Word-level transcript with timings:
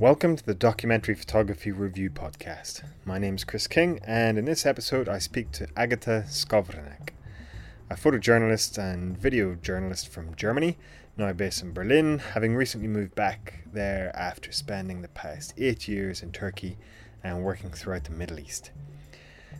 Welcome 0.00 0.36
to 0.36 0.46
the 0.46 0.54
Documentary 0.54 1.14
Photography 1.14 1.72
Review 1.72 2.08
Podcast. 2.08 2.84
My 3.04 3.18
name 3.18 3.34
is 3.34 3.44
Chris 3.44 3.66
King, 3.66 4.00
and 4.02 4.38
in 4.38 4.46
this 4.46 4.64
episode, 4.64 5.10
I 5.10 5.18
speak 5.18 5.52
to 5.52 5.68
Agata 5.76 6.24
Skowronek, 6.26 7.10
a 7.90 7.96
photojournalist 7.96 8.78
and 8.78 9.14
video 9.18 9.56
journalist 9.56 10.08
from 10.08 10.34
Germany, 10.36 10.78
now 11.18 11.30
based 11.34 11.62
in 11.62 11.74
Berlin, 11.74 12.18
having 12.18 12.56
recently 12.56 12.88
moved 12.88 13.14
back 13.14 13.64
there 13.74 14.10
after 14.16 14.52
spending 14.52 15.02
the 15.02 15.08
past 15.08 15.52
eight 15.58 15.86
years 15.86 16.22
in 16.22 16.32
Turkey 16.32 16.78
and 17.22 17.44
working 17.44 17.68
throughout 17.68 18.04
the 18.04 18.10
Middle 18.10 18.40
East. 18.40 18.70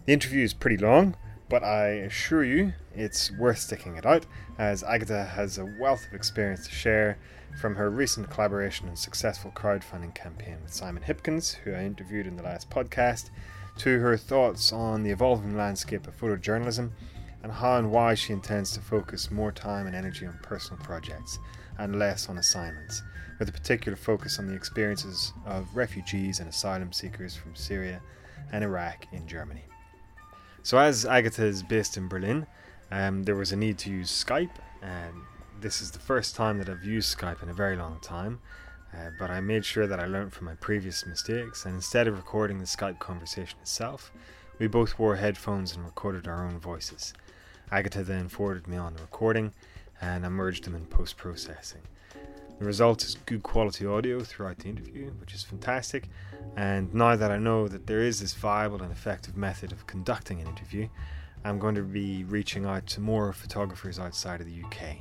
The 0.07 0.15
interview 0.15 0.43
is 0.43 0.55
pretty 0.55 0.79
long, 0.79 1.17
but 1.51 1.65
I 1.65 1.89
assure 2.07 2.45
you 2.45 2.73
it's 2.95 3.33
worth 3.33 3.59
sticking 3.59 3.97
it 3.97 4.07
out, 4.07 4.25
as 4.57 4.85
Agata 4.85 5.25
has 5.25 5.59
a 5.59 5.67
wealth 5.81 6.07
of 6.07 6.15
experience 6.15 6.65
to 6.67 6.73
share 6.73 7.19
from 7.61 7.75
her 7.75 7.91
recent 7.91 8.31
collaboration 8.31 8.87
and 8.87 8.97
successful 8.97 9.51
crowdfunding 9.51 10.15
campaign 10.15 10.59
with 10.63 10.73
Simon 10.73 11.03
Hipkins, 11.03 11.57
who 11.57 11.73
I 11.73 11.85
interviewed 11.85 12.29
in 12.29 12.37
the 12.37 12.45
last 12.45 12.71
podcast, 12.71 13.31
to 13.79 13.99
her 13.99 14.17
thoughts 14.17 14.73
on 14.73 15.03
the 15.03 15.11
evolving 15.11 15.57
landscape 15.57 16.07
of 16.07 16.17
photojournalism 16.17 16.91
and 17.43 17.51
how 17.51 17.79
and 17.79 17.91
why 17.91 18.15
she 18.15 18.33
intends 18.33 18.73
to 18.73 18.81
focus 18.81 19.31
more 19.33 19.51
time 19.51 19.87
and 19.87 19.97
energy 19.97 20.27
on 20.27 20.39
personal 20.43 20.81
projects 20.85 21.39
and 21.79 21.99
less 21.99 22.29
on 22.29 22.39
assignments, 22.39 23.03
with 23.41 23.49
a 23.49 23.53
particular 23.53 23.97
focus 23.97 24.39
on 24.39 24.47
the 24.47 24.55
experiences 24.55 25.33
of 25.47 25.75
refugees 25.75 26.39
and 26.39 26.49
asylum 26.49 26.93
seekers 26.93 27.35
from 27.35 27.57
Syria 27.57 28.01
and 28.53 28.63
Iraq 28.63 29.07
in 29.13 29.27
Germany. 29.27 29.70
So, 30.63 30.79
as 30.79 31.07
Agata 31.07 31.45
is 31.45 31.63
based 31.63 31.97
in 31.97 32.09
Berlin, 32.09 32.47
um, 32.91 33.23
there 33.23 33.37
was 33.37 33.53
a 33.53 33.57
need 33.57 33.79
to 33.79 33.91
use 33.91 34.11
Skype, 34.11 34.57
and 34.83 35.15
this 35.61 35.81
is 35.81 35.91
the 35.91 35.99
first 35.99 36.37
time 36.37 36.59
that 36.59 36.69
I've 36.69 36.85
used 36.85 37.17
Skype 37.17 37.43
in 37.43 37.49
a 37.49 37.55
very 37.55 37.77
long 37.77 37.99
time. 38.01 38.41
Uh, 38.93 39.11
but 39.19 39.31
I 39.31 39.41
made 39.41 39.65
sure 39.65 39.87
that 39.87 40.01
I 40.01 40.07
learned 40.07 40.33
from 40.33 40.47
my 40.47 40.55
previous 40.55 41.07
mistakes, 41.07 41.65
and 41.65 41.75
instead 41.75 42.09
of 42.09 42.17
recording 42.17 42.59
the 42.59 42.65
Skype 42.65 42.99
conversation 42.99 43.59
itself, 43.61 44.13
we 44.59 44.67
both 44.67 44.99
wore 44.99 45.17
headphones 45.17 45.75
and 45.75 45.85
recorded 45.85 46.27
our 46.27 46.45
own 46.45 46.59
voices. 46.59 47.15
Agata 47.73 48.03
then 48.03 48.29
forwarded 48.29 48.67
me 48.67 48.77
on 48.77 48.95
the 48.95 49.01
recording, 49.01 49.53
and 50.01 50.27
I 50.27 50.29
merged 50.29 50.65
them 50.65 50.75
in 50.75 50.87
post 50.87 51.17
processing. 51.17 51.83
The 52.61 52.67
result 52.67 53.05
is 53.05 53.17
good 53.25 53.43
quality 53.43 53.87
audio 53.87 54.21
throughout 54.21 54.59
the 54.59 54.69
interview, 54.69 55.13
which 55.19 55.33
is 55.33 55.43
fantastic. 55.43 56.11
And 56.59 56.93
now 56.93 57.17
that 57.17 57.31
I 57.31 57.39
know 57.39 57.69
that 57.69 57.87
there 57.87 58.03
is 58.03 58.21
this 58.21 58.35
viable 58.35 58.83
and 58.83 58.93
effective 58.93 59.35
method 59.35 59.73
of 59.73 59.87
conducting 59.87 60.43
an 60.43 60.47
interview, 60.47 60.87
I'm 61.43 61.59
going 61.59 61.75
to 61.77 61.83
be 61.83 62.25
reaching 62.25 62.67
out 62.67 62.87
to 62.89 63.01
more 63.01 63.33
photographers 63.33 63.99
outside 63.99 64.43
of 64.43 64.47
the 64.47 64.63
UK, 64.63 64.99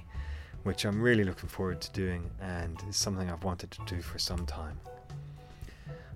which 0.64 0.86
I'm 0.86 1.02
really 1.02 1.26
looking 1.26 1.50
forward 1.50 1.82
to 1.82 1.92
doing 1.92 2.32
and 2.40 2.82
is 2.88 2.96
something 2.96 3.30
I've 3.30 3.44
wanted 3.44 3.72
to 3.72 3.82
do 3.86 4.02
for 4.02 4.20
some 4.20 4.46
time. 4.46 4.80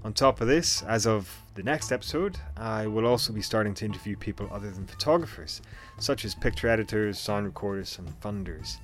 On 0.06 0.14
top 0.14 0.40
of 0.40 0.48
this, 0.48 0.82
as 0.84 1.06
of 1.06 1.44
the 1.56 1.64
next 1.64 1.92
episode, 1.92 2.38
I 2.56 2.88
will 2.88 3.06
also 3.06 3.34
be 3.34 3.42
starting 3.42 3.74
to 3.74 3.86
interview 3.86 4.16
people 4.16 4.48
other 4.50 4.72
than 4.72 4.88
photographers, 4.88 5.62
such 6.00 6.24
as 6.24 6.36
picture 6.36 6.70
editors, 6.70 7.20
sound 7.20 7.46
recorders, 7.46 8.00
and 8.00 8.08
funders. 8.22 8.78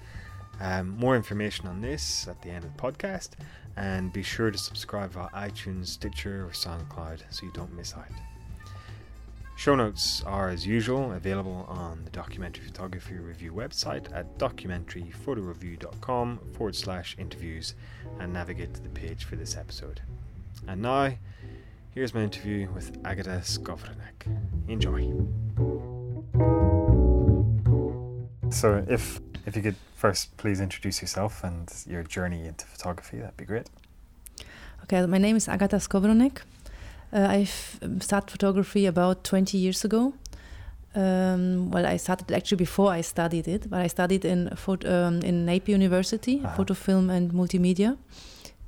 Um, 0.60 0.98
more 0.98 1.16
information 1.16 1.68
on 1.68 1.82
this 1.82 2.28
at 2.28 2.42
the 2.42 2.50
end 2.50 2.66
of 2.66 2.76
the 2.76 2.82
podcast, 2.82 3.30
and 3.78 4.12
be 4.12 4.24
sure 4.24 4.52
to 4.52 4.58
subscribe 4.58 5.12
via 5.12 5.30
iTunes, 5.30 5.88
Stitcher, 5.88 6.46
or 6.46 6.50
SoundCloud 6.50 7.22
so 7.30 7.46
you 7.46 7.52
don't 7.54 7.74
miss 7.74 7.94
out. 7.94 8.10
Show 9.60 9.76
notes 9.76 10.24
are, 10.26 10.50
as 10.50 10.66
usual, 10.66 11.12
available 11.12 11.66
on 11.68 12.06
the 12.06 12.12
Documentary 12.12 12.64
Photography 12.64 13.16
Review 13.16 13.52
website 13.52 14.06
at 14.16 14.38
documentaryphotoreview.com 14.38 16.40
forward 16.54 16.76
slash 16.76 17.18
interviews 17.20 17.76
and 18.22 18.32
navigate 18.32 18.74
to 18.76 18.82
the 18.82 18.88
page 18.88 19.25
for 19.25 19.36
this 19.36 19.58
episode. 19.58 20.00
And 20.66 20.81
now, 20.81 21.12
here's 21.94 22.14
my 22.14 22.22
interview 22.22 22.69
with 22.72 23.06
Agata 23.06 23.42
Skowronek. 23.44 24.28
Enjoy. 24.69 25.12
So, 28.50 28.86
if 28.88 29.19
if 29.50 29.56
you 29.56 29.64
could 29.64 29.76
first 29.96 30.38
please 30.38 30.62
introduce 30.62 31.02
yourself 31.02 31.44
and 31.44 31.74
your 31.88 32.04
journey 32.04 32.48
into 32.48 32.66
photography, 32.66 33.18
that'd 33.18 33.36
be 33.36 33.46
great. 33.46 33.68
Okay, 34.84 35.06
my 35.06 35.18
name 35.18 35.36
is 35.36 35.50
Agata 35.50 35.78
Skowronek. 35.78 36.42
Uh, 37.12 37.28
I 37.30 37.44
started 38.00 38.30
photography 38.32 38.86
about 38.86 39.24
20 39.24 39.58
years 39.58 39.84
ago. 39.84 40.14
Um, 40.96 41.72
well, 41.72 41.86
I 41.86 41.98
started 41.98 42.32
actually 42.32 42.58
before 42.58 42.92
I 42.92 43.02
studied 43.02 43.48
it, 43.48 43.70
but 43.70 43.80
I 43.80 43.88
studied 43.88 44.24
in 44.26 44.50
um, 44.86 45.22
in 45.22 45.46
Napier 45.46 45.76
University, 45.76 46.42
uh-huh. 46.44 46.56
photo 46.56 46.74
film 46.74 47.10
and 47.10 47.31
multimedia, 47.31 47.98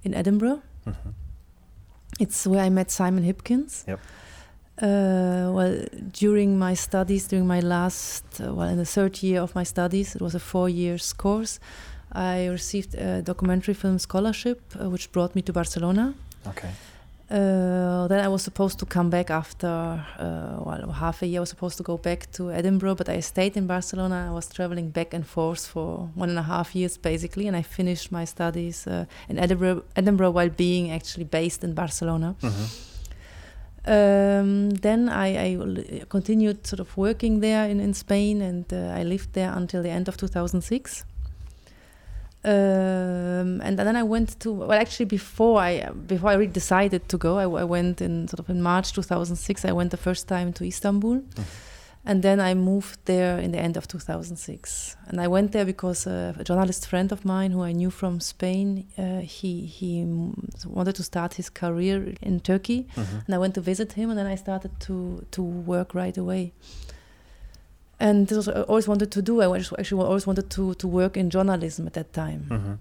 in 0.03 0.13
Edinburgh. 0.13 0.61
Mm-hmm. 0.85 1.09
It's 2.19 2.45
where 2.47 2.63
I 2.65 2.69
met 2.69 2.91
Simon 2.91 3.23
Hipkins. 3.23 3.87
Yep. 3.87 3.99
Uh, 4.79 5.51
well, 5.53 5.83
during 6.11 6.57
my 6.57 6.73
studies, 6.73 7.27
during 7.27 7.45
my 7.45 7.59
last, 7.59 8.23
uh, 8.39 8.53
well, 8.53 8.67
in 8.69 8.77
the 8.77 8.85
third 8.85 9.21
year 9.21 9.41
of 9.41 9.53
my 9.53 9.63
studies, 9.63 10.15
it 10.15 10.21
was 10.21 10.33
a 10.33 10.39
four 10.39 10.69
years 10.69 11.13
course. 11.13 11.59
I 12.11 12.47
received 12.47 12.95
a 12.95 13.21
documentary 13.21 13.73
film 13.73 13.99
scholarship, 13.99 14.61
uh, 14.79 14.89
which 14.89 15.11
brought 15.11 15.35
me 15.35 15.41
to 15.43 15.53
Barcelona. 15.53 16.13
Okay. 16.47 16.71
Uh, 17.29 18.07
then 18.07 18.19
I 18.19 18.27
was 18.27 18.41
supposed 18.41 18.77
to 18.79 18.85
come 18.85 19.09
back 19.09 19.29
after 19.29 19.67
uh, 19.67 20.57
well, 20.65 20.91
half 20.91 21.21
a 21.21 21.27
year. 21.27 21.39
I 21.39 21.41
was 21.41 21.49
supposed 21.49 21.77
to 21.77 21.83
go 21.83 21.97
back 21.97 22.29
to 22.33 22.51
Edinburgh, 22.51 22.95
but 22.95 23.07
I 23.07 23.21
stayed 23.21 23.55
in 23.55 23.67
Barcelona. 23.67 24.27
I 24.29 24.33
was 24.33 24.49
traveling 24.49 24.89
back 24.89 25.13
and 25.13 25.25
forth 25.25 25.65
for 25.65 26.09
one 26.15 26.29
and 26.29 26.37
a 26.37 26.43
half 26.43 26.75
years, 26.75 26.97
basically, 26.97 27.47
and 27.47 27.55
I 27.55 27.61
finished 27.61 28.11
my 28.11 28.25
studies 28.25 28.85
uh, 28.85 29.05
in 29.29 29.39
Edinburgh, 29.39 29.83
Edinburgh 29.95 30.31
while 30.31 30.49
being 30.49 30.91
actually 30.91 31.23
based 31.23 31.63
in 31.63 31.73
Barcelona. 31.73 32.35
Mm-hmm. 32.41 32.90
Um, 33.85 34.69
then 34.69 35.09
I, 35.09 35.27
I, 35.45 36.03
continued 36.07 36.67
sort 36.67 36.79
of 36.79 36.95
working 36.95 37.39
there 37.39 37.67
in, 37.67 37.79
in 37.79 37.93
Spain, 37.95 38.41
and 38.41 38.71
uh, 38.71 38.93
I 38.95 39.03
lived 39.03 39.33
there 39.33 39.51
until 39.51 39.81
the 39.81 39.89
end 39.89 40.07
of 40.07 40.17
2006. 40.17 41.03
Um, 42.43 43.61
and 43.61 43.77
then 43.77 43.95
I 43.95 44.01
went 44.01 44.39
to 44.39 44.51
well, 44.51 44.71
actually 44.71 45.05
before 45.05 45.61
I 45.61 45.89
before 46.07 46.31
I 46.31 46.33
really 46.33 46.51
decided 46.51 47.07
to 47.09 47.17
go, 47.17 47.37
I, 47.37 47.43
I, 47.43 47.63
went 47.63 48.01
in 48.01 48.27
sort 48.27 48.39
of 48.39 48.49
in 48.49 48.63
March 48.63 48.93
2006. 48.93 49.63
I 49.63 49.71
went 49.71 49.91
the 49.91 49.97
first 49.97 50.27
time 50.27 50.51
to 50.53 50.65
Istanbul, 50.65 51.17
mm. 51.17 51.43
And 52.05 52.23
then 52.23 52.39
I 52.39 52.53
moved 52.53 52.99
there 53.05 53.37
in 53.37 53.51
the 53.51 53.59
end 53.59 53.77
of 53.77 53.87
2006. 53.87 54.97
And 55.07 55.21
I 55.21 55.27
went 55.27 55.51
there 55.51 55.65
because 55.65 56.07
uh, 56.07 56.33
a 56.37 56.43
journalist 56.43 56.87
friend 56.87 57.11
of 57.11 57.23
mine 57.23 57.51
who 57.51 57.61
I 57.61 57.71
knew 57.73 57.91
from 57.91 58.19
Spain, 58.19 58.87
uh, 58.97 59.19
he 59.19 59.65
he 59.65 60.05
wanted 60.65 60.95
to 60.95 61.03
start 61.03 61.35
his 61.35 61.49
career 61.49 62.15
in 62.21 62.39
Turkey, 62.39 62.87
mm-hmm. 62.95 63.17
and 63.25 63.35
I 63.35 63.37
went 63.37 63.55
to 63.55 63.61
visit 63.61 63.93
him, 63.93 64.09
and 64.09 64.17
then 64.17 64.27
I 64.27 64.35
started 64.35 64.79
to 64.81 65.25
to 65.31 65.41
work 65.41 65.93
right 65.93 66.17
away 66.17 66.53
and 68.01 68.27
this 68.27 68.35
was 68.35 68.47
I 68.47 68.61
always 68.63 68.87
wanted 68.87 69.11
to 69.11 69.21
do. 69.21 69.41
I 69.41 69.57
actually 69.57 70.03
always 70.03 70.25
wanted 70.25 70.49
to 70.49 70.73
to 70.73 70.87
work 70.87 71.15
in 71.15 71.29
journalism 71.29 71.87
at 71.87 71.93
that 71.93 72.11
time. 72.13 72.47
Mm-hmm. 72.49 72.73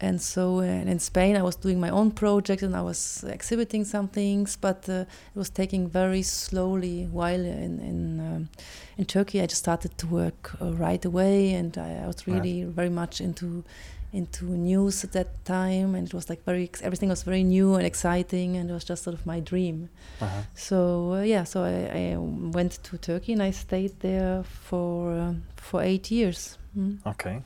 And 0.00 0.22
so 0.22 0.60
uh, 0.60 0.62
in 0.62 0.98
Spain, 1.00 1.36
I 1.36 1.42
was 1.42 1.56
doing 1.56 1.80
my 1.80 1.90
own 1.90 2.12
project 2.12 2.62
and 2.62 2.76
I 2.76 2.82
was 2.82 3.24
exhibiting 3.28 3.84
some 3.84 4.06
things, 4.06 4.56
but 4.56 4.88
uh, 4.88 4.92
it 4.92 5.38
was 5.38 5.50
taking 5.50 5.88
very 5.88 6.22
slowly. 6.22 7.08
While 7.10 7.44
in 7.44 7.80
in, 7.80 8.20
um, 8.20 8.48
in 8.96 9.06
Turkey, 9.06 9.40
I 9.40 9.46
just 9.46 9.62
started 9.62 9.98
to 9.98 10.06
work 10.06 10.54
uh, 10.62 10.72
right 10.74 11.04
away, 11.04 11.52
and 11.54 11.76
I, 11.76 12.04
I 12.04 12.06
was 12.06 12.26
really 12.28 12.64
right. 12.64 12.74
very 12.74 12.90
much 12.90 13.20
into 13.20 13.64
into 14.12 14.46
news 14.46 15.04
at 15.04 15.12
that 15.12 15.44
time 15.44 15.94
and 15.94 16.06
it 16.08 16.14
was 16.14 16.30
like 16.30 16.42
very 16.44 16.70
everything 16.82 17.10
was 17.10 17.22
very 17.22 17.44
new 17.44 17.74
and 17.74 17.84
exciting 17.84 18.56
and 18.56 18.70
it 18.70 18.72
was 18.72 18.84
just 18.84 19.02
sort 19.02 19.12
of 19.12 19.26
my 19.26 19.38
dream 19.38 19.90
uh-huh. 20.20 20.40
so 20.54 21.12
uh, 21.12 21.20
yeah 21.20 21.44
so 21.44 21.62
I, 21.62 22.14
I, 22.14 22.16
went 22.16 22.82
to 22.84 22.96
turkey 22.96 23.34
and 23.34 23.42
i 23.42 23.50
stayed 23.50 24.00
there 24.00 24.44
for 24.44 25.12
uh, 25.12 25.34
for 25.56 25.82
eight 25.82 26.10
years 26.10 26.56
mm. 26.74 26.98
okay 27.06 27.42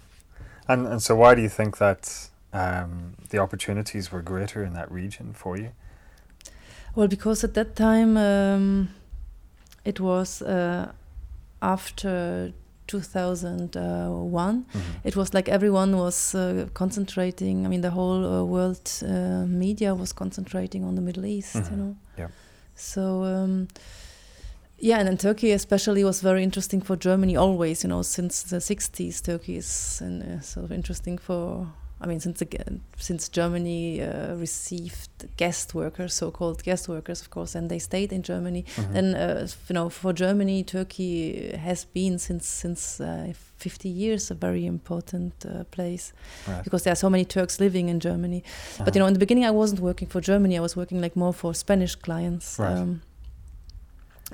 and 0.69 0.87
and 0.87 1.03
so 1.03 1.17
why 1.17 1.35
do 1.35 1.43
you 1.43 1.49
think 1.49 1.79
that 1.79 2.31
um, 2.53 3.15
the 3.31 3.39
opportunities 3.39 4.13
were 4.13 4.23
greater 4.23 4.65
in 4.65 4.75
that 4.75 4.91
region 4.91 5.33
for 5.33 5.57
you 5.57 5.71
well 6.95 7.09
because 7.09 7.45
at 7.45 7.55
that 7.55 7.75
time 7.77 8.17
um, 8.17 8.89
it 9.85 10.01
was 10.01 10.43
uh, 10.43 10.93
after 11.61 12.53
2001 12.87 14.65
mm-hmm. 14.65 14.81
it 15.05 15.17
was 15.17 15.33
like 15.33 15.49
everyone 15.49 15.97
was 15.97 16.35
uh, 16.35 16.67
concentrating 16.75 17.65
i 17.65 17.69
mean 17.69 17.81
the 17.81 17.91
whole 17.91 18.25
uh, 18.25 18.45
world 18.45 18.91
uh, 19.03 19.47
media 19.47 19.95
was 19.95 20.13
concentrating 20.13 20.85
on 20.85 20.95
the 20.95 21.01
middle 21.01 21.25
east 21.25 21.55
mm-hmm. 21.55 21.75
you 21.75 21.81
know 21.81 21.97
yeah 22.19 22.29
so 22.75 23.25
um, 23.25 23.69
yeah 24.79 24.99
and 24.99 25.09
then 25.09 25.17
turkey 25.17 25.53
especially 25.53 26.05
was 26.05 26.21
very 26.21 26.43
interesting 26.43 26.83
for 26.83 26.97
germany 26.97 27.37
always 27.37 27.83
you 27.85 27.89
know 27.89 28.03
since 28.03 28.43
the 28.43 28.57
60s 28.57 29.23
turkey 29.23 29.57
is 29.57 30.03
uh, 30.03 30.41
sort 30.41 30.65
of 30.65 30.73
interesting 30.73 31.17
for 31.17 31.69
I 32.05 32.07
mean, 32.09 32.21
since 32.21 32.41
again, 32.43 32.81
since 32.99 33.29
Germany 33.29 34.03
uh, 34.03 34.35
received 34.41 35.09
guest 35.37 35.73
workers, 35.75 36.15
so-called 36.15 36.63
guest 36.65 36.89
workers, 36.89 37.21
of 37.21 37.31
course, 37.31 37.55
and 37.59 37.69
they 37.71 37.79
stayed 37.79 38.13
in 38.13 38.23
Germany, 38.23 38.65
Mhm. 38.77 38.93
then 38.93 39.15
uh, 39.15 39.47
you 39.69 39.75
know, 39.75 39.89
for 39.91 40.13
Germany, 40.13 40.65
Turkey 40.65 41.53
has 41.57 41.85
been 41.95 42.19
since 42.19 42.49
since 42.63 43.01
uh, 43.05 43.33
50 43.59 43.89
years 43.89 44.31
a 44.31 44.35
very 44.35 44.65
important 44.67 45.33
uh, 45.47 45.63
place 45.71 46.13
Right. 46.49 46.65
because 46.65 46.83
there 46.83 46.93
are 46.93 46.97
so 47.01 47.09
many 47.11 47.25
Turks 47.25 47.61
living 47.61 47.89
in 47.89 48.01
Germany. 48.01 48.43
But 48.43 48.81
Uh-huh. 48.81 48.91
you 48.95 49.01
know, 49.01 49.07
in 49.09 49.13
the 49.15 49.21
beginning, 49.27 49.45
I 49.45 49.53
wasn't 49.53 49.81
working 49.81 50.09
for 50.11 50.21
Germany. 50.21 50.57
I 50.57 50.61
was 50.61 50.75
working 50.77 51.01
like 51.03 51.15
more 51.19 51.33
for 51.33 51.55
Spanish 51.55 51.95
clients. 51.95 52.59
Right. 52.59 52.79
Um, 52.79 53.01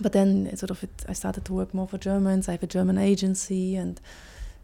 but 0.01 0.13
then 0.13 0.57
sort 0.57 0.71
of 0.71 0.83
it, 0.83 0.91
I 1.09 1.13
started 1.15 1.45
to 1.45 1.53
work 1.53 1.75
more 1.75 1.89
for 1.89 1.99
Germans. 1.99 2.49
I 2.49 2.53
have 2.53 2.63
a 2.63 2.67
German 2.79 2.99
agency, 2.99 3.77
and 3.77 4.01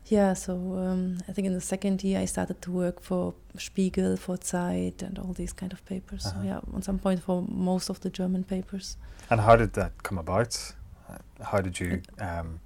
yeah, 0.06 0.34
so 0.34 0.52
um, 0.54 1.18
I 1.28 1.32
think 1.32 1.46
in 1.46 1.54
the 1.54 1.60
second 1.60 2.04
year 2.04 2.20
I 2.20 2.26
started 2.26 2.60
to 2.62 2.70
work 2.70 3.00
for 3.00 3.34
Spiegel, 3.58 4.16
for 4.16 4.36
Zeit, 4.36 5.02
and 5.02 5.18
all 5.18 5.32
these 5.32 5.52
kind 5.52 5.72
of 5.72 5.84
papers. 5.86 6.26
Uh-huh. 6.26 6.42
So 6.42 6.46
yeah, 6.46 6.60
on 6.72 6.82
some 6.82 6.98
point 6.98 7.22
for 7.22 7.44
most 7.48 7.88
of 7.88 8.00
the 8.00 8.10
German 8.10 8.44
papers. 8.44 8.96
And 9.30 9.40
how 9.40 9.56
did 9.56 9.72
that 9.74 10.02
come 10.02 10.18
about? 10.18 10.74
Uh, 11.08 11.18
How 11.42 11.60
did 11.60 11.80
you 11.80 12.02
um, 12.18 12.60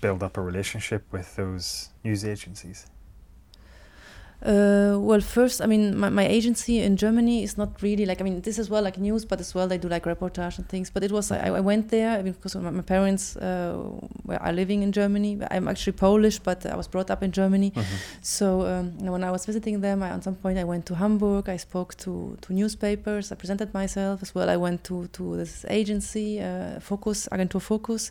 build 0.00 0.22
up 0.22 0.36
a 0.36 0.40
relationship 0.40 1.04
with 1.12 1.36
those 1.36 1.88
news 2.04 2.24
agencies? 2.24 2.86
Uh, 4.42 4.96
well, 4.98 5.20
first, 5.20 5.60
I 5.60 5.66
mean, 5.66 5.98
my, 5.98 6.08
my 6.08 6.26
agency 6.26 6.78
in 6.80 6.96
Germany 6.96 7.42
is 7.42 7.58
not 7.58 7.82
really 7.82 8.06
like, 8.06 8.22
I 8.22 8.24
mean, 8.24 8.40
this 8.40 8.58
is 8.58 8.70
well 8.70 8.82
like 8.82 8.96
news, 8.96 9.26
but 9.26 9.38
as 9.40 9.54
well 9.54 9.68
they 9.68 9.76
do 9.76 9.86
like 9.88 10.04
reportage 10.04 10.56
and 10.58 10.66
things. 10.66 10.88
But 10.90 11.04
it 11.04 11.12
was, 11.12 11.30
I, 11.30 11.48
I 11.48 11.60
went 11.60 11.90
there 11.90 12.18
I 12.18 12.22
mean, 12.22 12.32
because 12.32 12.56
my, 12.56 12.70
my 12.70 12.82
parents 12.82 13.36
uh, 13.36 13.76
were 14.24 14.36
are 14.40 14.52
living 14.52 14.82
in 14.82 14.92
Germany. 14.92 15.38
I'm 15.50 15.68
actually 15.68 15.92
Polish, 15.92 16.38
but 16.38 16.64
I 16.64 16.74
was 16.74 16.88
brought 16.88 17.10
up 17.10 17.22
in 17.22 17.32
Germany. 17.32 17.70
Mhm. 17.72 17.84
So 18.22 18.62
um, 18.66 18.94
you 18.98 19.04
know, 19.04 19.12
when 19.12 19.24
I 19.24 19.30
was 19.30 19.44
visiting 19.44 19.82
them, 19.82 20.02
I, 20.02 20.08
at 20.08 20.24
some 20.24 20.36
point 20.36 20.58
I 20.58 20.64
went 20.64 20.86
to 20.86 20.94
Hamburg. 20.94 21.48
I 21.50 21.58
spoke 21.58 21.94
to, 21.98 22.38
to 22.40 22.52
newspapers. 22.54 23.30
I 23.32 23.34
presented 23.34 23.74
myself 23.74 24.22
as 24.22 24.34
well. 24.34 24.48
I 24.48 24.56
went 24.56 24.84
to, 24.84 25.06
to 25.08 25.36
this 25.36 25.66
agency, 25.68 26.40
uh, 26.40 26.80
Focus, 26.80 27.28
Agentur 27.30 27.60
Focus. 27.60 28.10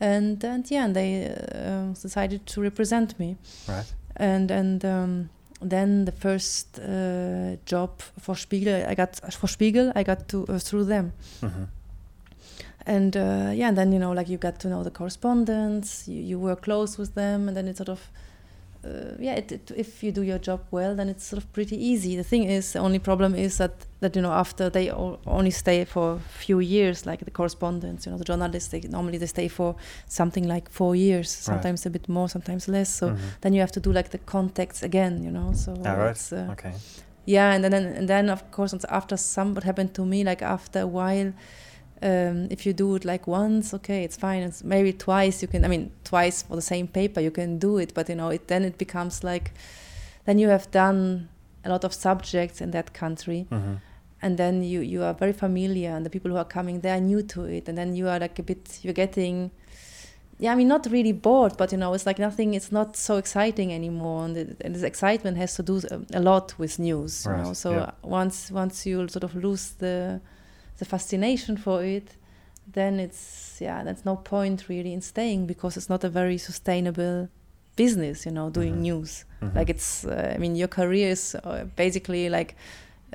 And, 0.00 0.44
and 0.44 0.70
yeah, 0.70 0.84
and 0.84 0.94
they 0.94 1.26
uh, 1.54 1.94
decided 2.02 2.44
to 2.46 2.60
represent 2.60 3.18
me 3.18 3.36
Right. 3.66 3.90
and 4.16 4.50
and 4.50 4.84
um, 4.84 5.30
then 5.62 6.04
the 6.04 6.12
first 6.12 6.78
uh, 6.78 7.56
job 7.64 7.90
for 8.20 8.34
Spiegel 8.36 8.84
I 8.88 8.94
got 8.94 9.16
for 9.34 9.48
Spiegel 9.48 9.92
I 9.94 10.02
got 10.02 10.28
to 10.28 10.46
uh, 10.48 10.58
through 10.58 10.84
them 10.84 11.12
Mhm. 11.42 11.68
and 12.86 13.16
uh, 13.16 13.50
yeah 13.54 13.68
and 13.68 13.76
then 13.76 13.92
you 13.92 13.98
know 13.98 14.12
like 14.12 14.28
you 14.28 14.38
got 14.38 14.58
to 14.60 14.68
know 14.68 14.82
the 14.84 14.90
correspondents 14.90 16.06
you, 16.08 16.20
you 16.22 16.38
work 16.38 16.62
close 16.62 16.98
with 16.98 17.14
them 17.14 17.48
and 17.48 17.56
then 17.56 17.66
it 17.68 17.76
sort 17.76 17.88
of 17.88 18.00
yeah 19.18 19.34
it, 19.38 19.52
it, 19.52 19.70
if 19.76 20.02
you 20.02 20.12
do 20.12 20.22
your 20.22 20.38
job 20.38 20.60
well 20.70 20.94
then 20.96 21.08
it's 21.08 21.24
sort 21.24 21.42
of 21.42 21.52
pretty 21.52 21.76
easy 21.76 22.16
the 22.16 22.24
thing 22.24 22.44
is 22.44 22.72
the 22.72 22.78
only 22.78 22.98
problem 22.98 23.34
is 23.34 23.56
that 23.58 23.72
that 24.00 24.16
you 24.16 24.22
know 24.22 24.32
after 24.32 24.70
they 24.70 24.90
only 25.26 25.50
stay 25.50 25.84
for 25.84 26.12
a 26.14 26.18
few 26.18 26.58
years 26.60 27.06
like 27.06 27.24
the 27.24 27.30
correspondents 27.30 28.06
you 28.06 28.12
know 28.12 28.18
the 28.18 28.24
journalists 28.32 28.68
they 28.70 28.80
normally 28.90 29.18
they 29.18 29.26
stay 29.26 29.48
for 29.48 29.74
something 30.08 30.46
like 30.48 30.70
four 30.70 30.94
years 30.96 31.30
sometimes 31.30 31.86
a 31.86 31.90
bit 31.90 32.08
more 32.08 32.28
sometimes 32.28 32.68
less 32.68 32.88
so 32.98 33.08
Mhm. 33.10 33.18
then 33.40 33.52
you 33.54 33.60
have 33.60 33.72
to 33.72 33.80
do 33.80 33.92
like 33.92 34.08
the 34.10 34.18
contacts 34.18 34.82
again 34.82 35.22
you 35.24 35.30
know 35.30 35.52
so 35.54 35.72
Ah, 35.84 35.94
right. 35.94 36.10
it's, 36.10 36.32
uh, 36.32 36.48
Okay. 36.52 36.72
yeah 37.26 37.54
and 37.54 37.64
then 37.64 37.74
and 37.74 38.08
then 38.08 38.28
of 38.30 38.40
course 38.50 38.74
after 38.88 39.16
some 39.16 39.54
what 39.54 39.64
happened 39.64 39.92
to 39.94 40.04
me 40.04 40.24
like 40.24 40.42
after 40.44 40.80
a 40.80 40.86
while 40.86 41.32
um, 42.02 42.48
if 42.50 42.66
you 42.66 42.72
do 42.72 42.94
it 42.94 43.04
like 43.04 43.26
once 43.26 43.72
okay 43.74 44.04
it's 44.04 44.16
fine. 44.16 44.42
It's 44.42 44.62
maybe 44.62 44.92
twice 44.92 45.42
you 45.42 45.48
can 45.48 45.64
i 45.64 45.68
mean 45.68 45.90
twice 46.04 46.42
for 46.42 46.56
the 46.56 46.62
same 46.62 46.86
paper 46.86 47.20
you 47.20 47.30
can 47.30 47.58
do 47.58 47.78
it 47.78 47.94
but 47.94 48.08
you 48.08 48.14
know 48.14 48.28
it 48.28 48.48
then 48.48 48.64
it 48.64 48.76
becomes 48.78 49.24
like 49.24 49.52
then 50.26 50.38
you 50.38 50.48
have 50.48 50.70
done 50.70 51.28
a 51.64 51.68
lot 51.68 51.84
of 51.84 51.92
subjects 51.94 52.60
in 52.60 52.70
that 52.72 52.92
country. 52.92 53.46
Mhm. 53.50 53.80
and 54.22 54.38
then 54.38 54.62
you 54.62 54.80
you 54.80 55.02
are 55.02 55.14
very 55.14 55.32
familiar 55.32 55.90
and 55.96 56.04
the 56.06 56.10
people 56.10 56.30
who 56.30 56.38
are 56.38 56.44
coming 56.58 56.80
they 56.80 56.90
are 56.90 57.00
new 57.00 57.22
to 57.22 57.44
it. 57.44 57.68
And 57.68 57.76
then 57.76 57.94
you 57.94 58.08
are 58.08 58.18
like 58.18 58.38
a 58.38 58.42
bit 58.42 58.80
you're 58.82 58.94
getting 58.94 59.50
yeah 60.38 60.52
i 60.52 60.56
mean 60.56 60.68
not 60.68 60.86
really 60.90 61.12
bored 61.12 61.56
but 61.56 61.72
you 61.72 61.78
know 61.78 61.94
it's 61.94 62.06
like 62.06 62.18
nothing 62.18 62.54
it's 62.54 62.70
not 62.72 62.96
so 62.96 63.16
exciting 63.16 63.72
anymore. 63.72 64.24
And, 64.26 64.36
it, 64.36 64.56
and 64.64 64.74
this 64.74 64.82
excitement 64.82 65.36
has 65.36 65.54
to 65.56 65.62
do 65.62 65.76
a, 65.90 65.98
a 66.18 66.20
lot 66.20 66.54
with 66.58 66.78
news 66.78 67.24
you 67.26 67.32
know. 67.42 67.52
So 67.54 67.70
yeah. 67.72 67.90
once 68.02 68.50
once 68.50 68.86
you 68.86 69.08
sort 69.08 69.24
of 69.24 69.34
lose 69.34 69.64
the 69.78 70.20
the 70.78 70.84
fascination 70.84 71.56
for 71.56 71.82
it 71.84 72.16
then 72.72 72.98
it's 73.00 73.58
yeah 73.60 73.84
there's 73.84 74.04
no 74.04 74.16
point 74.16 74.68
really 74.68 74.92
in 74.92 75.00
staying 75.00 75.46
because 75.46 75.76
it's 75.76 75.88
not 75.88 76.04
a 76.04 76.08
very 76.08 76.38
sustainable 76.38 77.28
business 77.76 78.26
you 78.26 78.32
know 78.32 78.50
doing 78.50 78.74
Mhm. 78.76 78.80
news 78.82 79.24
Mhm. 79.42 79.54
like 79.54 79.70
it's 79.70 80.04
uh, 80.04 80.32
i 80.34 80.38
mean 80.38 80.56
your 80.56 80.68
career 80.68 81.08
is 81.10 81.34
uh, 81.34 81.64
basically 81.76 82.28
like 82.28 82.54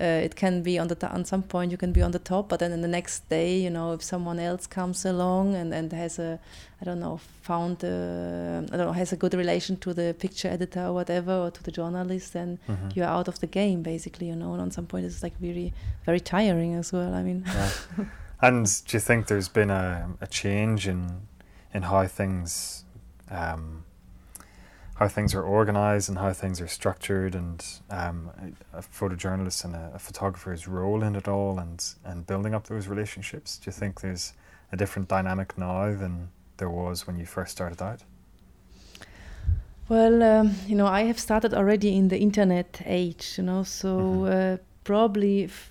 uh, 0.01 0.23
it 0.25 0.35
can 0.35 0.61
be 0.63 0.79
on 0.79 0.87
the 0.87 0.95
t- 0.95 1.07
on 1.15 1.25
some 1.25 1.43
point 1.43 1.71
you 1.71 1.77
can 1.77 1.91
be 1.91 2.01
on 2.01 2.11
the 2.11 2.19
top 2.19 2.47
but 2.49 2.59
then 2.59 2.71
in 2.71 2.81
the 2.81 2.87
next 2.87 3.27
day 3.29 3.57
you 3.65 3.69
know 3.69 3.93
if 3.93 4.01
someone 4.03 4.39
else 4.39 4.65
comes 4.67 5.05
along 5.05 5.55
and 5.55 5.73
and 5.73 5.91
has 5.93 6.19
a 6.19 6.39
i 6.81 6.85
don't 6.85 6.99
know 6.99 7.19
found 7.41 7.83
uh, 7.83 8.61
i 8.73 8.77
don't 8.77 8.87
know 8.87 8.91
has 8.93 9.13
a 9.13 9.15
good 9.17 9.33
relation 9.33 9.77
to 9.77 9.93
the 9.93 10.15
picture 10.19 10.47
editor 10.49 10.85
or 10.87 10.93
whatever 10.93 11.33
or 11.45 11.51
to 11.51 11.61
the 11.63 11.71
journalist 11.71 12.33
then 12.33 12.57
Mhm. 12.67 12.95
you're 12.95 13.05
out 13.17 13.27
of 13.27 13.39
the 13.39 13.47
game 13.47 13.81
basically 13.83 14.27
you 14.27 14.35
know 14.35 14.51
and 14.53 14.61
on 14.61 14.71
some 14.71 14.85
point 14.87 15.05
it's 15.05 15.21
like 15.23 15.33
really 15.41 15.73
very 16.05 16.19
tiring 16.19 16.73
as 16.75 16.91
well 16.93 17.13
i 17.13 17.21
mean 17.23 17.43
Right. 17.45 18.07
And 18.43 18.65
do 18.87 18.97
you 18.97 18.99
think 18.99 19.27
there's 19.27 19.49
been 19.49 19.69
a, 19.69 20.09
a 20.19 20.25
change 20.27 20.87
in 20.87 21.27
in 21.75 21.83
how 21.83 22.07
things 22.07 22.85
um, 23.29 23.83
how 24.95 25.07
things 25.07 25.33
are 25.35 25.43
organized 25.43 26.09
and 26.09 26.17
how 26.17 26.33
things 26.33 26.59
are 26.61 26.67
structured 26.67 27.35
and 27.35 27.63
um, 27.89 28.31
a, 28.73 28.79
a 28.79 28.81
photojournalist 28.81 29.63
and 29.65 29.75
a, 29.75 29.91
a 29.95 29.99
photographer's 29.99 30.67
role 30.67 31.03
in 31.03 31.15
it 31.15 31.27
all 31.27 31.59
and 31.59 31.79
and 32.03 32.25
building 32.27 32.53
up 32.55 32.65
those 32.67 32.87
relationships? 32.87 33.57
Do 33.57 33.67
you 33.69 33.71
think 33.73 34.01
there's 34.01 34.33
a 34.71 34.77
different 34.77 35.07
dynamic 35.07 35.57
now 35.57 35.95
than 35.95 36.29
there 36.61 36.69
was 36.69 37.07
when 37.07 37.17
you 37.17 37.25
first 37.25 37.51
started 37.51 37.81
out? 37.81 38.01
Well, 39.89 40.21
um, 40.23 40.51
you 40.67 40.75
know, 40.75 40.85
I 40.87 41.01
have 41.03 41.19
started 41.19 41.53
already 41.53 41.97
in 41.97 42.07
the 42.07 42.19
internet 42.19 42.81
age, 42.85 43.33
you 43.37 43.43
know, 43.43 43.63
so 43.63 43.89
Mhm. 43.97 44.27
uh, 44.27 44.57
probably, 44.83 45.45
f- 45.45 45.70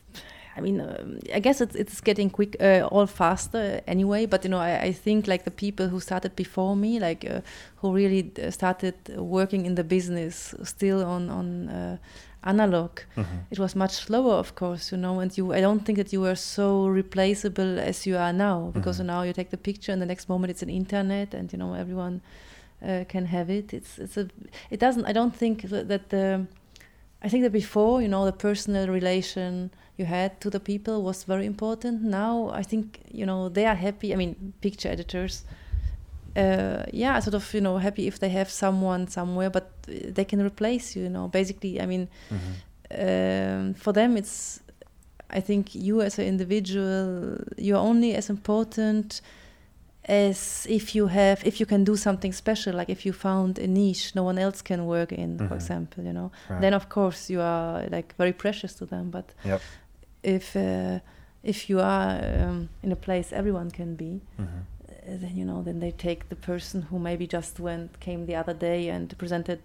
I 0.56 0.60
mean, 0.60 0.80
um, 0.80 1.18
I 1.34 1.40
guess 1.40 1.60
it's 1.60 1.76
it's 1.76 2.00
getting 2.00 2.30
quick, 2.30 2.56
uh, 2.60 2.88
all 2.90 3.06
faster 3.06 3.80
anyway. 3.86 4.26
But 4.26 4.44
you 4.44 4.50
know, 4.50 4.58
I, 4.58 4.88
I 4.88 4.92
think 4.92 5.26
like 5.26 5.44
the 5.44 5.50
people 5.50 5.86
who 5.88 6.00
started 6.00 6.34
before 6.36 6.76
me, 6.76 6.98
like 6.98 7.24
uh, 7.24 7.40
who 7.76 7.92
really 7.94 8.32
uh, 8.42 8.50
started 8.50 8.94
working 9.16 9.66
in 9.66 9.74
the 9.74 9.84
business, 9.84 10.54
still 10.64 11.04
on 11.04 11.30
on 11.30 11.68
uh, 11.68 11.96
analog, 12.42 12.90
Mhm. 13.16 13.24
it 13.50 13.58
was 13.58 13.74
much 13.76 13.90
slower, 13.92 14.34
of 14.38 14.54
course, 14.54 14.90
you 14.96 15.00
know. 15.00 15.20
And 15.20 15.36
you, 15.38 15.52
I 15.54 15.60
don't 15.60 15.84
think 15.84 15.98
that 15.98 16.12
you 16.12 16.20
were 16.22 16.36
so 16.36 16.88
replaceable 16.88 17.78
as 17.78 18.06
you 18.06 18.16
are 18.18 18.32
now, 18.32 18.70
because 18.74 19.02
Mhm. 19.02 19.06
now 19.06 19.22
you 19.22 19.32
take 19.32 19.50
the 19.50 19.56
picture, 19.58 19.92
and 19.92 20.00
the 20.02 20.06
next 20.06 20.28
moment 20.28 20.50
it's 20.50 20.62
an 20.62 20.70
internet, 20.70 21.34
and 21.34 21.52
you 21.52 21.58
know 21.58 21.74
everyone 21.74 22.20
uh, 22.82 23.04
can 23.08 23.26
have 23.26 23.50
it. 23.50 23.72
It's 23.72 23.98
it's 23.98 24.16
a 24.16 24.26
it 24.70 24.80
doesn't. 24.80 25.06
I 25.06 25.12
don't 25.12 25.36
think 25.36 25.62
that 25.70 26.08
the. 26.08 26.46
I 27.22 27.28
think 27.28 27.42
that 27.44 27.52
before, 27.52 28.00
you 28.02 28.08
know, 28.08 28.24
the 28.24 28.32
personal 28.32 28.88
relation 28.88 29.70
you 30.00 30.06
had 30.06 30.30
to 30.40 30.50
the 30.50 30.60
people 30.60 30.94
was 31.02 31.24
very 31.26 31.44
important. 31.46 32.02
Now, 32.02 32.50
I 32.60 32.62
think 32.64 32.84
you 33.12 33.26
know 33.26 33.48
they 33.50 33.66
are 33.66 33.76
happy. 33.76 34.12
I 34.12 34.16
mean, 34.16 34.34
picture 34.60 34.92
editors. 34.92 35.44
Uh, 36.36 36.84
yeah, 36.92 37.20
sort 37.20 37.34
of, 37.34 37.54
you 37.54 37.60
know, 37.60 37.78
happy 37.78 38.06
if 38.06 38.18
they 38.18 38.30
have 38.30 38.48
someone 38.50 39.08
somewhere, 39.08 39.50
but 39.50 39.64
they 40.14 40.24
can 40.24 40.40
replace 40.40 40.96
you. 40.96 41.02
You 41.04 41.10
know, 41.10 41.28
basically, 41.28 41.80
I 41.82 41.86
mean, 41.86 42.08
Mhm. 42.30 42.54
um, 43.02 43.74
for 43.74 43.92
them 43.92 44.16
it's 44.16 44.60
i 45.38 45.40
think 45.40 45.74
you 45.74 46.00
as 46.02 46.18
an 46.18 46.24
individual 46.24 47.36
you're 47.56 47.78
only 47.90 48.16
as 48.16 48.28
important 48.30 49.20
as 50.08 50.66
if 50.68 50.94
you 50.96 51.06
have 51.08 51.36
if 51.46 51.60
you 51.60 51.66
can 51.66 51.84
do 51.84 51.96
something 51.96 52.32
special 52.32 52.74
like 52.74 52.90
if 52.92 53.06
you 53.06 53.12
found 53.12 53.58
a 53.58 53.66
niche 53.66 54.12
no 54.16 54.24
one 54.24 54.38
else 54.42 54.60
can 54.62 54.86
work 54.86 55.12
in 55.12 55.36
Mhm. 55.38 55.48
for 55.48 55.54
example 55.54 56.04
you 56.04 56.12
know 56.12 56.30
Right. 56.50 56.60
then 56.62 56.74
of 56.74 56.88
course 56.88 57.30
you 57.32 57.40
are 57.40 57.86
like 57.96 58.14
very 58.18 58.32
precious 58.32 58.74
to 58.74 58.86
them 58.86 59.10
but 59.10 59.24
Yep. 59.44 59.60
If 60.22 60.54
uh, 60.56 60.98
if 61.42 61.68
you 61.70 61.80
are 61.80 62.20
um, 62.42 62.68
in 62.82 62.92
a 62.92 62.96
place 62.96 63.32
everyone 63.32 63.70
can 63.70 63.94
be 63.96 64.20
Mhm. 64.38 64.46
uh, 64.48 65.16
then 65.22 65.36
you 65.36 65.44
know 65.44 65.62
then 65.62 65.80
they 65.80 65.90
take 65.92 66.28
the 66.28 66.36
person 66.36 66.82
who 66.82 66.98
maybe 66.98 67.26
just 67.26 67.58
went 67.60 67.98
came 68.00 68.26
the 68.26 68.36
other 68.36 68.54
day 68.54 68.88
and 68.90 69.16
presented 69.18 69.58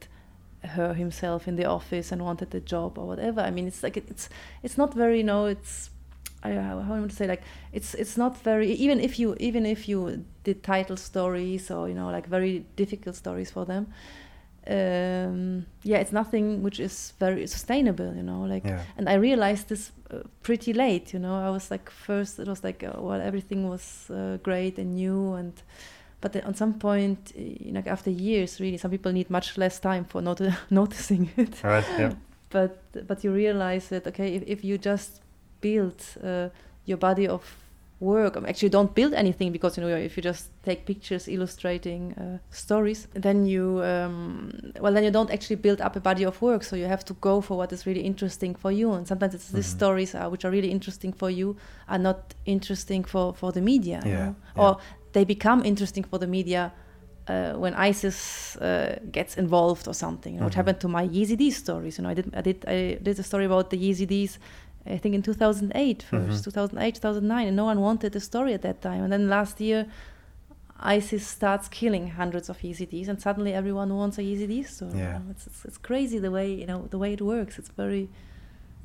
her 0.63 0.93
himself 0.93 1.47
in 1.47 1.55
the 1.57 1.65
office 1.65 2.11
and 2.11 2.21
wanted 2.21 2.49
the 2.51 2.59
job 2.59 2.97
or 2.97 3.05
whatever 3.07 3.41
i 3.41 3.51
mean 3.51 3.67
it's 3.67 3.83
like 3.83 3.97
it's 3.97 4.29
it's 4.63 4.77
not 4.77 4.93
very 4.93 5.17
you 5.17 5.23
know 5.23 5.45
it's 5.45 5.89
I, 6.43 6.51
how 6.53 6.79
how 6.79 6.93
I 6.93 6.99
want 6.99 7.09
to 7.11 7.15
say 7.17 7.27
like 7.27 7.41
it's 7.73 7.93
it's 7.95 8.17
not 8.17 8.37
very 8.43 8.71
even 8.71 8.99
if 8.99 9.17
you 9.19 9.35
even 9.39 9.65
if 9.65 9.89
you 9.89 10.23
did 10.43 10.61
title 10.63 10.97
stories 10.97 11.71
or 11.71 11.87
you 11.89 11.95
know 11.95 12.09
like 12.11 12.27
very 12.27 12.65
difficult 12.75 13.15
stories 13.15 13.49
for 13.51 13.65
them 13.65 13.87
um 14.67 15.65
yeah 15.83 15.97
it's 15.97 16.11
nothing 16.11 16.63
which 16.63 16.79
is 16.79 17.13
very 17.19 17.47
sustainable 17.47 18.13
you 18.15 18.23
know 18.23 18.41
like 18.41 18.65
Yeah. 18.65 18.81
and 18.97 19.07
I 19.09 19.15
realized 19.15 19.67
this 19.69 19.91
uh, 20.11 20.17
pretty 20.43 20.73
late. 20.73 21.13
You 21.13 21.19
know, 21.19 21.35
I 21.35 21.49
was 21.49 21.71
like 21.71 21.89
first 21.89 22.39
it 22.39 22.47
was 22.47 22.63
like 22.63 22.83
uh, 22.83 22.93
well 22.99 23.21
everything 23.21 23.69
was 23.69 24.09
uh, 24.09 24.37
great 24.43 24.77
and 24.79 24.95
new 24.95 25.33
and 25.33 25.53
but 26.21 26.31
then 26.33 26.43
on 26.45 26.55
some 26.55 26.73
point, 26.73 27.33
you 27.35 27.71
know, 27.71 27.83
after 27.85 28.09
years, 28.09 28.59
really, 28.59 28.77
some 28.77 28.89
people 28.91 29.11
need 29.11 29.29
much 29.29 29.57
less 29.57 29.79
time 29.79 30.05
for 30.05 30.21
not 30.21 30.41
noticing 30.69 31.29
it. 31.37 31.63
Right. 31.63 31.85
Yeah. 31.99 32.13
but 32.49 32.77
but 33.07 33.23
you 33.23 33.31
realize 33.33 33.89
that 33.89 34.07
okay, 34.07 34.35
if, 34.35 34.43
if 34.47 34.63
you 34.63 34.77
just 34.77 35.21
build 35.61 36.01
uh, 36.23 36.49
your 36.85 36.97
body 36.97 37.27
of 37.27 37.43
work. 37.99 38.37
Actually, 38.47 38.69
don't 38.69 38.93
build 38.93 39.13
anything 39.13 39.51
because 39.51 39.77
you 39.77 39.83
know 39.83 39.95
if 39.95 40.17
you 40.17 40.23
just 40.23 40.49
take 40.63 40.85
pictures 40.85 41.27
illustrating 41.27 42.13
uh, 42.13 42.37
stories, 42.49 43.07
then 43.13 43.45
you 43.45 43.81
um, 43.83 44.51
well 44.79 44.93
then 44.93 45.03
you 45.03 45.11
don't 45.11 45.31
actually 45.31 45.55
build 45.55 45.81
up 45.81 45.95
a 45.95 45.99
body 45.99 46.23
of 46.23 46.41
work. 46.41 46.63
So 46.63 46.75
you 46.75 46.85
have 46.85 47.05
to 47.05 47.13
go 47.15 47.41
for 47.41 47.57
what 47.57 47.71
is 47.71 47.85
really 47.85 48.01
interesting 48.01 48.55
for 48.55 48.71
you. 48.71 48.93
And 48.93 49.07
sometimes 49.07 49.33
it's 49.33 49.47
mm-hmm. 49.47 49.57
these 49.57 49.67
stories 49.67 50.15
uh, 50.15 50.27
which 50.29 50.45
are 50.45 50.51
really 50.51 50.71
interesting 50.71 51.13
for 51.13 51.29
you 51.29 51.55
are 51.87 51.99
not 51.99 52.33
interesting 52.45 53.03
for 53.03 53.33
for 53.33 53.51
the 53.51 53.61
media, 53.61 54.01
yeah, 54.05 54.11
yeah. 54.11 54.33
or 54.55 54.77
they 55.13 55.23
become 55.23 55.63
interesting 55.63 56.03
for 56.03 56.19
the 56.19 56.27
media. 56.27 56.73
Uh, 57.27 57.53
when 57.53 57.73
ISIS 57.73 58.55
uh, 58.57 58.99
gets 59.11 59.35
involved 59.35 59.87
or 59.87 59.95
something, 59.95 60.33
you 60.33 60.39
know, 60.39 60.41
mm-hmm. 60.41 60.45
which 60.45 60.53
happened 60.53 60.79
to 60.79 60.87
my 60.87 61.07
Yazidi 61.07 61.51
stories. 61.51 61.97
You 61.97 62.03
know, 62.03 62.11
I 62.11 62.13
did, 62.13 62.35
I 62.35 62.41
did, 62.41 62.65
I 62.67 62.99
did 63.01 63.17
a 63.17 63.23
story 63.23 63.45
about 63.45 63.71
the 63.71 63.77
Yazidis 63.77 64.37
I 64.85 64.97
think 64.97 65.15
in 65.15 65.21
2008 65.21 66.05
1st 66.11 66.19
mm-hmm. 66.19 66.43
2008, 66.43 66.95
2009, 66.95 67.47
and 67.47 67.55
no 67.55 67.65
one 67.65 67.81
wanted 67.81 68.13
the 68.13 68.19
story 68.19 68.53
at 68.53 68.61
that 68.61 68.81
time. 68.81 69.03
And 69.03 69.11
then 69.11 69.29
last 69.29 69.59
year, 69.59 69.87
ISIS 70.79 71.25
starts 71.25 71.67
killing 71.67 72.09
hundreds 72.09 72.49
of 72.49 72.59
Yazidis, 72.59 73.07
and 73.07 73.21
suddenly 73.21 73.53
everyone 73.53 73.93
wants 73.95 74.17
a 74.17 74.21
Yazidi 74.21 74.67
story. 74.67 74.91
Yeah. 74.95 75.19
You 75.19 75.25
know? 75.25 75.31
it's, 75.31 75.47
it's, 75.47 75.65
it's, 75.65 75.77
crazy 75.77 76.19
the 76.19 76.31
way 76.31 76.53
you 76.53 76.65
know 76.65 76.87
the 76.89 76.97
way 76.97 77.13
it 77.13 77.21
works. 77.21 77.57
It's 77.57 77.69
very, 77.69 78.09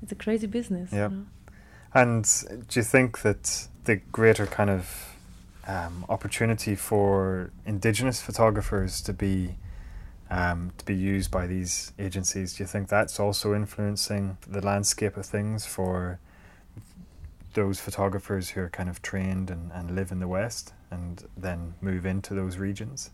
it's 0.03 0.13
a 0.13 0.15
crazy 0.15 0.47
business. 0.47 0.93
Yeah. 0.93 1.09
You 1.09 1.17
know? 1.17 1.27
And 1.93 2.25
do 2.69 2.81
you 2.81 2.85
think 2.85 3.23
that 3.23 3.69
the 3.85 3.97
greater 3.97 4.47
kind 4.47 4.71
of 4.71 5.17
um, 5.67 6.05
opportunity 6.09 6.75
for 6.77 7.51
indigenous 7.67 8.23
photographers 8.23 9.01
to 9.03 9.13
be 9.13 9.57
um, 10.31 10.73
to 10.79 10.85
be 10.85 10.95
used 10.95 11.31
by 11.31 11.47
these 11.47 11.93
agencies. 11.99 12.55
Do 12.55 12.63
you 12.63 12.67
think 12.67 12.89
that's 12.89 13.19
also 13.19 13.55
influencing 13.55 14.39
the 14.47 14.61
landscape 14.61 15.17
of 15.17 15.27
things 15.27 15.67
for 15.67 16.19
those 17.55 17.81
photographers 17.81 18.51
who 18.51 18.61
are 18.61 18.69
kind 18.69 18.89
of 18.89 19.03
trained 19.03 19.51
and, 19.51 19.73
and 19.73 19.97
live 19.97 20.13
in 20.13 20.21
the 20.21 20.29
West 20.29 20.73
and 20.91 21.25
then 21.37 21.75
move 21.81 22.07
into 22.07 22.35
those 22.35 22.59
regions? 22.59 23.11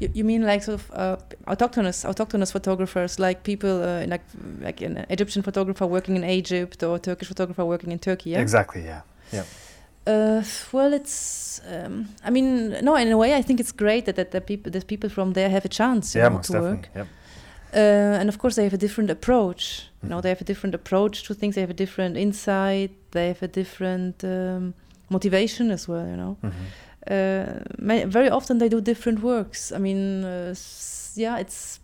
You, 0.00 0.10
you 0.12 0.24
mean 0.24 0.42
like 0.42 0.62
sort 0.62 0.80
of 0.80 0.90
uh, 0.92 1.16
autochthonous 1.46 2.04
autochthonous 2.04 2.52
photographers, 2.52 3.18
like 3.18 3.44
people 3.44 3.82
uh, 3.82 4.06
like 4.06 4.22
like 4.60 4.82
an 4.82 5.06
Egyptian 5.08 5.42
photographer 5.42 5.86
working 5.86 6.16
in 6.16 6.24
Egypt 6.24 6.82
or 6.82 6.98
Turkish 6.98 7.28
photographer 7.28 7.64
working 7.64 7.90
in 7.92 7.98
Turkey? 7.98 8.30
Yeah. 8.30 8.40
Exactly. 8.40 8.84
Yeah. 8.84 9.02
Yeah. 9.32 9.44
Uh, 10.06 10.42
well, 10.72 10.92
it's. 10.92 11.60
Um, 11.66 12.08
I 12.24 12.30
mean, 12.30 12.76
no. 12.82 12.94
In 12.96 13.10
a 13.10 13.16
way, 13.16 13.34
I 13.34 13.42
think 13.42 13.60
it's 13.60 13.72
great 13.72 14.04
that 14.04 14.16
that 14.16 14.30
the 14.30 14.40
people, 14.40 14.70
the 14.70 14.84
people 14.84 15.08
from 15.08 15.32
there 15.32 15.48
have 15.48 15.64
a 15.64 15.68
chance, 15.68 16.14
yeah, 16.14 16.28
know, 16.28 16.38
to 16.38 16.52
definitely. 16.52 16.70
work. 16.70 16.88
Yep. 16.94 17.06
Uh, 17.74 18.20
and 18.20 18.28
of 18.28 18.38
course, 18.38 18.54
they 18.54 18.64
have 18.64 18.74
a 18.74 18.78
different 18.78 19.10
approach. 19.10 19.62
Mm-hmm. 19.64 20.06
You 20.06 20.10
know, 20.10 20.20
they 20.20 20.28
have 20.28 20.40
a 20.40 20.44
different 20.44 20.74
approach 20.74 21.22
to 21.24 21.34
things. 21.34 21.54
They 21.54 21.62
have 21.62 21.70
a 21.70 21.74
different 21.74 22.16
insight. 22.16 22.90
They 23.10 23.28
have 23.28 23.42
a 23.42 23.48
different 23.48 24.22
um, 24.22 24.74
motivation 25.08 25.70
as 25.70 25.88
well. 25.88 26.06
You 26.06 26.16
know, 26.16 26.36
mm-hmm. 26.42 26.64
uh, 27.10 28.08
very 28.10 28.28
often 28.28 28.58
they 28.58 28.68
do 28.68 28.80
different 28.80 29.22
works. 29.22 29.72
I 29.72 29.78
mean, 29.78 30.24
uh, 30.24 30.54
yeah, 31.16 31.38
it's 31.38 31.80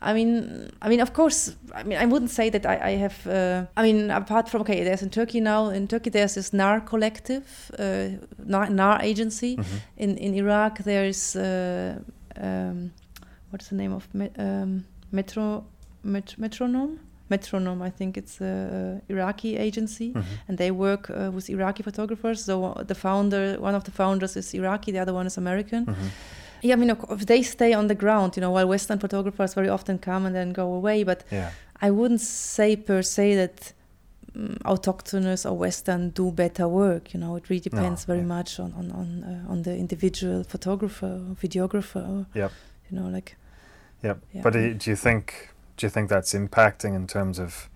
I 0.00 0.12
mean, 0.14 0.70
I 0.80 0.88
mean, 0.88 1.00
of 1.00 1.12
course, 1.12 1.56
I 1.74 1.82
mean, 1.82 1.98
I 1.98 2.06
wouldn't 2.06 2.30
say 2.30 2.50
that 2.50 2.64
I, 2.64 2.90
I 2.90 2.90
have. 2.96 3.26
Uh, 3.26 3.66
I 3.76 3.82
mean, 3.82 4.10
apart 4.10 4.48
from 4.48 4.60
okay, 4.60 4.84
there's 4.84 5.02
in 5.02 5.10
Turkey 5.10 5.40
now. 5.40 5.70
In 5.70 5.88
Turkey, 5.88 6.10
there's 6.10 6.34
this 6.34 6.52
NAR 6.52 6.80
collective, 6.80 7.70
uh, 7.78 8.10
NAR, 8.44 8.70
NAR, 8.70 9.00
agency. 9.02 9.56
Mm-hmm. 9.56 9.76
In 9.96 10.16
in 10.18 10.34
Iraq, 10.34 10.78
there's 10.78 11.34
uh, 11.34 11.98
um, 12.40 12.92
what's 13.50 13.68
the 13.68 13.74
name 13.74 13.92
of 13.92 14.14
me, 14.14 14.30
um, 14.38 14.84
Metro 15.10 15.64
met, 16.04 16.38
Metronome. 16.38 17.00
Metronome, 17.30 17.82
I 17.82 17.90
think 17.90 18.16
it's 18.16 18.40
a 18.40 19.02
Iraqi 19.08 19.56
agency, 19.56 20.12
mm-hmm. 20.12 20.48
and 20.48 20.56
they 20.56 20.70
work 20.70 21.10
uh, 21.10 21.30
with 21.30 21.50
Iraqi 21.50 21.82
photographers. 21.82 22.44
So 22.44 22.82
the 22.86 22.94
founder, 22.94 23.60
one 23.60 23.74
of 23.74 23.84
the 23.84 23.90
founders, 23.90 24.36
is 24.36 24.54
Iraqi, 24.54 24.92
the 24.92 25.00
other 25.00 25.12
one 25.12 25.26
is 25.26 25.36
American. 25.36 25.86
Mm-hmm. 25.86 26.06
Yeah, 26.62 26.74
I 26.74 26.76
mean, 26.76 26.96
if 27.10 27.26
they 27.26 27.42
stay 27.42 27.72
on 27.72 27.86
the 27.88 27.94
ground, 27.94 28.36
you 28.36 28.40
know, 28.40 28.50
while 28.50 28.68
Western 28.68 28.98
photographers 28.98 29.54
very 29.54 29.68
often 29.68 29.98
come 29.98 30.26
and 30.26 30.34
then 30.34 30.52
go 30.52 30.72
away, 30.72 31.04
but 31.04 31.24
yeah. 31.30 31.50
I 31.80 31.90
wouldn't 31.90 32.20
say 32.20 32.76
per 32.76 33.02
se 33.02 33.34
that 33.36 33.72
um, 34.34 34.56
autochthonous 34.64 35.48
or 35.48 35.56
Western 35.56 36.10
do 36.10 36.30
better 36.30 36.68
work. 36.68 37.14
You 37.14 37.20
know, 37.20 37.36
it 37.36 37.48
really 37.48 37.60
depends 37.60 38.06
no, 38.06 38.14
very 38.14 38.26
yeah. 38.26 38.36
much 38.36 38.60
on 38.60 38.72
on 38.72 38.90
on, 38.92 39.24
uh, 39.24 39.52
on 39.52 39.62
the 39.62 39.76
individual 39.76 40.44
photographer, 40.44 41.06
or 41.28 41.34
videographer. 41.34 42.08
Or, 42.08 42.26
yep. 42.34 42.52
You 42.90 42.98
know, 42.98 43.08
like. 43.08 43.36
Yep. 44.02 44.20
Yeah. 44.32 44.42
But 44.42 44.52
do 44.52 44.90
you 44.90 44.96
think 44.96 45.50
do 45.76 45.86
you 45.86 45.90
think 45.90 46.08
that's 46.10 46.34
impacting 46.34 46.94
in 46.94 47.06
terms 47.06 47.38
of 47.38 47.68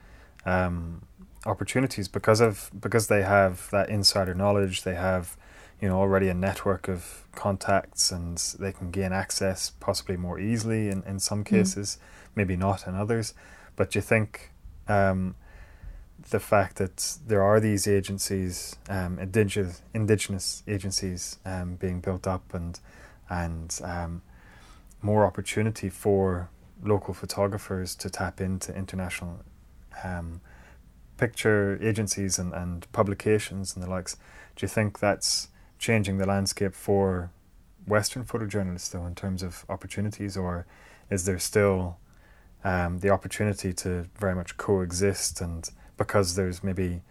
um, 0.44 1.02
opportunities 1.46 2.08
because 2.08 2.40
of 2.40 2.70
because 2.78 3.06
they 3.06 3.22
have 3.22 3.68
that 3.70 3.88
insider 3.88 4.34
knowledge, 4.34 4.82
they 4.82 4.94
have 4.94 5.36
you 5.82 5.88
know 5.88 5.98
already 5.98 6.28
a 6.28 6.34
network 6.34 6.88
of 6.88 7.26
contacts 7.34 8.12
and 8.12 8.38
they 8.60 8.72
can 8.72 8.90
gain 8.92 9.12
access 9.12 9.72
possibly 9.80 10.16
more 10.16 10.38
easily 10.38 10.88
in, 10.88 11.02
in 11.02 11.18
some 11.18 11.42
cases 11.42 11.98
mm. 11.98 12.28
maybe 12.36 12.56
not 12.56 12.86
in 12.86 12.94
others 12.94 13.34
but 13.74 13.90
do 13.90 13.98
you 13.98 14.02
think 14.02 14.52
um, 14.88 15.34
the 16.30 16.38
fact 16.38 16.76
that 16.76 17.18
there 17.26 17.42
are 17.42 17.58
these 17.58 17.88
agencies 17.88 18.76
um, 18.88 19.18
indigenous 19.18 19.82
indigenous 19.92 20.62
agencies 20.68 21.38
um, 21.44 21.74
being 21.74 22.00
built 22.00 22.28
up 22.28 22.54
and 22.54 22.78
and 23.28 23.80
um, 23.82 24.22
more 25.02 25.26
opportunity 25.26 25.88
for 25.88 26.48
local 26.84 27.12
photographers 27.12 27.96
to 27.96 28.08
tap 28.08 28.40
into 28.40 28.72
international 28.74 29.40
um, 30.04 30.40
picture 31.16 31.78
agencies 31.82 32.38
and, 32.38 32.52
and 32.52 32.90
publications 32.92 33.74
and 33.74 33.84
the 33.84 33.90
likes 33.90 34.16
do 34.54 34.64
you 34.64 34.68
think 34.68 35.00
that's 35.00 35.48
changing 35.82 36.16
the 36.18 36.26
landscape 36.26 36.74
for 36.74 37.30
Western 37.86 38.24
photojournalists, 38.24 38.92
though, 38.92 39.04
in 39.04 39.14
terms 39.16 39.42
of 39.42 39.66
opportunities, 39.68 40.36
or 40.36 40.64
is 41.10 41.24
there 41.24 41.40
still 41.40 41.98
um, 42.62 43.00
the 43.00 43.10
opportunity 43.10 43.72
to 43.72 44.06
very 44.16 44.34
much 44.34 44.56
coexist, 44.56 45.40
and 45.40 45.68
because 45.96 46.36
there's 46.36 46.62
maybe 46.62 47.02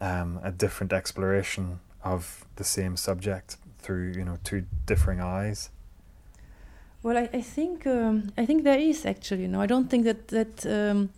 um, 0.00 0.40
a 0.42 0.50
different 0.50 0.92
exploration 0.92 1.78
of 2.02 2.44
the 2.56 2.64
same 2.64 2.96
subject 2.96 3.56
through 3.78 4.12
you 4.16 4.24
know 4.24 4.38
two 4.42 4.66
differing 4.86 5.20
eyes? 5.20 5.70
Well, 7.04 7.16
I, 7.16 7.28
I 7.32 7.40
think 7.40 7.86
um, 7.86 8.32
I 8.36 8.44
think 8.44 8.64
there 8.64 8.78
is 8.78 9.06
actually. 9.06 9.42
You 9.42 9.48
know, 9.48 9.60
I 9.60 9.66
don't 9.66 9.88
think 9.88 10.04
that 10.04 10.28
that 10.28 10.66
um, 10.66 11.10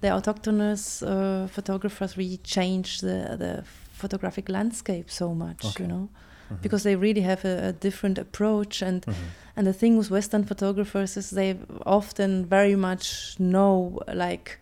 the 0.00 0.08
autochthonous 0.08 1.02
uh, 1.02 1.46
photographers 1.48 2.16
really 2.16 2.38
change 2.38 3.02
the 3.02 3.36
the 3.44 3.64
photographic 3.92 4.48
landscape 4.48 5.10
so 5.10 5.34
much. 5.34 5.64
Okay. 5.66 5.84
You 5.84 5.88
know, 5.88 6.08
Mm-hmm. 6.50 6.62
because 6.62 6.82
they 6.82 6.96
really 6.96 7.20
have 7.22 7.44
a, 7.44 7.68
a 7.68 7.72
different 7.72 8.18
approach 8.18 8.82
and 8.82 9.04
Mhm. 9.06 9.14
and 9.56 9.66
the 9.66 9.72
thing 9.72 9.96
with 9.98 10.10
western 10.10 10.44
photographers 10.44 11.16
is 11.16 11.30
they 11.30 11.56
often 11.86 12.44
very 12.50 12.76
much 12.76 13.36
know 13.38 14.00
like 14.14 14.58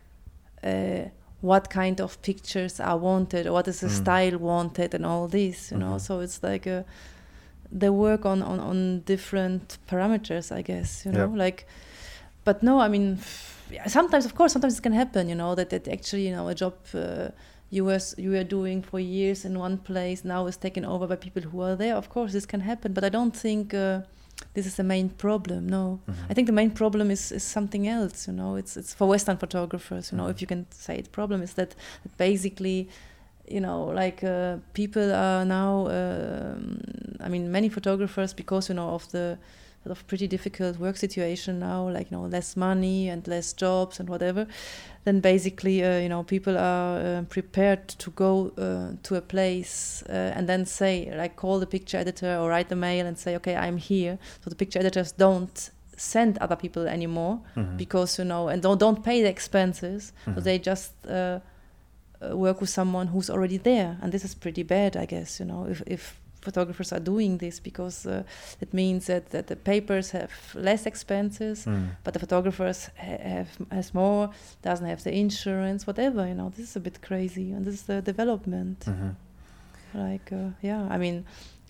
uh, 0.65 1.09
what 1.41 1.71
kind 1.71 2.01
of 2.01 2.21
pictures 2.23 2.81
are 2.81 2.99
wanted 2.99 3.47
or 3.47 3.53
what 3.53 3.69
is 3.69 3.81
the 3.81 3.87
Mm. 3.89 3.97
style 4.03 4.39
wanted 4.39 4.95
and 4.95 5.05
all 5.07 5.29
this 5.29 5.71
you 5.73 5.79
know 5.79 5.95
Mhm. 5.95 6.01
so 6.01 6.21
it's 6.21 6.43
like 6.43 6.67
a 6.71 6.85
they 7.81 7.91
work 7.91 8.25
on, 8.27 8.43
on 8.43 8.61
on 8.61 9.03
different 9.07 9.79
parameters 9.91 10.51
i 10.53 10.63
guess 10.63 11.05
you 11.07 11.13
know 11.13 11.29
Yep. 11.31 11.39
like 11.49 11.67
but 12.45 12.63
no 12.63 12.81
i 12.81 12.89
mean 12.89 13.19
sometimes 13.87 14.25
of 14.27 14.35
course 14.35 14.53
sometimes 14.53 14.79
it 14.79 14.83
can 14.83 14.93
happen 14.95 15.29
you 15.29 15.35
know 15.35 15.55
that, 15.55 15.69
that 15.71 15.87
actually 15.89 16.27
you 16.29 16.35
know 16.37 16.49
a 16.49 16.55
job 16.55 16.75
uh, 16.95 17.29
you 17.71 17.85
was 17.85 18.15
you 18.19 18.31
were 18.31 18.45
doing 18.45 18.83
for 18.83 18.99
years 19.01 19.45
in 19.45 19.59
one 19.59 19.77
place 19.77 20.25
now 20.25 20.47
is 20.47 20.57
taken 20.57 20.85
over 20.85 21.07
by 21.07 21.17
people 21.17 21.43
who 21.43 21.61
are 21.63 21.77
there 21.77 21.95
of 21.97 22.09
course 22.09 22.33
this 22.33 22.47
can 22.47 22.61
happen 22.61 22.93
but 22.93 23.05
i 23.05 23.09
don't 23.11 23.37
think 23.37 23.75
uh, 23.75 24.01
this 24.55 24.67
is 24.67 24.75
the 24.77 24.83
main 24.85 25.09
problem 25.11 25.67
no 25.69 26.01
Mhm. 26.07 26.15
i 26.31 26.35
think 26.35 26.47
the 26.47 26.53
main 26.53 26.71
problem 26.71 27.11
is, 27.11 27.33
is 27.33 27.43
something 27.43 27.87
else 27.89 28.27
you 28.31 28.33
know 28.37 28.57
it's 28.57 28.77
it's 28.77 28.95
for 28.95 29.07
western 29.09 29.37
photographers 29.37 30.11
you 30.13 30.17
know 30.19 30.25
Mhm. 30.27 30.31
if 30.35 30.41
you 30.43 30.47
can 30.47 30.67
say 30.71 30.97
it 30.99 31.13
problem 31.13 31.43
is 31.43 31.53
that, 31.55 31.71
that 32.05 32.17
basically 32.17 32.89
you 33.51 33.61
know 33.61 33.81
like 34.03 34.21
uh, 34.25 34.57
people 34.73 35.13
are 35.15 35.45
now 35.45 35.87
um, 35.99 36.81
i 37.21 37.29
mean 37.29 37.51
many 37.51 37.69
photographers 37.69 38.33
because 38.35 38.69
you 38.73 38.77
know 38.77 38.91
of 38.95 39.09
the 39.11 39.37
of 39.91 40.07
pretty 40.07 40.27
difficult 40.29 40.79
work 40.79 40.97
situation 40.97 41.59
now 41.59 41.89
like 41.89 42.11
you 42.11 42.17
know 42.17 42.27
less 42.27 42.57
money 42.57 43.09
and 43.09 43.27
less 43.29 43.53
jobs 43.53 44.01
and 44.01 44.09
whatever 44.09 44.47
then 45.05 45.21
basically 45.21 45.83
uh, 45.85 45.99
you 45.99 46.09
know 46.09 46.23
people 46.23 46.57
are 46.59 46.99
uh, 47.19 47.23
prepared 47.29 47.89
to 47.89 48.11
go 48.11 48.53
uh, 48.59 48.97
to 49.03 49.15
a 49.17 49.21
place 49.21 50.03
uh, 50.09 50.37
and 50.37 50.49
then 50.49 50.67
say 50.67 51.11
like 51.17 51.37
call 51.37 51.59
the 51.61 51.67
picture 51.67 51.99
editor 51.99 52.37
or 52.37 52.49
write 52.49 52.69
the 52.69 52.77
mail 52.77 53.07
and 53.07 53.17
say 53.19 53.37
okay 53.37 53.57
i'm 53.57 53.77
here 53.77 54.19
so 54.45 54.51
the 54.51 54.57
picture 54.57 54.79
editors 54.81 55.13
don't 55.13 55.71
send 55.97 56.39
other 56.39 56.57
people 56.57 56.87
anymore 56.87 57.41
Mhm. 57.57 57.77
because 57.77 58.19
you 58.23 58.25
know 58.29 58.49
and 58.49 58.63
don't 58.63 58.79
don't 58.81 59.03
pay 59.03 59.23
the 59.23 59.29
expenses 59.29 60.13
so 60.25 60.31
Mhm. 60.33 60.43
they 60.45 60.59
just 60.59 60.93
uh, 61.07 61.41
uh, 62.21 62.37
work 62.37 62.61
with 62.61 62.71
someone 62.71 63.07
who's 63.09 63.31
already 63.31 63.59
there 63.59 63.97
and 64.03 64.13
this 64.13 64.25
is 64.25 64.35
pretty 64.35 64.63
bad 64.65 64.97
i 64.97 65.07
guess 65.07 65.41
you 65.41 65.47
know 65.47 65.67
if 65.71 65.83
if 65.87 66.21
photographers 66.41 66.93
are 66.93 67.01
doing 67.01 67.39
this 67.39 67.61
because 67.61 68.07
uh, 68.07 68.23
it 68.61 68.73
means 68.73 69.07
that, 69.07 69.31
that 69.31 69.47
the 69.47 69.57
papers 69.57 70.11
have 70.13 70.31
less 70.55 70.87
expenses, 70.87 71.65
Mm. 71.67 71.89
but 72.05 72.13
the 72.15 72.21
photographers 72.21 72.91
ha- 72.97 73.23
have 73.23 73.49
has 73.71 73.93
more, 73.95 74.31
doesn't 74.63 74.87
have 74.87 75.03
the 75.03 75.13
insurance, 75.13 75.87
whatever. 75.87 76.27
You 76.27 76.35
know, 76.35 76.51
this 76.51 76.69
is 76.71 76.77
a 76.77 76.81
bit 76.81 77.01
crazy, 77.03 77.53
and 77.53 77.65
this 77.65 77.75
is 77.75 77.83
the 77.83 78.01
development. 78.03 78.85
hmm 78.85 79.11
Like, 79.95 80.33
uh, 80.33 80.51
yeah, 80.63 80.87
I 80.95 80.99
mean, 80.99 81.25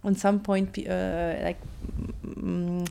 on 0.05 0.15
some 0.17 0.41
point, 0.41 0.79
uh, 0.79 1.35
like. 1.45 1.59
Mm, 2.25 2.87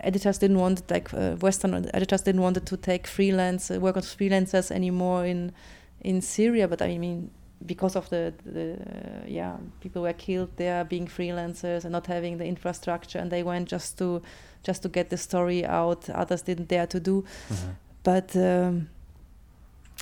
editors 0.00 0.38
didn't 0.38 0.58
want 0.60 0.82
like 0.90 1.12
uh, 1.14 1.34
western 1.40 1.74
editors 1.92 2.22
didn't 2.22 2.40
want 2.40 2.64
to 2.66 2.76
take 2.76 3.06
freelance 3.08 3.68
uh, 3.74 3.80
work 3.80 3.96
as 3.96 4.14
freelancers 4.14 4.70
anymore 4.70 5.26
in 5.26 5.50
in 6.04 6.20
syria 6.22 6.68
but 6.68 6.80
i 6.80 6.96
mean 6.98 7.30
because 7.66 7.96
of 7.96 8.08
the, 8.10 8.32
the 8.44 8.74
uh, 8.74 9.24
yeah 9.26 9.56
people 9.80 10.02
were 10.02 10.12
killed 10.12 10.50
there 10.56 10.84
being 10.84 11.06
freelancers 11.06 11.84
and 11.84 11.92
not 11.92 12.06
having 12.06 12.38
the 12.38 12.44
infrastructure 12.44 13.18
and 13.18 13.30
they 13.30 13.42
went 13.42 13.68
just 13.68 13.98
to 13.98 14.22
just 14.62 14.82
to 14.82 14.88
get 14.88 15.10
the 15.10 15.16
story 15.16 15.64
out 15.66 16.08
others 16.10 16.42
didn't 16.42 16.68
dare 16.68 16.86
to 16.86 17.00
do 17.00 17.24
hmm 17.48 17.70
but 18.04 18.34
um, 18.36 18.88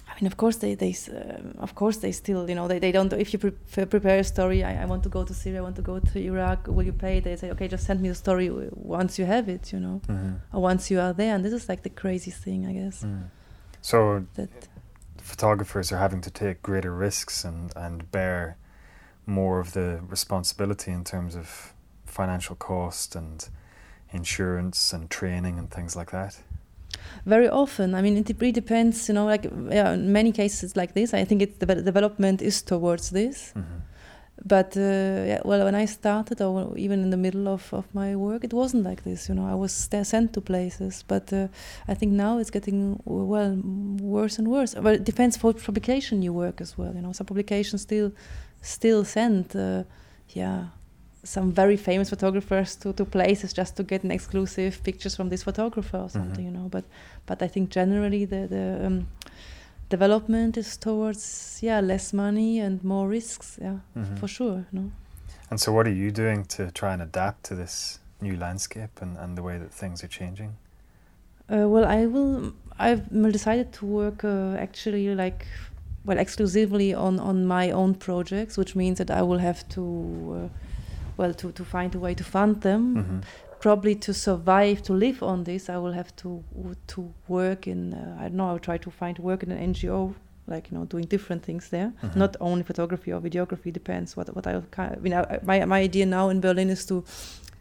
I 0.08 0.14
mean, 0.20 0.26
of 0.26 0.36
course, 0.36 0.56
they, 0.56 0.75
they 0.75 0.94
um 1.10 1.54
of 1.58 1.75
course, 1.75 1.96
they 1.98 2.12
still, 2.12 2.48
you 2.48 2.54
know, 2.54 2.68
they, 2.68 2.78
they 2.78 2.92
don't. 2.92 3.12
If 3.12 3.32
you 3.32 3.38
pre- 3.38 3.86
prepare 3.86 4.18
a 4.18 4.25
story, 4.25 4.62
I, 4.62 4.82
I 4.82 4.86
want 4.86 5.02
to 5.02 5.08
go 5.08 5.25
to 5.25 5.34
Syria, 5.34 5.58
I 5.58 5.62
want 5.62 5.76
to 5.76 5.82
go 5.82 5.98
to 5.98 6.18
Iraq. 6.18 6.68
Will 6.68 6.84
you 6.84 6.92
pay? 6.92 7.20
They 7.20 7.36
say, 7.36 7.50
okay, 7.50 7.68
just 7.68 7.84
send 7.86 8.00
me 8.00 8.08
the 8.08 8.14
story 8.14 8.48
once 8.72 9.18
you 9.18 9.25
have 9.26 9.48
it, 9.48 9.72
you 9.72 9.80
know, 9.80 10.00
hmm 10.06 10.34
or 10.52 10.62
once 10.62 10.90
you 10.90 11.00
are 11.00 11.12
there. 11.12 11.34
And 11.34 11.44
this 11.44 11.52
is 11.52 11.68
like 11.68 11.82
the 11.82 11.90
crazy 11.90 12.30
thing, 12.30 12.66
I 12.66 12.72
guess. 12.72 13.02
Mm. 13.02 13.25
So 13.80 14.25
That 14.34 14.50
photographers 15.26 15.90
are 15.92 15.99
having 15.99 16.21
to 16.23 16.30
take 16.30 16.62
greater 16.62 16.95
risks 16.95 17.45
and, 17.45 17.73
and 17.75 18.11
bear 18.11 18.56
more 19.26 19.59
of 19.59 19.73
the 19.73 20.00
responsibility 20.09 20.92
in 20.92 21.02
terms 21.02 21.35
of 21.35 21.75
financial 22.04 22.54
cost 22.56 23.16
and 23.16 23.49
insurance 24.12 24.92
and 24.92 25.11
training 25.11 25.59
and 25.59 25.71
things 25.71 25.97
like 25.97 26.11
that. 26.12 26.38
very 27.26 27.49
often, 27.49 27.95
I 27.95 28.02
mean, 28.02 28.16
it 28.16 28.37
really 28.40 28.52
depends, 28.52 29.09
you 29.09 29.14
know. 29.14 29.26
Like 29.26 29.45
yeah, 29.78 29.92
in 29.92 30.12
many 30.12 30.33
cases 30.33 30.76
like 30.76 30.95
this, 30.95 31.12
I 31.12 31.25
think 31.25 31.42
it's 31.42 31.59
the 31.59 31.66
development 31.66 32.40
is 32.40 32.62
towards 32.62 33.11
this. 33.11 33.52
hmm 33.52 33.80
but 34.45 34.76
uh, 34.76 34.81
yeah, 35.31 35.40
well 35.45 35.64
when 35.64 35.75
i 35.75 35.87
started 35.87 36.40
or 36.43 36.76
even 36.76 37.02
in 37.02 37.11
the 37.11 37.16
middle 37.16 37.49
of, 37.49 37.73
of 37.73 37.85
my 37.95 38.14
work 38.14 38.45
it 38.45 38.52
wasn't 38.52 38.83
like 38.85 39.02
this 39.02 39.28
you 39.28 39.35
know. 39.35 39.47
I 39.47 39.55
was 39.55 39.73
sent 40.05 40.33
to 40.35 40.40
places 40.40 41.05
but 41.09 41.33
uh, 41.33 41.49
i 41.88 41.95
think 41.95 42.12
now 42.12 42.38
it's 42.38 42.50
getting 42.50 43.00
well 43.05 43.57
worse 44.00 44.38
and 44.38 44.49
worse. 44.49 44.75
Well 44.75 44.95
it 44.95 45.05
depends 45.05 45.37
for 45.37 45.52
publication 45.55 46.23
you 46.23 46.33
work 46.35 46.61
as 46.61 46.76
well 46.78 46.93
you 46.95 47.00
know. 47.02 47.12
Some 47.12 47.26
publications 47.26 47.83
still 47.83 48.12
still 48.61 49.05
send 49.05 49.57
uh, 49.57 49.83
yeah 50.35 50.66
some 51.25 51.50
very 51.52 51.76
famous 51.76 52.09
photographers 52.11 52.76
to, 52.76 52.93
to 52.93 53.05
places 53.05 53.52
just 53.52 53.76
to 53.76 53.83
get 53.83 54.05
an 54.05 54.11
exclusive 54.12 54.81
pictures 54.85 55.16
from 55.16 55.28
this 55.28 55.43
photographer 55.43 55.99
or 55.99 56.09
something 56.11 56.45
Mhm. 56.45 56.49
you 56.49 56.50
know. 56.59 56.69
But 56.71 56.85
but 57.26 57.43
i 57.43 57.49
think 57.49 57.71
generally 57.71 58.26
the 58.26 58.47
the 58.55 58.87
um, 58.87 59.07
development 59.88 60.57
is 60.57 60.76
towards 60.76 61.59
yeah 61.62 61.81
less 61.81 62.12
money 62.12 62.61
and 62.61 62.83
more 62.85 63.09
risks 63.09 63.59
yeah 63.62 63.78
Mhm. 63.95 64.19
for 64.19 64.28
sure 64.28 64.64
no 64.73 64.90
And 65.50 65.61
so, 65.61 65.73
what 65.73 65.87
are 65.87 65.95
you 66.05 66.11
doing 66.11 66.45
to 66.57 66.71
try 66.73 66.93
and 66.93 67.02
adapt 67.02 67.45
to 67.49 67.55
this 67.55 68.00
new 68.21 68.37
landscape 68.37 69.00
and, 69.02 69.16
and 69.16 69.37
the 69.38 69.43
way 69.43 69.59
that 69.59 69.71
things 69.73 70.02
are 70.05 70.09
changing? 70.09 70.50
uh, 71.52 71.69
well 71.69 71.85
i 71.85 72.07
will 72.07 72.52
i've 72.78 73.02
decided 73.33 73.73
to 73.73 73.87
work 73.87 74.25
uh, 74.25 74.57
actually 74.59 75.14
like 75.14 75.47
well 76.05 76.19
exclusively 76.19 76.93
on 76.95 77.21
on 77.21 77.47
my 77.47 77.71
own 77.71 77.95
projects 77.95 78.59
which 78.59 78.75
means 78.76 78.99
that 78.99 79.11
i 79.11 79.23
will 79.23 79.38
have 79.38 79.61
to 79.69 79.83
uh, 79.83 80.49
well 81.16 81.33
to 81.35 81.52
to 81.52 81.64
find 81.64 81.95
a 81.95 81.99
way 81.99 82.14
to 82.14 82.25
fund 82.25 82.61
them 82.62 82.83
hmm 82.95 83.21
probably 83.66 83.94
to 84.06 84.12
survive 84.14 84.76
to 84.88 84.92
live 85.06 85.18
on 85.32 85.44
this 85.44 85.62
i 85.75 85.76
will 85.82 85.92
have 86.00 86.11
to 86.23 86.28
to 86.87 87.00
work 87.28 87.66
in 87.66 87.80
uh, 87.94 88.23
i 88.23 88.25
don't 88.28 88.37
know 88.40 88.49
i'll 88.50 88.64
try 88.70 88.78
to 88.87 88.90
find 88.90 89.18
work 89.18 89.42
in 89.42 89.50
an 89.52 89.58
ngo 89.75 90.14
like 90.52 90.64
you 90.70 90.75
know 90.78 90.85
doing 90.94 91.06
different 91.14 91.42
things 91.49 91.68
there 91.75 91.90
Mhm. 92.02 92.16
not 92.25 92.32
only 92.40 92.62
photography 92.70 93.11
or 93.14 93.20
videography 93.28 93.70
depends 93.80 94.08
what 94.16 94.26
what 94.37 94.46
i 94.46 94.52
kind 94.76 94.90
I 94.96 95.00
mean 95.04 95.14
I, 95.20 95.23
my 95.50 95.56
my 95.75 95.80
idea 95.88 96.06
now 96.18 96.25
in 96.32 96.40
berlin 96.40 96.70
is 96.70 96.87
to 96.87 96.96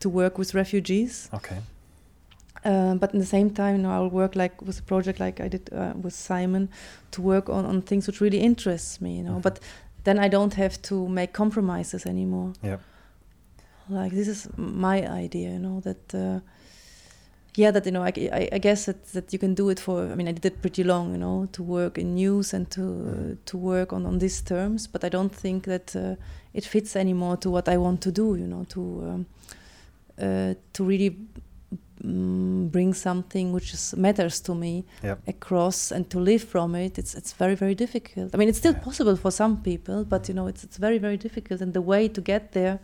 to 0.03 0.07
work 0.21 0.33
with 0.37 0.49
refugees 0.53 1.13
Okay. 1.33 1.57
um, 2.71 2.97
but 3.01 3.09
in 3.13 3.19
the 3.19 3.25
same 3.37 3.49
time, 3.49 3.73
you 3.77 3.81
know, 3.83 3.91
I'll 3.97 4.09
work 4.21 4.35
like 4.35 4.55
with 4.67 4.79
a 4.79 4.83
project 4.83 5.19
like 5.19 5.37
I 5.45 5.47
did 5.49 5.69
uh, 5.71 5.93
with 6.03 6.13
Simon 6.13 6.69
to 7.11 7.21
work 7.21 7.49
on, 7.49 7.63
on 7.65 7.81
things 7.81 8.07
which 8.07 8.19
really 8.21 8.39
interests 8.39 8.99
me, 9.01 9.11
you 9.17 9.23
know. 9.23 9.35
Mhm. 9.37 9.41
But 9.47 9.59
then 10.03 10.17
I 10.25 10.29
don't 10.35 10.53
have 10.55 10.75
to 10.89 10.95
make 11.07 11.31
compromises 11.33 12.05
anymore. 12.05 12.49
Yep. 12.63 12.79
Like 13.89 14.11
this 14.13 14.27
is 14.27 14.47
my 14.57 15.07
idea, 15.07 15.51
you 15.51 15.59
know, 15.59 15.79
that 15.81 16.13
uh, 16.15 16.39
yeah, 17.57 17.71
that 17.71 17.85
you 17.85 17.91
know, 17.91 18.03
I, 18.03 18.11
I, 18.33 18.49
I 18.53 18.57
guess 18.57 18.85
that, 18.85 19.05
that 19.13 19.31
you 19.31 19.39
can 19.39 19.53
do 19.53 19.69
it 19.69 19.79
for. 19.79 20.11
I 20.11 20.15
mean, 20.15 20.27
I 20.27 20.31
did 20.33 20.45
it 20.45 20.61
pretty 20.61 20.83
long, 20.83 21.11
you 21.11 21.17
know, 21.17 21.47
to 21.53 21.63
work 21.63 21.97
in 21.97 22.15
news 22.15 22.53
and 22.53 22.69
to 22.71 22.81
Mhm. 22.81 23.37
to 23.45 23.57
work 23.57 23.93
on 23.93 24.05
on 24.05 24.19
these 24.19 24.41
terms. 24.41 24.87
But 24.87 25.03
I 25.03 25.09
don't 25.09 25.33
think 25.33 25.63
that 25.65 25.95
uh, 25.95 26.15
it 26.53 26.65
fits 26.65 26.95
anymore 26.95 27.37
to 27.37 27.49
what 27.49 27.67
I 27.69 27.77
want 27.77 28.01
to 28.01 28.11
do, 28.11 28.35
you 28.35 28.47
know, 28.47 28.65
to 28.69 28.81
um, 28.81 29.25
uh, 30.21 30.53
to 30.73 30.83
really 30.83 31.15
mm, 32.03 32.69
bring 32.71 32.93
something 32.93 33.53
which 33.53 33.73
is, 33.73 33.93
matters 33.97 34.41
to 34.41 34.55
me 34.55 34.83
Yep. 35.03 35.19
across 35.27 35.91
and 35.91 36.09
to 36.09 36.19
live 36.19 36.43
from 36.43 36.75
it 36.75 36.97
it's 36.97 37.15
it's 37.15 37.33
very 37.33 37.55
very 37.55 37.75
difficult 37.75 38.33
i 38.33 38.37
mean 38.37 38.49
it's 38.49 38.57
still 38.59 38.73
Yeah. 38.73 38.83
possible 38.83 39.15
for 39.15 39.31
some 39.31 39.57
people 39.63 40.03
but 40.03 40.27
you 40.29 40.35
know 40.35 40.47
it's 40.47 40.63
it's 40.63 40.77
very 40.77 40.97
very 40.99 41.17
difficult 41.17 41.61
and 41.61 41.73
the 41.73 41.81
way 41.81 42.07
to 42.09 42.21
get 42.21 42.51
there 42.51 42.79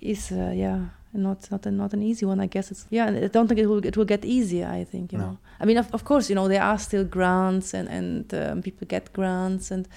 is 0.00 0.30
uh, 0.32 0.52
yeah 0.54 0.78
not 1.12 1.50
not 1.50 1.66
a, 1.66 1.70
not 1.70 1.92
an 1.92 2.02
easy 2.02 2.24
one 2.24 2.40
i 2.40 2.46
guess 2.46 2.70
it's 2.70 2.86
yeah 2.90 3.06
i 3.24 3.26
don't 3.28 3.48
think 3.48 3.60
it 3.60 3.66
will 3.66 3.84
it 3.84 3.96
will 3.96 4.04
get 4.04 4.24
easier 4.24 4.66
i 4.68 4.84
think 4.84 5.12
you 5.12 5.18
No. 5.18 5.24
know 5.24 5.38
i 5.60 5.64
mean 5.64 5.76
of, 5.78 5.92
of 5.92 6.04
course 6.04 6.28
you 6.30 6.36
know 6.36 6.48
there 6.48 6.62
are 6.62 6.78
still 6.78 7.04
grants 7.04 7.74
and 7.74 7.88
and 7.88 8.32
um, 8.34 8.62
people 8.62 8.86
get 8.86 9.12
grants 9.12 9.70
and 9.70 9.88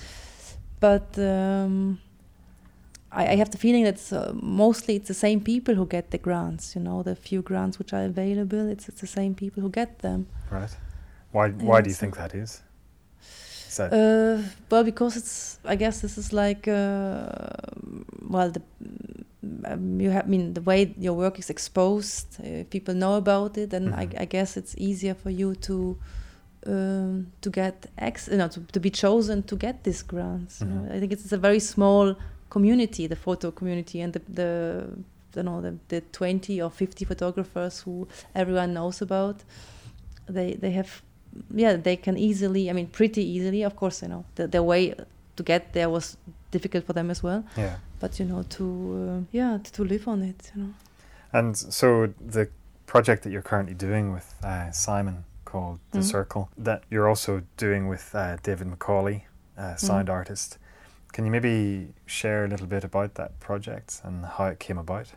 but 0.79 1.17
um 1.19 1.99
I, 3.15 3.33
I 3.33 3.35
have 3.35 3.51
the 3.51 3.59
feeling 3.59 3.83
that 3.83 4.11
uh, 4.11 4.33
mostly 4.41 4.95
it's 4.95 5.07
the 5.07 5.13
same 5.13 5.39
people 5.39 5.75
who 5.75 5.85
get 5.85 6.09
the 6.09 6.17
grants. 6.17 6.75
You 6.75 6.81
know, 6.81 7.03
the 7.03 7.15
few 7.15 7.43
grants 7.43 7.77
which 7.77 7.93
are 7.93 8.05
available, 8.05 8.67
it's 8.71 8.89
it's 8.89 9.01
the 9.01 9.07
same 9.07 9.35
people 9.35 9.61
who 9.61 9.69
get 9.69 9.99
them. 9.99 10.25
Right. 10.49 10.75
Why? 11.31 11.49
Why 11.51 11.81
do 11.81 11.89
you 11.89 11.93
so- 11.93 11.99
think 11.99 12.15
that 12.17 12.33
is? 12.33 12.63
That 13.77 13.93
Uh, 13.93 14.41
well, 14.71 14.83
because 14.83 15.15
it's. 15.19 15.59
I 15.63 15.75
guess 15.75 16.01
this 16.01 16.17
is 16.17 16.33
like. 16.33 16.67
Uh, 16.67 17.27
well, 18.29 18.49
the. 18.49 18.61
Um, 19.65 19.99
you 20.01 20.09
have. 20.11 20.25
I 20.25 20.29
mean, 20.29 20.53
the 20.53 20.61
way 20.61 20.93
your 20.97 21.13
work 21.13 21.37
is 21.39 21.49
exposed, 21.49 22.27
uh, 22.39 22.63
people 22.69 22.93
know 22.93 23.15
about 23.15 23.57
it, 23.57 23.73
and 23.73 23.87
Mhm. 23.89 23.99
I, 23.99 24.23
I 24.23 24.25
guess 24.25 24.57
it's 24.57 24.73
easier 24.77 25.13
for 25.15 25.29
you 25.31 25.55
to. 25.55 25.97
Um, 26.65 27.27
to 27.41 27.49
get 27.49 27.87
ex, 27.97 28.29
you 28.29 28.37
know, 28.37 28.47
to, 28.47 28.61
to 28.71 28.79
be 28.79 28.89
chosen 28.89 29.43
to 29.43 29.55
get 29.57 29.83
these 29.83 30.01
grants. 30.01 30.61
You 30.61 30.67
know, 30.67 30.81
Mhm. 30.87 30.95
I 30.95 30.99
think 30.99 31.11
it's 31.11 31.33
a 31.33 31.37
very 31.37 31.59
small 31.59 32.15
community, 32.49 33.05
the 33.07 33.17
photo 33.17 33.51
community, 33.51 33.99
and 33.99 34.13
the 34.13 34.21
the 34.33 34.85
you 35.35 35.43
know 35.43 35.59
the, 35.61 35.73
the 35.89 36.01
twenty 36.13 36.61
or 36.61 36.69
fifty 36.71 37.03
photographers 37.05 37.81
who 37.85 38.07
everyone 38.33 38.73
knows 38.73 39.01
about. 39.01 39.43
They 40.29 40.53
they 40.53 40.71
have 40.71 40.89
yeah 41.55 41.75
they 41.75 41.95
can 41.97 42.15
easily 42.17 42.69
i 42.69 42.73
mean 42.73 42.87
pretty 42.87 43.21
easily 43.35 43.63
of 43.65 43.75
course 43.75 44.03
you 44.05 44.07
know 44.11 44.23
the, 44.35 44.47
the 44.47 44.61
way 44.61 44.93
to 45.35 45.43
get 45.43 45.73
there 45.73 45.89
was 45.89 46.15
difficult 46.51 46.85
for 46.85 46.93
them 46.93 47.09
as 47.09 47.23
well 47.23 47.43
yeah? 47.57 47.75
But 48.03 48.19
you 48.19 48.25
know 48.25 48.43
to 48.57 48.63
uh, 48.65 49.19
yeah 49.31 49.57
to, 49.63 49.83
live 49.85 50.05
on 50.13 50.21
it 50.21 50.51
you 50.53 50.61
know 50.61 50.73
And 51.39 51.57
so 51.57 51.87
the 52.35 52.45
project 52.85 53.23
that 53.23 53.31
you're 53.31 53.47
currently 53.51 53.73
doing 53.87 54.13
with 54.15 54.27
uh, 54.43 54.71
Simon 54.71 55.23
called 55.45 55.79
The 55.91 55.99
Mhm. 55.99 56.11
Circle, 56.15 56.43
that 56.65 56.81
you're 56.91 57.09
also 57.09 57.41
doing 57.57 57.89
with 57.93 58.05
uh, 58.13 58.37
David 58.43 58.67
Macaulay, 58.67 59.19
uh, 59.57 59.75
sound 59.77 60.09
artist. 60.09 60.57
Can 61.13 61.25
you 61.25 61.31
maybe 61.31 61.93
share 62.05 62.45
a 62.45 62.47
little 62.47 62.67
bit 62.67 62.83
about 62.83 63.09
that 63.19 63.31
project 63.39 64.01
and 64.05 64.25
how 64.25 64.45
it 64.53 64.59
came 64.67 64.79
about? 64.79 65.07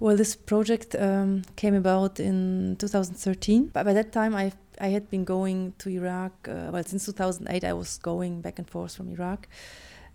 well 0.00 0.16
this 0.16 0.36
project 0.36 0.94
um, 0.96 1.42
came 1.56 1.74
about 1.74 2.20
in 2.20 2.76
2013 2.78 3.70
but 3.72 3.84
by 3.84 3.92
that 3.94 4.10
time 4.12 4.34
i 4.34 4.52
i 4.80 4.88
had 4.88 5.08
been 5.10 5.24
going 5.24 5.72
to 5.78 5.88
iraq 5.88 6.32
uh, 6.48 6.70
well 6.72 6.84
since 6.84 7.06
2008 7.06 7.64
i 7.64 7.72
was 7.72 7.98
going 8.02 8.40
back 8.42 8.58
and 8.58 8.68
forth 8.68 8.96
from 8.96 9.08
iraq 9.08 9.46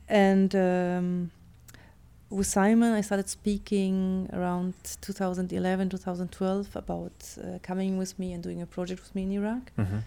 and 0.10 0.54
um, 0.56 1.32
with 2.30 2.48
Simon, 2.48 2.94
I 2.94 3.02
started 3.02 3.30
speaking 3.30 4.30
around 4.34 4.74
2011, 5.02 5.90
2012 5.90 6.76
about 6.76 7.12
uh, 7.42 7.60
coming 7.64 7.98
with 7.98 8.18
me 8.20 8.34
and 8.34 8.44
doing 8.44 8.62
a 8.62 8.66
project 8.66 9.02
with 9.02 9.16
me 9.16 9.24
in 9.24 9.32
Iraq. 9.32 9.72
Mm-hmm. 9.78 9.98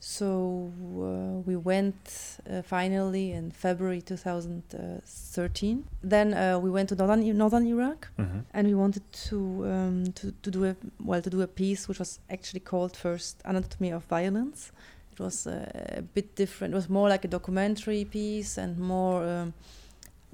So 0.00 0.70
uh, 0.98 1.40
we 1.46 1.56
went 1.56 2.38
uh, 2.50 2.60
finally 2.62 3.32
in 3.32 3.50
February 3.50 4.02
2013. 4.02 5.84
Then 6.02 6.34
uh, 6.34 6.58
we 6.58 6.70
went 6.70 6.90
to 6.90 6.94
northern, 6.94 7.36
northern 7.38 7.66
Iraq, 7.66 8.08
Mm-hmm. 8.18 8.40
and 8.52 8.68
we 8.68 8.74
wanted 8.74 9.02
to, 9.28 9.36
um, 9.66 10.04
to 10.12 10.32
to 10.42 10.50
do 10.50 10.64
a 10.66 10.76
well 11.02 11.22
to 11.22 11.30
do 11.30 11.40
a 11.40 11.46
piece 11.46 11.88
which 11.88 11.98
was 11.98 12.20
actually 12.28 12.60
called 12.60 12.96
first 12.96 13.40
Anatomy 13.44 13.92
of 13.92 14.04
Violence. 14.04 14.72
It 15.14 15.20
was 15.22 15.46
uh, 15.46 15.70
a 15.98 16.02
bit 16.02 16.34
different. 16.36 16.74
It 16.74 16.76
was 16.76 16.88
more 16.88 17.08
like 17.08 17.24
a 17.24 17.28
documentary 17.28 18.04
piece 18.04 18.58
and 18.58 18.78
more. 18.78 19.24
Um, 19.24 19.54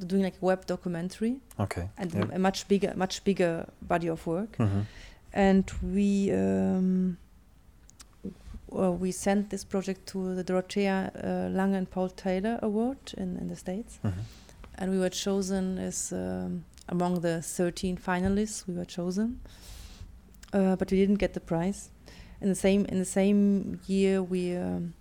doing 0.07 0.23
like 0.23 0.37
a 0.41 0.45
web 0.47 0.65
documentary 0.65 1.37
Okay. 1.59 1.91
and 1.99 2.15
Yep. 2.15 2.31
a 2.33 2.39
much 2.39 2.67
bigger, 2.69 2.95
much 2.97 3.23
bigger 3.23 3.67
body 3.83 4.09
of 4.09 4.27
work. 4.27 4.57
Mhm. 4.57 4.87
And 5.35 5.71
we 5.83 6.33
um, 6.33 7.19
well, 8.71 8.95
we 8.95 9.13
sent 9.13 9.51
this 9.51 9.63
project 9.65 10.07
to 10.07 10.35
the 10.35 10.43
Dorothea 10.43 11.11
uh, 11.23 11.55
Lange 11.55 11.75
and 11.75 11.91
Paul 11.91 12.09
Taylor 12.09 12.59
Award 12.63 13.13
in, 13.19 13.37
in 13.37 13.49
the 13.49 13.57
States, 13.57 13.99
Mhm. 14.03 14.13
and 14.79 14.91
we 14.91 14.99
were 14.99 15.11
chosen 15.11 15.79
as 15.79 16.13
um, 16.13 16.65
among 16.89 17.21
the 17.21 17.43
13 17.43 17.99
finalists. 17.99 18.67
We 18.67 18.75
were 18.75 18.87
chosen, 18.87 19.41
uh, 20.55 20.77
but 20.77 20.91
we 20.91 20.97
didn't 20.97 21.19
get 21.19 21.35
the 21.35 21.41
prize. 21.41 21.91
In 22.41 22.49
the 22.49 22.55
same 22.55 22.85
in 22.87 22.99
the 22.99 23.05
same 23.05 23.81
year, 23.87 24.23
we 24.23 24.57
um, 24.57 24.95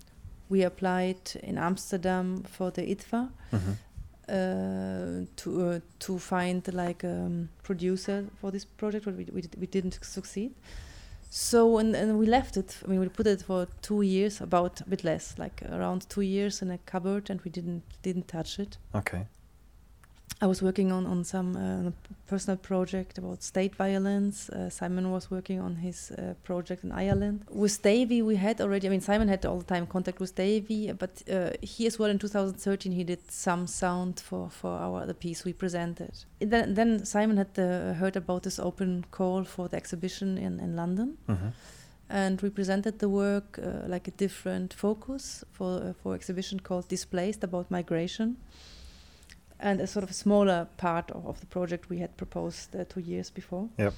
we 0.50 0.64
applied 0.64 1.36
in 1.44 1.58
Amsterdam 1.58 2.44
for 2.44 2.72
the 2.72 2.82
IDFA 2.82 3.30
Mhm. 3.52 3.78
uh, 4.28 5.26
to 5.36 5.50
uh, 5.62 5.80
to 6.00 6.20
find 6.20 6.68
like 6.74 7.04
um, 7.08 7.50
producer 7.64 8.26
for 8.42 8.52
this 8.52 8.66
project, 8.66 9.06
but 9.06 9.16
we 9.16 9.26
we, 9.34 9.42
we 9.60 9.68
didn't 9.68 10.00
succeed. 10.02 10.52
So 11.32 11.78
and, 11.78 11.96
and 11.96 12.18
we 12.20 12.26
left 12.26 12.58
it. 12.58 12.78
I 12.84 12.88
mean, 12.90 13.00
we 13.00 13.08
put 13.10 13.28
it 13.28 13.42
for 13.44 13.68
two 13.82 14.02
years, 14.02 14.42
about 14.42 14.82
a 14.82 14.90
bit 14.90 15.04
less, 15.04 15.36
like 15.38 15.62
around 15.72 16.10
two 16.10 16.22
years 16.22 16.62
in 16.62 16.72
a 16.72 16.78
cupboard, 16.92 17.30
and 17.30 17.40
we 17.42 17.52
didn't 17.52 17.84
didn't 18.02 18.28
touch 18.28 18.60
it. 18.60 18.78
Okay. 18.94 19.28
I 20.42 20.48
was 20.48 20.62
working 20.62 20.92
on 20.92 21.06
on 21.06 21.24
some 21.24 21.56
uh, 21.58 21.92
personal 22.28 22.58
project 22.58 23.18
about 23.18 23.44
state 23.44 23.76
violence. 23.76 24.50
Uh, 24.50 24.70
Simon 24.70 25.12
was 25.12 25.30
working 25.30 25.60
on 25.62 25.76
his 25.76 26.12
uh, 26.12 26.34
project 26.44 26.84
in 26.84 26.92
Ireland. 26.92 27.40
With 27.52 27.82
Davy, 27.82 28.22
we 28.22 28.38
had 28.38 28.62
already. 28.62 28.88
I 28.88 28.90
mean, 28.90 29.02
Simon 29.02 29.28
had 29.28 29.46
all 29.46 29.58
the 29.60 29.66
time 29.76 29.86
contact 29.88 30.20
with 30.20 30.36
Davy, 30.36 30.94
but 30.94 31.24
uh, 31.30 31.50
he 31.62 31.88
as 31.88 32.00
well 32.00 32.10
in 32.10 32.18
2013 32.20 32.92
he 32.94 33.04
did 33.04 33.20
some 33.32 33.68
sound 33.68 34.20
for 34.20 34.50
for 34.50 34.70
our 34.80 35.06
the 35.06 35.14
piece 35.14 35.44
we 35.46 35.54
presented. 35.54 36.12
And 36.42 36.52
Then 36.52 36.74
then 36.76 37.06
Simon 37.06 37.38
had 37.38 37.60
uh, 37.60 37.94
heard 38.00 38.16
about 38.16 38.44
this 38.44 38.60
open 38.60 39.06
call 39.12 39.44
for 39.44 39.68
the 39.70 39.78
exhibition 39.78 40.38
in 40.38 40.60
in 40.60 40.76
London 40.76 41.18
Mhm. 41.28 41.52
and 42.10 42.42
we 42.42 42.50
presented 42.50 42.98
the 43.00 43.08
work 43.10 43.60
uh, 43.60 43.92
like 43.94 44.08
a 44.08 44.14
different 44.18 44.74
focus 44.74 45.44
for 45.52 45.82
uh, 45.82 45.94
for 46.04 46.16
exhibition 46.16 46.60
called 46.60 46.88
Displaced 46.90 47.44
about 47.44 47.70
migration, 47.70 48.36
and 49.60 49.82
a 49.82 49.88
sort 49.88 50.04
of 50.04 50.14
smaller 50.16 50.68
part 50.78 51.12
of, 51.12 51.26
of 51.26 51.40
the 51.40 51.46
project 51.46 51.90
we 51.90 52.00
had 52.00 52.16
proposed 52.18 52.76
uh, 52.76 52.84
two 52.90 53.02
years 53.02 53.30
before. 53.32 53.68
Yep. 53.78 53.94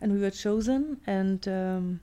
And 0.00 0.12
we 0.12 0.18
were 0.20 0.30
chosen, 0.30 1.00
and 1.06 1.46
um, 1.48 2.00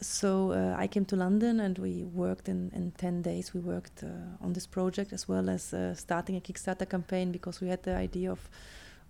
so 0.00 0.52
uh, 0.52 0.74
I 0.84 0.88
came 0.88 1.04
to 1.06 1.16
London, 1.16 1.60
and 1.60 1.78
we 1.78 2.04
worked 2.04 2.48
in 2.48 2.70
in 2.74 2.92
ten 2.92 3.22
days. 3.22 3.54
We 3.54 3.60
worked 3.60 4.02
uh, 4.02 4.44
on 4.44 4.52
this 4.52 4.66
project 4.66 5.12
as 5.12 5.28
well 5.28 5.48
as 5.48 5.72
uh, 5.72 5.94
starting 5.94 6.36
a 6.36 6.40
Kickstarter 6.40 6.86
campaign 6.88 7.32
because 7.32 7.60
we 7.64 7.68
had 7.70 7.82
the 7.82 7.96
idea 7.96 8.30
of, 8.32 8.50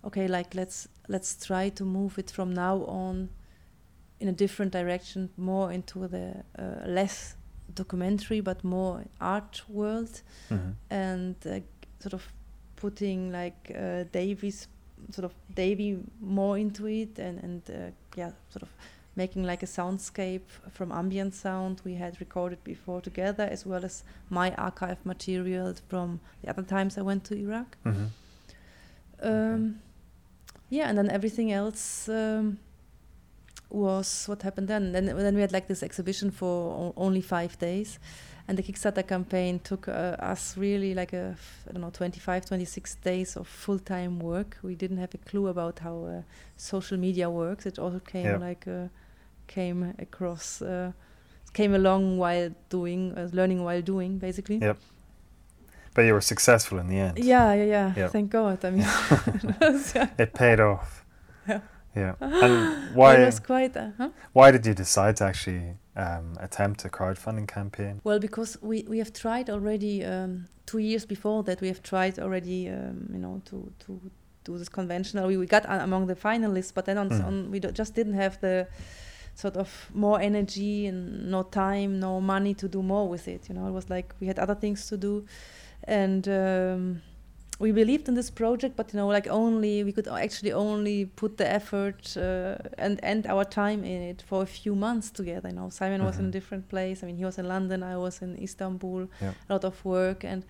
okay, 0.03 0.27
like 0.27 0.55
let's 0.55 0.87
let's 1.07 1.45
try 1.47 1.69
to 1.69 1.85
move 1.85 2.19
it 2.19 2.31
from 2.31 2.53
now 2.53 2.83
on 2.87 3.29
in 4.19 4.27
a 4.29 4.31
different 4.33 4.71
direction, 4.71 5.29
more 5.37 5.71
into 5.73 6.07
the 6.07 6.43
uh, 6.59 6.87
less 6.87 7.35
documentary 7.75 8.41
but 8.41 8.63
more 8.63 9.03
art 9.19 9.63
world, 9.67 10.21
Mhm. 10.49 10.75
and 10.89 11.35
uh, 11.45 11.59
sort 11.99 12.13
of 12.13 12.23
putting 12.83 13.31
like 13.31 13.71
uh, 13.75 14.03
Davies, 14.11 14.67
sort 15.15 15.25
of 15.25 15.33
Davy 15.55 15.97
more 16.21 16.59
into 16.61 16.85
it, 16.87 17.19
and 17.19 17.43
and 17.43 17.61
uh, 17.69 17.91
yeah, 18.19 18.31
sort 18.49 18.63
of 18.63 18.69
making 19.15 19.47
like 19.51 19.63
a 19.65 19.67
soundscape 19.67 20.47
from 20.71 20.91
ambient 20.91 21.33
sound 21.35 21.81
we 21.85 21.93
had 21.95 22.13
recorded 22.19 22.57
before 22.63 23.01
together, 23.01 23.47
as 23.51 23.65
well 23.65 23.85
as 23.85 24.03
my 24.29 24.51
archive 24.57 24.97
material 25.05 25.73
from 25.89 26.19
the 26.41 26.49
other 26.49 26.63
times 26.65 26.97
I 26.97 27.01
went 27.01 27.23
to 27.23 27.33
Iraq. 27.35 27.67
Mhm. 27.85 28.07
Um, 29.21 29.79
Yeah, 30.69 30.89
and 30.89 30.97
then 30.97 31.09
everything 31.11 31.51
else 31.51 32.09
um, 32.09 32.57
was 33.69 34.25
what 34.27 34.41
happened 34.43 34.67
then. 34.67 34.91
Then 34.91 35.05
then 35.05 35.35
we 35.35 35.41
had 35.41 35.51
like 35.51 35.67
this 35.67 35.83
exhibition 35.83 36.31
for 36.31 36.47
o- 36.47 36.93
only 36.95 37.21
five 37.21 37.57
days, 37.59 37.99
and 38.47 38.57
the 38.57 38.63
Kickstarter 38.63 39.07
campaign 39.07 39.59
took 39.59 39.87
uh, 39.87 40.15
us 40.31 40.57
really 40.57 40.93
like 40.93 41.13
a 41.13 41.31
f- 41.33 41.65
I 41.69 41.71
don't 41.73 41.81
know 41.81 41.89
25, 41.91 42.45
26 42.45 42.95
days 42.95 43.37
of 43.37 43.47
full 43.47 43.79
time 43.79 44.19
work. 44.19 44.57
We 44.63 44.75
didn't 44.75 44.97
have 44.97 45.13
a 45.13 45.17
clue 45.29 45.47
about 45.47 45.79
how 45.79 46.03
uh, 46.05 46.21
social 46.57 46.97
media 46.97 47.29
works. 47.29 47.65
It 47.65 47.79
also 47.79 47.99
came 47.99 48.25
Yeah. 48.25 48.37
like 48.37 48.67
uh, 48.67 48.87
came 49.47 49.93
across. 49.99 50.61
Uh, 50.61 50.91
came 51.53 51.75
along 51.75 52.17
while 52.17 52.49
doing 52.69 53.13
uh, 53.17 53.29
learning 53.31 53.63
while 53.63 53.81
doing 53.81 54.17
basically 54.17 54.57
Yep. 54.57 54.77
But 55.93 56.01
you 56.05 56.13
were 56.13 56.21
successful 56.21 56.79
in 56.79 56.87
the 56.87 56.97
end. 56.97 57.19
yeah 57.19 57.53
yeah 57.53 57.65
yeah 57.65 57.93
Yeah. 57.95 58.07
thank 58.09 58.31
god 58.31 58.65
i 58.65 58.71
mean. 58.71 58.87
It 60.17 60.33
paid 60.33 60.59
off. 60.59 61.02
Yeah. 61.95 62.15
And 62.21 62.53
it 62.89 62.95
why 62.95 63.25
was 63.25 63.39
quite 63.39 63.77
uh, 63.77 63.89
huh? 63.97 64.09
why 64.33 64.51
did 64.51 64.65
you 64.65 64.73
decide 64.73 65.15
to 65.17 65.25
actually 65.25 65.75
um, 65.95 66.35
attempt 66.39 66.85
a 66.85 66.89
crowdfunding 66.89 67.47
campaign? 67.47 68.01
Well, 68.03 68.19
because 68.19 68.57
we, 68.61 68.83
we 68.89 68.97
have 68.99 69.13
tried 69.13 69.49
already 69.49 70.03
um, 70.03 70.45
two 70.65 70.79
years 70.79 71.05
before 71.05 71.43
that. 71.43 71.61
We 71.61 71.67
have 71.67 71.81
tried 71.83 72.17
already, 72.19 72.69
um, 72.69 73.09
you 73.13 73.19
know, 73.19 73.41
to 73.45 73.71
to 73.85 73.99
do 74.43 74.57
this 74.57 74.69
conventional. 74.69 75.27
We, 75.27 75.37
we 75.37 75.45
got 75.45 75.65
a- 75.65 75.83
among 75.83 76.07
the 76.07 76.15
finalists, 76.15 76.73
but 76.73 76.85
then 76.85 76.97
on, 76.97 77.09
Mm. 77.09 77.25
on 77.25 77.51
we 77.51 77.59
just 77.59 77.93
didn't 77.95 78.13
have 78.15 78.37
the 78.41 78.67
sort 79.35 79.55
of 79.57 79.89
more 79.93 80.19
energy 80.21 80.87
and 80.87 81.29
no 81.31 81.43
time, 81.43 81.99
no 81.99 82.19
money 82.21 82.53
to 82.55 82.67
do 82.67 82.81
more 82.83 83.07
with 83.09 83.27
it. 83.27 83.49
You 83.49 83.55
know, 83.55 83.67
it 83.67 83.71
was 83.73 83.89
like 83.89 84.13
we 84.19 84.27
had 84.27 84.39
other 84.39 84.55
things 84.55 84.87
to 84.89 84.97
do, 84.97 85.25
and. 85.87 86.27
We 87.59 87.71
believed 87.71 88.07
in 88.09 88.15
this 88.15 88.31
project, 88.31 88.75
but 88.75 88.93
you 88.93 88.97
know, 88.99 89.07
like 89.07 89.27
only 89.29 89.83
we 89.83 89.91
could 89.91 90.07
actually 90.07 90.51
only 90.53 91.05
put 91.05 91.37
the 91.37 91.47
effort 91.59 92.17
uh, 92.17 92.55
and 92.77 92.99
and 93.03 93.25
our 93.27 93.45
time 93.45 93.83
in 93.85 94.01
it 94.01 94.21
for 94.21 94.41
a 94.41 94.45
few 94.45 94.75
months 94.75 95.11
together. 95.11 95.49
You 95.49 95.55
know, 95.55 95.69
Simon 95.69 96.03
was 96.03 96.17
in 96.19 96.25
a 96.25 96.27
Mhm. 96.27 96.31
different 96.31 96.67
place. 96.67 97.03
I 97.03 97.07
mean, 97.07 97.17
he 97.17 97.25
was 97.25 97.37
in 97.37 97.47
London. 97.47 97.83
I 97.83 97.95
was 97.97 98.21
in 98.21 98.37
Istanbul. 98.41 99.07
Yeah. 99.21 99.33
A 99.49 99.53
lot 99.53 99.63
of 99.63 99.85
work 99.85 100.23
and. 100.25 100.43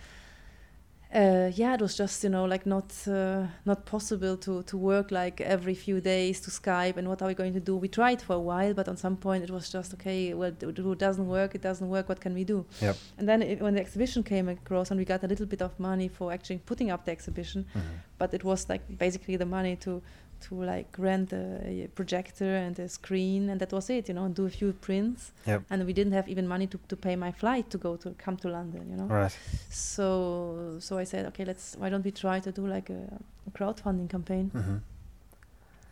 Uh, 1.14 1.52
yeah, 1.54 1.76
it 1.76 1.82
was 1.82 1.96
just 1.96 2.24
you 2.24 2.30
know 2.32 2.44
like 2.46 2.66
not 2.66 2.92
uh, 3.08 3.46
not 3.66 3.86
possible 3.86 4.36
to 4.36 4.64
to 4.64 4.76
work 4.78 5.12
like 5.12 5.40
every 5.42 5.76
few 5.76 6.02
days 6.02 6.42
to 6.42 6.50
Skype 6.50 6.98
and 6.98 7.08
what 7.08 7.22
are 7.22 7.28
we 7.28 7.36
going 7.36 7.54
to 7.54 7.60
do? 7.60 7.78
We 7.78 7.88
tried 7.88 8.20
for 8.20 8.34
a 8.34 8.40
while, 8.40 8.74
but 8.74 8.88
on 8.88 8.98
some 8.98 9.18
point 9.18 9.44
it 9.44 9.52
was 9.52 9.70
just 9.70 9.94
okay. 9.94 10.34
Well, 10.34 10.52
it 10.60 10.98
doesn't 10.98 11.28
work. 11.28 11.54
It 11.54 11.62
doesn't 11.62 11.88
work. 11.88 12.10
What 12.10 12.20
can 12.20 12.34
we 12.34 12.44
do? 12.44 12.66
Yep. 12.82 12.96
And 13.20 13.30
then 13.30 13.44
it, 13.44 13.62
when 13.62 13.76
the 13.76 13.82
exhibition 13.82 14.24
came 14.24 14.50
across 14.50 14.90
and 14.90 14.98
we 15.00 15.06
got 15.06 15.24
a 15.24 15.28
little 15.28 15.46
bit 15.46 15.62
of 15.62 15.80
money 15.80 16.08
for 16.08 16.34
actually 16.34 16.58
putting 16.66 16.90
up 16.90 17.06
the 17.06 17.12
exhibition, 17.12 17.66
Mhm. 17.76 17.82
but 18.18 18.34
it 18.34 18.44
was 18.44 18.68
like 18.68 18.82
basically 18.98 19.38
the 19.38 19.46
money 19.46 19.76
to 19.76 20.02
to 20.48 20.54
like 20.74 20.90
rent 20.98 21.34
a, 21.34 21.84
a 21.86 21.88
projector 22.00 22.52
and 22.66 22.78
a 22.80 22.88
screen 22.88 23.50
and 23.50 23.58
that 23.62 23.72
was 23.72 23.90
it 23.90 24.08
you 24.10 24.14
know 24.16 24.26
and 24.26 24.36
do 24.36 24.46
a 24.46 24.50
few 24.60 24.74
prints 24.88 25.32
Yep. 25.48 25.62
and 25.70 25.86
we 25.86 25.94
didn't 25.94 26.14
have 26.14 26.28
even 26.34 26.48
money 26.48 26.68
to, 26.68 26.78
to 26.88 26.96
pay 26.96 27.16
my 27.16 27.32
flight 27.32 27.66
to 27.70 27.78
go 27.78 27.96
to 28.04 28.08
come 28.26 28.38
to 28.38 28.48
london 28.50 28.84
you 28.92 28.98
know 28.98 29.10
Right. 29.22 29.36
so 29.70 30.78
so 30.80 30.98
i 30.98 31.06
said 31.06 31.26
okay 31.30 31.46
let's 31.46 31.76
why 31.80 31.90
don't 31.90 32.06
we 32.06 32.12
try 32.12 32.40
to 32.48 32.52
do 32.52 32.64
like 32.76 32.90
a, 32.90 33.02
a 33.48 33.52
crowdfunding 33.58 34.10
campaign 34.10 34.50
hmm 34.54 34.78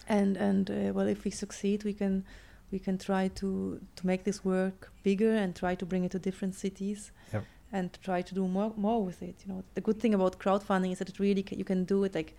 and 0.08 0.38
and 0.38 0.70
uh, 0.70 0.92
well 0.94 1.08
if 1.08 1.24
we 1.24 1.32
succeed 1.32 1.84
we 1.84 1.94
can 1.94 2.24
we 2.72 2.80
can 2.80 2.98
try 2.98 3.28
to 3.30 3.80
to 3.96 4.08
make 4.08 4.24
this 4.24 4.44
work 4.44 4.92
bigger 5.04 5.32
and 5.36 5.56
try 5.56 5.76
to 5.76 5.86
bring 5.86 6.04
it 6.04 6.12
to 6.12 6.20
different 6.20 6.56
cities 6.56 7.12
Yep. 7.34 7.44
and 7.72 7.98
try 8.04 8.22
to 8.22 8.36
do 8.36 8.48
more 8.48 8.74
more 8.78 9.04
with 9.06 9.22
it 9.22 9.36
you 9.46 9.54
know 9.54 9.64
the 9.76 9.82
good 9.82 10.00
thing 10.00 10.14
about 10.14 10.40
crowdfunding 10.40 10.92
is 10.92 11.00
that 11.00 11.10
it 11.10 11.20
really 11.20 11.44
ca- 11.44 11.56
you 11.56 11.64
can 11.66 11.84
do 11.86 12.04
it 12.04 12.16
like 12.16 12.36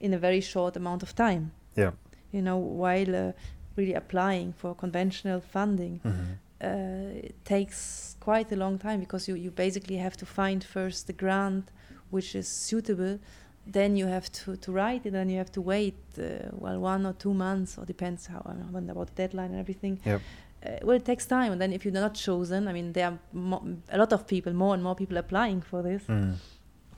in 0.00 0.14
a 0.14 0.18
very 0.18 0.40
short 0.40 0.76
amount 0.76 1.02
of 1.02 1.14
time 1.14 1.50
Yeah. 1.76 1.92
you 2.32 2.42
know 2.42 2.58
while 2.58 3.14
uh, 3.16 3.32
really 3.76 3.94
applying 3.94 4.52
for 4.52 4.74
conventional 4.74 5.40
funding 5.40 6.00
hmm 6.02 6.10
uh, 6.58 7.28
it 7.28 7.34
takes 7.44 8.16
quite 8.18 8.50
a 8.50 8.56
long 8.56 8.78
time 8.78 8.98
because 9.00 9.28
you, 9.28 9.34
you 9.36 9.50
basically 9.50 9.96
have 9.98 10.16
to 10.16 10.24
find 10.24 10.64
first 10.64 11.06
the 11.06 11.12
grant 11.12 11.70
which 12.10 12.34
is 12.34 12.48
suitable 12.48 13.18
then 13.66 13.94
you 13.96 14.06
have 14.06 14.30
to, 14.32 14.56
to 14.56 14.72
write 14.72 15.04
it 15.04 15.14
and 15.14 15.30
you 15.30 15.36
have 15.36 15.50
to 15.52 15.60
wait 15.60 15.94
uh, 16.18 16.22
well 16.52 16.78
one 16.80 17.04
or 17.04 17.12
two 17.12 17.34
months 17.34 17.76
or 17.78 17.84
depends 17.84 18.26
how 18.26 18.40
when 18.70 18.88
about 18.88 19.08
the 19.08 19.14
deadline 19.22 19.50
and 19.50 19.60
everything 19.60 20.00
Yep. 20.06 20.20
uh, 20.64 20.70
well 20.82 20.96
it 20.96 21.04
takes 21.04 21.26
time 21.26 21.52
and 21.52 21.60
then 21.60 21.72
if 21.74 21.84
you're 21.84 22.00
not 22.02 22.14
chosen 22.14 22.68
i 22.68 22.72
mean 22.72 22.92
there 22.94 23.08
are 23.10 23.18
mo- 23.32 23.64
a 23.90 23.98
lot 23.98 24.12
of 24.14 24.26
people 24.26 24.52
more 24.54 24.72
and 24.74 24.82
more 24.82 24.94
people 24.94 25.18
applying 25.18 25.60
for 25.60 25.82
this 25.82 26.02
Mm. 26.08 26.34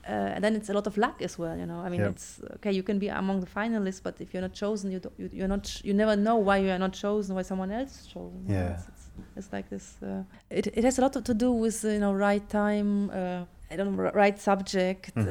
Uh, 0.09 0.35
and 0.35 0.43
then 0.45 0.55
it's 0.57 0.71
a 0.71 0.73
lot 0.73 0.87
of 0.87 0.97
luck 0.97 1.17
as 1.29 1.39
well 1.39 1.57
you 1.63 1.67
know 1.71 1.81
i 1.87 1.89
mean 1.93 2.01
Yep. 2.01 2.11
it's 2.11 2.41
okay 2.57 2.73
you 2.73 2.83
can 2.83 2.99
be 2.99 3.09
among 3.09 3.41
the 3.41 3.47
finalists 3.59 4.03
but 4.03 4.15
if 4.21 4.29
you're 4.33 4.47
not 4.49 4.55
chosen 4.65 4.91
you, 4.95 5.01
you 5.19 5.29
you're 5.39 5.49
not 5.57 5.65
you 5.85 5.95
never 6.03 6.17
know 6.17 6.37
why 6.37 6.57
you 6.65 6.71
are 6.71 6.79
not 6.87 6.93
chosen 7.05 7.35
why 7.37 7.43
someone 7.43 7.71
else 7.79 7.93
is 8.01 8.07
chosen 8.07 8.41
Yeah. 8.49 8.73
it's, 8.73 8.85
it's, 8.89 9.05
it's 9.39 9.51
like 9.53 9.67
this 9.75 9.87
uh, 10.03 10.23
it, 10.59 10.67
it 10.79 10.85
has 10.85 10.99
a 10.99 11.03
lot 11.03 11.13
to 11.31 11.35
do 11.35 11.51
with 11.65 11.85
you 11.85 11.99
know 12.05 12.13
right 12.29 12.47
time 12.49 13.11
uh, 13.11 13.45
I 13.71 13.77
don't 13.77 13.97
know, 13.97 14.11
right 14.15 14.39
subject, 14.41 15.15
Mhm. 15.15 15.27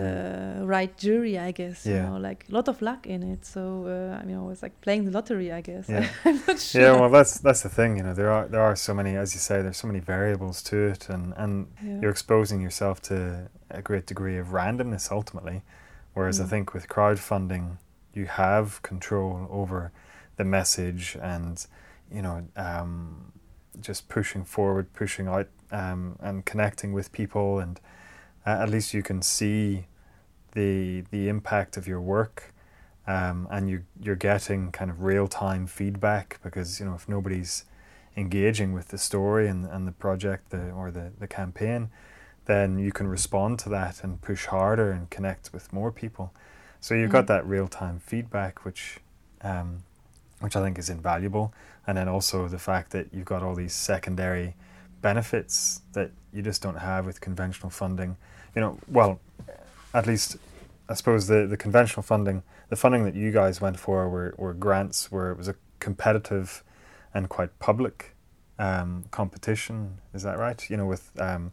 uh, 0.62 0.66
right 0.66 0.96
jury, 0.98 1.40
I 1.40 1.52
guess. 1.52 1.86
Yeah. 1.86 1.96
You 1.96 2.02
know, 2.10 2.18
like 2.30 2.46
a 2.50 2.54
lot 2.54 2.68
of 2.68 2.82
luck 2.82 3.08
in 3.08 3.24
it. 3.24 3.46
So 3.46 3.62
uh, 3.88 4.22
I 4.22 4.26
mean, 4.26 4.52
it's 4.52 4.62
like 4.62 4.80
playing 4.82 5.06
the 5.06 5.12
lottery, 5.12 5.52
I 5.52 5.62
guess. 5.62 5.90
Yeah. 5.90 6.08
I'm 6.26 6.40
not 6.48 6.60
sure. 6.60 6.82
Yeah, 6.82 7.00
well, 7.00 7.10
that's 7.10 7.40
that's 7.40 7.62
the 7.64 7.70
thing. 7.70 7.98
You 7.98 8.04
know, 8.04 8.14
there 8.14 8.32
are 8.32 8.48
there 8.48 8.62
are 8.62 8.76
so 8.76 8.94
many, 8.94 9.16
as 9.18 9.34
you 9.34 9.40
say, 9.40 9.62
there's 9.64 9.78
so 9.78 9.88
many 9.88 10.00
variables 10.00 10.62
to 10.64 10.76
it, 10.92 11.10
and 11.10 11.34
and 11.38 11.68
Yeah. 11.82 12.00
you're 12.02 12.12
exposing 12.12 12.62
yourself 12.62 13.02
to 13.10 13.50
a 13.70 13.82
great 13.82 14.06
degree 14.08 14.38
of 14.40 14.48
randomness 14.54 15.12
ultimately, 15.12 15.62
Whereas 16.14 16.40
I 16.40 16.44
Mm. 16.46 16.50
think 16.50 16.74
with 16.74 16.88
crowdfunding, 16.88 17.78
you 18.14 18.26
have 18.26 18.82
control 18.82 19.48
over 19.52 19.92
the 20.38 20.44
message 20.44 21.16
and 21.22 21.68
you 22.12 22.22
know 22.22 22.38
um, 22.56 23.32
just 23.82 24.10
pushing 24.10 24.44
forward, 24.46 24.86
pushing 24.94 25.28
out, 25.28 25.48
um, 25.72 26.16
and 26.20 26.44
connecting 26.46 26.94
with 26.94 27.12
people, 27.12 27.60
and 27.60 27.80
at 28.52 28.70
least 28.70 28.94
you 28.94 29.04
can 29.04 29.22
see 29.22 29.86
the 30.54 31.02
the 31.12 31.28
impact 31.30 31.78
of 31.78 31.88
your 31.88 32.02
work, 32.02 32.54
um, 33.06 33.48
and 33.52 33.70
you 33.70 33.84
you're 34.02 34.16
getting 34.16 34.72
kind 34.72 34.90
of 34.92 35.04
real 35.04 35.28
time 35.28 35.68
feedback 35.68 36.40
because 36.44 36.80
you 36.80 36.86
know 36.86 36.96
if 36.96 37.08
nobody's 37.10 37.66
engaging 38.16 38.74
with 38.74 38.88
the 38.88 38.98
story 38.98 39.48
and, 39.48 39.66
and 39.66 39.88
the 39.88 39.92
project 39.92 40.50
the, 40.50 40.72
or 40.72 40.90
the, 40.90 41.12
the 41.20 41.28
campaign, 41.28 41.90
then 42.46 42.80
you 42.80 42.92
can 42.92 43.08
respond 43.08 43.60
to 43.60 43.70
that 43.70 44.04
and 44.04 44.20
push 44.22 44.46
harder 44.48 44.92
and 44.92 45.08
connect 45.12 45.54
with 45.54 45.72
more 45.72 45.92
people. 45.92 46.34
So 46.80 46.96
you've 46.96 47.12
got 47.12 47.26
Mm. 47.26 47.28
that 47.28 47.46
real 47.46 47.68
time 47.68 48.00
feedback, 48.00 48.66
which 48.66 49.00
um, 49.42 49.84
which 50.40 50.56
I 50.56 50.62
think 50.64 50.78
is 50.80 50.90
invaluable, 50.90 51.54
and 51.86 51.98
then 51.98 52.08
also 52.08 52.48
the 52.48 52.60
fact 52.60 52.92
that 52.92 53.08
you've 53.14 53.26
got 53.26 53.44
all 53.44 53.56
these 53.56 53.74
secondary 53.74 54.56
benefits 55.02 55.82
that 55.94 56.12
you 56.34 56.42
just 56.42 56.62
don't 56.62 56.78
have 56.78 57.06
with 57.06 57.22
conventional 57.22 57.70
funding. 57.70 58.18
You 58.58 58.62
know, 58.62 58.80
well, 58.88 59.20
at 59.94 60.08
least 60.08 60.38
I 60.90 60.96
suppose 60.96 61.28
the, 61.28 61.46
the 61.46 61.58
conventional 61.58 62.02
funding, 62.02 62.42
the 62.70 62.76
funding 62.76 63.04
that 63.06 63.14
you 63.14 63.32
guys 63.32 63.62
went 63.62 63.78
for 63.80 64.10
were, 64.10 64.34
were 64.38 64.56
grants 64.56 65.12
where 65.12 65.30
it 65.32 65.38
was 65.38 65.48
a 65.48 65.56
competitive 65.80 66.64
and 67.14 67.30
quite 67.30 67.52
public 67.60 68.16
um, 68.58 69.06
competition. 69.12 70.00
Is 70.16 70.24
that 70.24 70.40
right? 70.40 70.68
You 70.72 70.78
know, 70.78 70.88
with 70.88 71.12
um, 71.20 71.52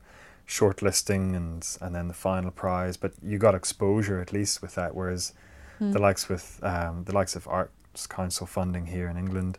shortlisting 0.49 1.37
and 1.37 1.61
and 1.83 1.95
then 1.95 2.09
the 2.09 2.15
final 2.15 2.51
prize. 2.51 2.97
But 2.97 3.13
you 3.23 3.37
got 3.37 3.55
exposure 3.55 4.19
at 4.21 4.33
least 4.33 4.63
with 4.63 4.75
that, 4.77 4.95
whereas 4.95 5.35
Mm. 5.81 5.93
the 5.93 5.99
likes 5.99 6.29
with 6.29 6.61
um, 6.63 7.05
the 7.05 7.13
likes 7.13 7.35
of 7.37 7.49
Arts 7.49 8.07
Council 8.07 8.47
funding 8.47 8.87
here 8.87 9.09
in 9.09 9.17
England, 9.17 9.59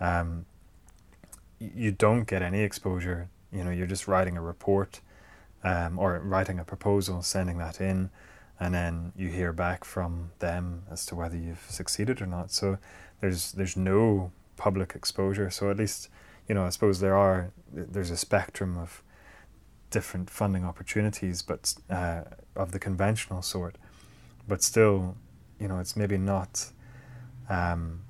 um, 0.00 0.44
you 1.60 1.92
don't 1.92 2.26
get 2.26 2.42
any 2.42 2.62
exposure. 2.62 3.28
You 3.52 3.62
know, 3.64 3.70
you're 3.70 3.86
just 3.86 4.08
writing 4.08 4.36
a 4.36 4.42
report 4.42 5.00
um, 5.64 5.98
or 5.98 6.18
writing 6.20 6.58
a 6.58 6.64
proposal, 6.64 7.22
sending 7.22 7.58
that 7.58 7.80
in, 7.80 8.10
and 8.60 8.74
then 8.74 9.12
you 9.16 9.28
hear 9.28 9.52
back 9.52 9.84
from 9.84 10.30
them 10.38 10.82
as 10.90 11.06
to 11.06 11.14
whether 11.14 11.36
you've 11.36 11.66
succeeded 11.68 12.20
or 12.22 12.26
not. 12.26 12.50
So 12.52 12.78
there's 13.20 13.52
there's 13.52 13.76
no 13.76 14.32
public 14.56 14.94
exposure. 14.94 15.50
So 15.50 15.70
at 15.70 15.76
least 15.76 16.08
you 16.48 16.54
know, 16.54 16.64
I 16.64 16.70
suppose 16.70 17.00
there 17.00 17.16
are 17.16 17.52
there's 17.72 18.10
a 18.10 18.16
spectrum 18.16 18.76
of 18.78 19.02
different 19.90 20.30
funding 20.30 20.64
opportunities, 20.64 21.42
but 21.42 21.74
uh, 21.90 22.22
of 22.56 22.72
the 22.72 22.78
conventional 22.78 23.42
sort. 23.42 23.76
But 24.48 24.62
still, 24.62 25.16
you 25.60 25.68
know, 25.68 25.78
it's 25.78 25.96
maybe 25.96 26.18
not 26.18 26.70
um, 27.48 28.02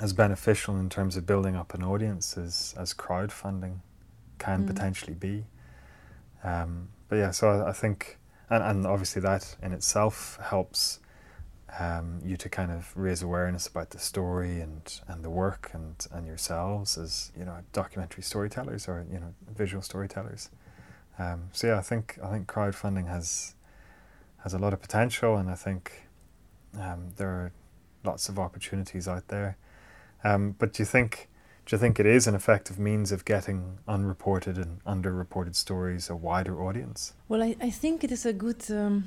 as 0.00 0.12
beneficial 0.12 0.78
in 0.78 0.88
terms 0.88 1.16
of 1.16 1.26
building 1.26 1.56
up 1.56 1.74
an 1.74 1.82
audience 1.82 2.36
as, 2.38 2.74
as 2.78 2.94
crowdfunding 2.94 3.80
can 4.38 4.64
Mm. 4.64 4.66
potentially 4.66 5.14
be. 5.14 5.46
Um, 6.42 6.88
but 7.08 7.16
yeah, 7.16 7.30
so 7.30 7.48
I, 7.48 7.70
I 7.70 7.72
think, 7.72 8.18
and, 8.48 8.62
and 8.62 8.86
obviously 8.86 9.22
that 9.22 9.56
in 9.62 9.72
itself 9.72 10.38
helps 10.42 11.00
um, 11.78 12.20
you 12.24 12.36
to 12.36 12.48
kind 12.48 12.72
of 12.72 12.92
raise 12.96 13.22
awareness 13.22 13.66
about 13.66 13.90
the 13.90 13.98
story 13.98 14.60
and, 14.60 15.00
and 15.06 15.24
the 15.24 15.30
work 15.30 15.70
and, 15.72 15.94
and 16.12 16.26
yourselves 16.26 16.98
as 16.98 17.30
you 17.38 17.44
know 17.44 17.58
documentary 17.72 18.22
storytellers 18.22 18.88
or 18.88 19.06
you 19.10 19.20
know 19.20 19.34
visual 19.54 19.82
storytellers. 19.82 20.50
Um, 21.18 21.50
so 21.52 21.68
yeah, 21.68 21.78
I 21.78 21.82
think 21.82 22.18
I 22.22 22.30
think 22.30 22.46
crowdfunding 22.46 23.06
has 23.08 23.54
has 24.38 24.54
a 24.54 24.58
lot 24.58 24.72
of 24.72 24.80
potential, 24.80 25.36
and 25.36 25.50
I 25.50 25.54
think 25.54 26.08
um, 26.78 27.10
there 27.16 27.28
are 27.28 27.52
lots 28.04 28.28
of 28.28 28.38
opportunities 28.38 29.06
out 29.06 29.28
there. 29.28 29.56
Um, 30.24 30.54
but 30.58 30.72
do 30.72 30.82
you 30.82 30.86
think 30.86 31.28
do 31.66 31.76
you 31.76 31.78
think 31.78 32.00
it 32.00 32.06
is 32.06 32.26
an 32.26 32.34
effective 32.34 32.78
means 32.78 33.12
of 33.12 33.24
getting 33.24 33.78
unreported 33.86 34.56
and 34.58 34.82
underreported 34.84 35.54
stories 35.54 36.10
a 36.10 36.16
wider 36.16 36.62
audience? 36.62 37.14
Well, 37.28 37.42
I, 37.42 37.56
I 37.60 37.70
think 37.70 38.04
it 38.04 38.10
is 38.12 38.26
a 38.26 38.32
good. 38.32 38.64
Um, 38.70 39.04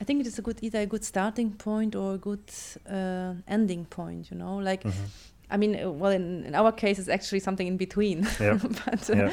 I 0.00 0.04
think 0.04 0.20
it 0.20 0.26
is 0.26 0.38
a 0.38 0.42
good 0.42 0.58
either 0.62 0.80
a 0.80 0.86
good 0.86 1.04
starting 1.04 1.52
point 1.52 1.94
or 1.94 2.14
a 2.14 2.18
good 2.18 2.50
uh, 2.90 3.34
ending 3.46 3.84
point. 3.86 4.30
You 4.30 4.38
know, 4.38 4.56
like 4.56 4.82
Mm-hmm. 4.84 5.04
I 5.50 5.56
mean, 5.58 5.78
uh, 5.78 5.90
well, 5.90 6.10
in, 6.10 6.44
in 6.44 6.54
our 6.54 6.72
case, 6.72 6.98
it's 6.98 7.08
actually 7.08 7.40
something 7.40 7.66
in 7.66 7.76
between. 7.76 8.26
Yeah. 8.40 8.58
but 8.86 9.10
uh, 9.10 9.16
Yeah. 9.16 9.30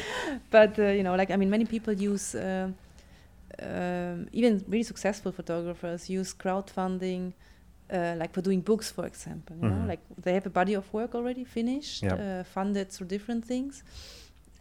but 0.52 0.78
uh, 0.78 0.88
you 0.88 1.04
know, 1.04 1.16
like 1.16 1.32
I 1.32 1.38
mean, 1.38 1.50
many 1.50 1.66
people 1.66 1.94
use. 1.94 2.36
Uh, 2.36 2.70
um, 3.62 4.28
even 4.32 4.64
really 4.68 4.84
successful 4.84 5.32
photographers 5.32 6.10
use 6.10 6.34
crowdfunding, 6.34 7.34
uh, 7.92 8.16
like 8.20 8.34
for 8.34 8.42
doing 8.42 8.62
books, 8.64 8.92
for 8.92 9.06
example. 9.06 9.56
You 9.58 9.64
Mhm. 9.64 9.70
know, 9.82 9.88
like 9.88 10.02
they 10.24 10.34
have 10.34 10.46
a 10.48 10.50
body 10.50 10.76
of 10.76 10.86
work 10.94 11.16
already 11.16 11.44
finished, 11.46 12.04
Yep. 12.04 12.20
uh, 12.20 12.44
funded 12.44 12.90
through 12.90 13.08
different 13.10 13.46
things, 13.46 13.84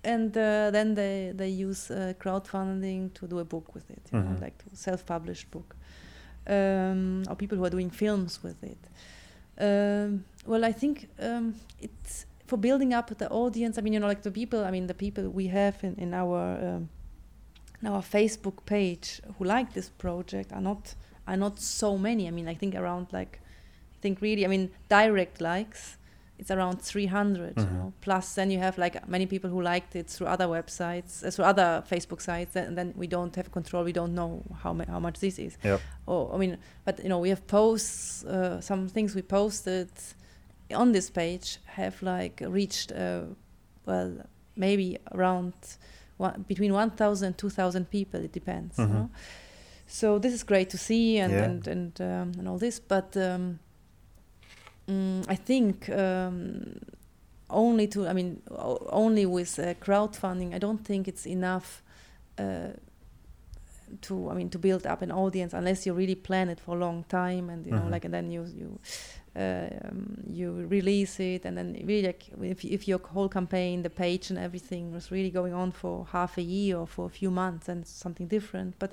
and 0.04 0.36
uh, 0.36 0.70
then 0.72 0.94
they 0.94 1.32
they 1.36 1.48
use 1.66 1.90
uh, 1.94 2.12
crowdfunding 2.18 3.10
to 3.14 3.26
do 3.26 3.38
a 3.38 3.44
book 3.44 3.74
with 3.74 3.90
it. 3.90 4.02
You 4.12 4.18
Mhm. 4.18 4.24
know, 4.24 4.44
like 4.44 4.64
self-published 4.74 5.50
book, 5.50 5.76
um, 6.46 7.22
or 7.28 7.36
people 7.36 7.58
who 7.58 7.64
are 7.64 7.70
doing 7.70 7.90
films 7.92 8.42
with 8.42 8.62
it. 8.62 8.78
Um, 9.58 10.24
well, 10.46 10.64
I 10.64 10.72
think 10.72 11.08
um, 11.18 11.54
it's 11.80 12.26
for 12.46 12.58
building 12.58 12.94
up 12.94 13.16
the 13.18 13.28
audience. 13.30 13.78
I 13.78 13.82
mean, 13.82 13.92
you 13.94 14.00
know, 14.00 14.08
like 14.08 14.22
the 14.22 14.30
people. 14.30 14.64
I 14.64 14.70
mean, 14.70 14.86
the 14.86 14.94
people 14.94 15.28
we 15.28 15.48
have 15.48 15.74
in 15.84 15.94
in 15.98 16.14
our 16.14 16.58
um, 16.76 16.88
in 17.82 17.88
our 17.88 18.02
Facebook 18.02 18.64
page 18.64 19.20
who 19.38 19.44
like 19.44 19.72
this 19.72 19.90
project 19.98 20.52
are 20.52 20.62
not 20.62 20.94
are 21.30 21.36
not 21.36 21.58
so 21.60 21.96
many. 21.98 22.26
I 22.28 22.30
mean, 22.30 22.48
I 22.48 22.54
think 22.54 22.74
around 22.74 23.06
like 23.12 23.40
I 23.96 23.98
think 24.02 24.20
really. 24.20 24.44
I 24.44 24.48
mean, 24.48 24.70
direct 24.88 25.40
likes. 25.40 25.96
It's 26.40 26.50
around 26.50 26.80
300, 26.80 27.54
Mhm. 27.56 27.58
you 27.70 27.78
know. 27.78 27.92
Plus, 28.00 28.34
then 28.34 28.50
you 28.50 28.58
have 28.60 28.78
like 28.78 29.06
many 29.06 29.26
people 29.26 29.50
who 29.50 29.60
liked 29.60 29.94
it 29.94 30.06
through 30.08 30.26
other 30.34 30.46
websites, 30.46 31.22
uh, 31.22 31.30
through 31.30 31.44
other 31.44 31.82
Facebook 31.90 32.20
sites, 32.22 32.56
and 32.56 32.78
then 32.78 32.94
we 32.96 33.06
don't 33.06 33.36
have 33.36 33.48
control. 33.52 33.84
We 33.84 33.92
don't 33.92 34.14
know 34.14 34.42
how 34.62 34.72
ma- 34.72 34.86
how 34.94 35.00
much 35.00 35.18
this 35.20 35.38
is. 35.38 35.58
Yep. 35.62 35.80
Or 36.06 36.34
I 36.34 36.38
mean, 36.38 36.56
but 36.86 36.98
you 37.02 37.08
know, 37.10 37.18
we 37.18 37.28
have 37.28 37.42
posts. 37.46 38.24
Uh, 38.24 38.58
some 38.62 38.88
things 38.88 39.14
we 39.14 39.22
posted 39.22 39.90
on 40.74 40.92
this 40.92 41.10
page 41.10 41.58
have 41.76 41.96
like 42.02 42.42
reached, 42.46 42.90
uh, 42.92 43.22
well, 43.86 44.10
maybe 44.56 44.96
around 45.12 45.52
one, 46.16 46.44
between 46.48 46.72
1,000 46.72 47.26
and 47.26 47.36
2,000 47.38 47.90
people. 47.90 48.20
It 48.24 48.32
depends. 48.32 48.78
you 48.78 48.86
Mhm. 48.86 48.92
know? 48.94 49.10
So 49.92 50.18
this 50.20 50.32
is 50.32 50.44
great 50.44 50.70
to 50.70 50.78
see 50.78 51.18
and 51.18 51.32
Yeah. 51.32 51.44
and 51.44 51.66
and, 51.68 52.00
um, 52.00 52.32
and 52.38 52.48
all 52.48 52.58
this, 52.58 52.78
but 52.80 53.16
um, 53.16 53.58
mm, 54.88 55.24
I 55.28 55.34
think 55.34 55.88
um, 55.90 56.78
only 57.48 57.88
to 57.88 58.06
I 58.06 58.12
mean 58.12 58.40
only 58.92 59.26
with 59.26 59.58
uh, 59.58 59.74
crowdfunding, 59.74 60.54
I 60.54 60.58
don't 60.58 60.84
think 60.84 61.08
it's 61.08 61.26
enough. 61.26 61.82
Uh, 62.38 62.68
to 64.02 64.30
I 64.30 64.34
mean 64.34 64.48
to 64.50 64.58
build 64.58 64.86
up 64.86 65.02
an 65.02 65.10
audience 65.10 65.52
unless 65.52 65.84
you 65.84 65.92
really 65.92 66.14
plan 66.14 66.48
it 66.48 66.60
for 66.60 66.76
a 66.76 66.78
long 66.78 67.04
time 67.08 67.50
and 67.50 67.66
you 67.66 67.72
know 67.72 67.86
Mhm. 67.86 67.90
like 67.90 68.04
and 68.04 68.14
then 68.14 68.30
you 68.30 68.44
you 68.54 68.78
um, 69.34 70.22
you 70.32 70.52
release 70.70 71.18
it 71.18 71.44
and 71.44 71.56
then 71.58 71.72
really 71.84 72.06
like 72.06 72.30
if, 72.40 72.64
if 72.64 72.86
your 72.86 73.00
whole 73.00 73.28
campaign 73.28 73.82
the 73.82 73.90
page 73.90 74.30
and 74.30 74.38
everything 74.38 74.92
was 74.92 75.10
really 75.10 75.30
going 75.30 75.52
on 75.54 75.72
for 75.72 76.06
half 76.12 76.38
a 76.38 76.42
year 76.42 76.76
or 76.78 76.86
for 76.86 77.06
a 77.06 77.08
few 77.10 77.30
months 77.32 77.68
and 77.68 77.84
something 77.84 78.28
different 78.28 78.74
but 78.78 78.92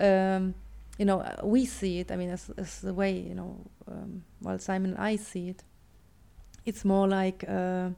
um, 0.00 0.54
you 0.98 1.04
know 1.04 1.24
we 1.42 1.64
see 1.66 2.00
it 2.00 2.10
I 2.10 2.16
mean 2.16 2.30
as, 2.30 2.50
as 2.56 2.80
the 2.80 2.94
way 2.94 3.12
you 3.18 3.34
know 3.34 3.56
um, 3.88 4.24
while 4.40 4.58
Simon 4.58 4.92
and 4.92 5.00
I 5.00 5.16
see 5.16 5.48
it 5.48 5.64
it's 6.66 6.84
more 6.84 7.08
like 7.08 7.44
uh, 7.48 7.90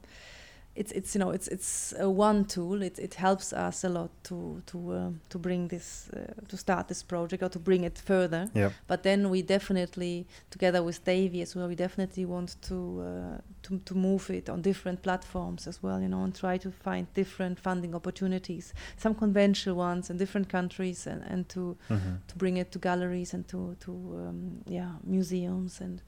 it's 0.74 0.92
it's 0.92 1.14
you 1.14 1.18
know 1.20 1.30
it's 1.34 1.48
it's 1.48 1.92
a 1.98 2.08
one 2.08 2.44
tool. 2.44 2.82
It 2.82 2.98
it 2.98 3.14
helps 3.14 3.52
us 3.52 3.84
a 3.84 3.88
lot 3.88 4.10
to 4.24 4.62
to 4.66 4.78
um, 4.78 5.20
to 5.28 5.38
bring 5.38 5.68
this 5.68 6.08
uh, 6.16 6.32
to 6.48 6.56
start 6.56 6.88
this 6.88 7.02
project 7.02 7.42
or 7.42 7.48
to 7.50 7.58
bring 7.58 7.84
it 7.84 7.98
further. 7.98 8.48
But 8.86 9.02
then 9.02 9.28
we 9.30 9.42
definitely 9.42 10.26
together 10.50 10.82
with 10.82 11.04
Davy 11.04 11.42
as 11.42 11.54
well. 11.54 11.68
We 11.68 11.74
definitely 11.74 12.24
want 12.24 12.56
to 12.68 12.74
uh, 12.74 13.38
to 13.62 13.78
to 13.84 13.94
move 13.94 14.30
it 14.30 14.48
on 14.48 14.62
different 14.62 15.02
platforms 15.02 15.66
as 15.66 15.82
well. 15.82 16.00
You 16.00 16.08
know, 16.08 16.24
and 16.24 16.34
try 16.34 16.58
to 16.58 16.70
find 16.70 17.06
different 17.14 17.58
funding 17.60 17.94
opportunities, 17.94 18.72
some 18.96 19.14
conventional 19.14 19.76
ones 19.76 20.10
in 20.10 20.16
different 20.18 20.48
countries, 20.48 21.06
and 21.06 21.22
and 21.30 21.48
to 21.48 21.76
Mm-hmm. 21.90 22.14
to 22.28 22.36
bring 22.36 22.56
it 22.58 22.70
to 22.72 22.78
galleries 22.78 23.34
and 23.34 23.46
to 23.48 23.76
to 23.80 23.92
um, 23.92 24.62
yeah 24.66 24.92
museums 25.04 25.80
and 25.80 26.00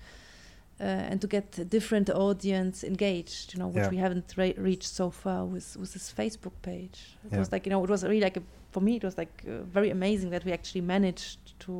uh, 0.80 1.10
and 1.10 1.20
to 1.20 1.26
get 1.26 1.58
a 1.58 1.64
different 1.64 2.10
audience 2.10 2.84
engaged 2.86 3.54
you 3.54 3.58
know 3.60 3.68
which 3.68 3.84
Yeah. 3.84 3.90
we 3.90 3.96
haven't 3.98 4.34
re- 4.36 4.54
reached 4.58 4.88
so 4.94 5.10
far 5.10 5.44
with 5.44 5.76
with 5.76 5.92
this 5.92 6.12
Facebook 6.12 6.52
page 6.62 6.98
it 7.24 7.32
Yeah. 7.32 7.38
was 7.38 7.52
like 7.52 7.66
you 7.66 7.70
know 7.74 7.84
it 7.84 7.90
was 7.90 8.02
really 8.02 8.20
like 8.24 8.36
a, 8.40 8.42
for 8.72 8.82
me 8.82 8.92
it 8.96 9.04
was 9.04 9.16
like 9.18 9.44
uh, 9.48 9.62
very 9.74 9.90
amazing 9.90 10.30
that 10.30 10.44
we 10.44 10.52
actually 10.52 10.82
managed 10.86 11.38
to 11.60 11.72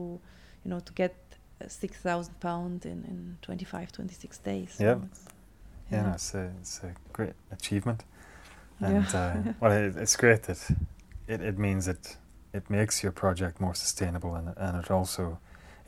you 0.65 0.71
know 0.71 0.81
to 0.81 0.93
get 0.93 1.15
uh, 1.61 1.69
6000 1.69 2.41
pound 2.41 2.85
in 2.87 3.05
in 3.05 3.37
25 3.43 3.93
26 3.93 4.39
days 4.39 4.77
Yeah. 4.81 4.95
So 4.95 5.05
it's- 5.05 5.25
Yeah, 5.93 6.07
no, 6.07 6.15
it's 6.15 6.35
a 6.35 6.51
it's 6.61 6.85
a 6.85 6.93
great 7.13 7.35
achievement, 7.51 8.05
Yeah. 8.81 8.91
and 8.97 9.07
uh, 9.15 9.53
well, 9.61 9.73
it, 9.73 9.97
it's 9.97 10.17
great 10.17 10.43
that 10.43 10.71
it, 11.29 11.41
it 11.41 11.59
means 11.59 11.85
that 11.85 12.17
it 12.53 12.71
makes 12.71 13.03
your 13.03 13.13
project 13.13 13.61
more 13.61 13.75
sustainable, 13.75 14.35
and 14.39 14.49
and 14.57 14.77
it 14.85 14.91
also 14.91 15.39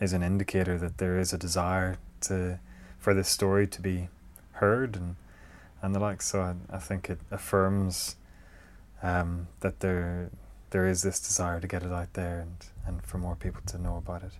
is 0.01 0.13
an 0.13 0.23
indicator 0.23 0.79
that 0.79 0.97
there 0.99 1.21
is 1.21 1.33
a 1.33 1.39
desire 1.39 1.97
to 2.29 2.59
for 3.07 3.15
this 3.15 3.29
story 3.29 3.69
to 3.69 3.81
be 3.81 4.09
heard 4.55 4.97
and 4.97 5.15
and 5.81 5.95
the 5.95 6.01
like. 6.01 6.21
So 6.21 6.41
I, 6.41 6.55
I 6.77 6.81
think 6.81 7.09
it 7.09 7.21
affirms 7.31 8.17
um, 9.01 9.47
that 9.61 9.79
there 9.79 10.31
there 10.71 10.89
is 10.89 11.03
this 11.03 11.21
desire 11.21 11.61
to 11.61 11.69
get 11.69 11.85
it 11.85 11.93
out 11.93 12.15
there 12.15 12.41
and, 12.41 12.57
and 12.85 13.05
for 13.05 13.19
more 13.19 13.37
people 13.37 13.63
to 13.67 13.79
know 13.79 13.97
about 13.97 14.25
it. 14.25 14.33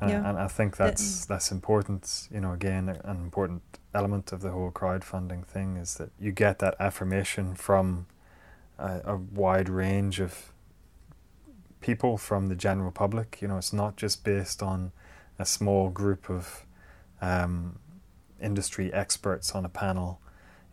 And, 0.00 0.10
Yeah. 0.10 0.28
and 0.28 0.36
I 0.36 0.48
think 0.48 0.76
that's 0.76 1.26
that's 1.26 1.52
important. 1.52 2.28
You 2.34 2.40
know, 2.40 2.52
again, 2.52 2.88
an 2.88 3.18
important 3.28 3.62
element 3.94 4.32
of 4.32 4.40
the 4.40 4.50
whole 4.50 4.72
crowdfunding 4.72 5.46
thing 5.46 5.76
is 5.76 5.94
that 5.98 6.10
you 6.18 6.32
get 6.32 6.58
that 6.58 6.74
affirmation 6.80 7.54
from 7.54 8.06
a, 8.78 9.00
a 9.04 9.16
wide 9.16 9.68
range 9.68 10.18
of 10.18 10.52
people 11.80 12.18
from 12.18 12.48
the 12.48 12.56
general 12.56 12.90
public. 12.90 13.40
You 13.40 13.46
know, 13.46 13.58
it's 13.58 13.72
not 13.72 13.94
just 13.94 14.24
based 14.24 14.60
on 14.60 14.90
a 15.38 15.46
small 15.46 15.88
group 15.88 16.28
of 16.28 16.66
um, 17.20 17.78
industry 18.42 18.92
experts 18.92 19.54
on 19.54 19.64
a 19.64 19.68
panel. 19.68 20.20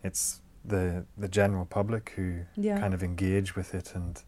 It's 0.02 0.40
the 0.64 1.04
the 1.18 1.28
general 1.28 1.64
public 1.66 2.12
who 2.16 2.40
Yeah. 2.56 2.78
kind 2.80 2.94
of 2.94 3.02
engage 3.02 3.56
with 3.56 3.74
it 3.74 3.94
and 3.94 4.22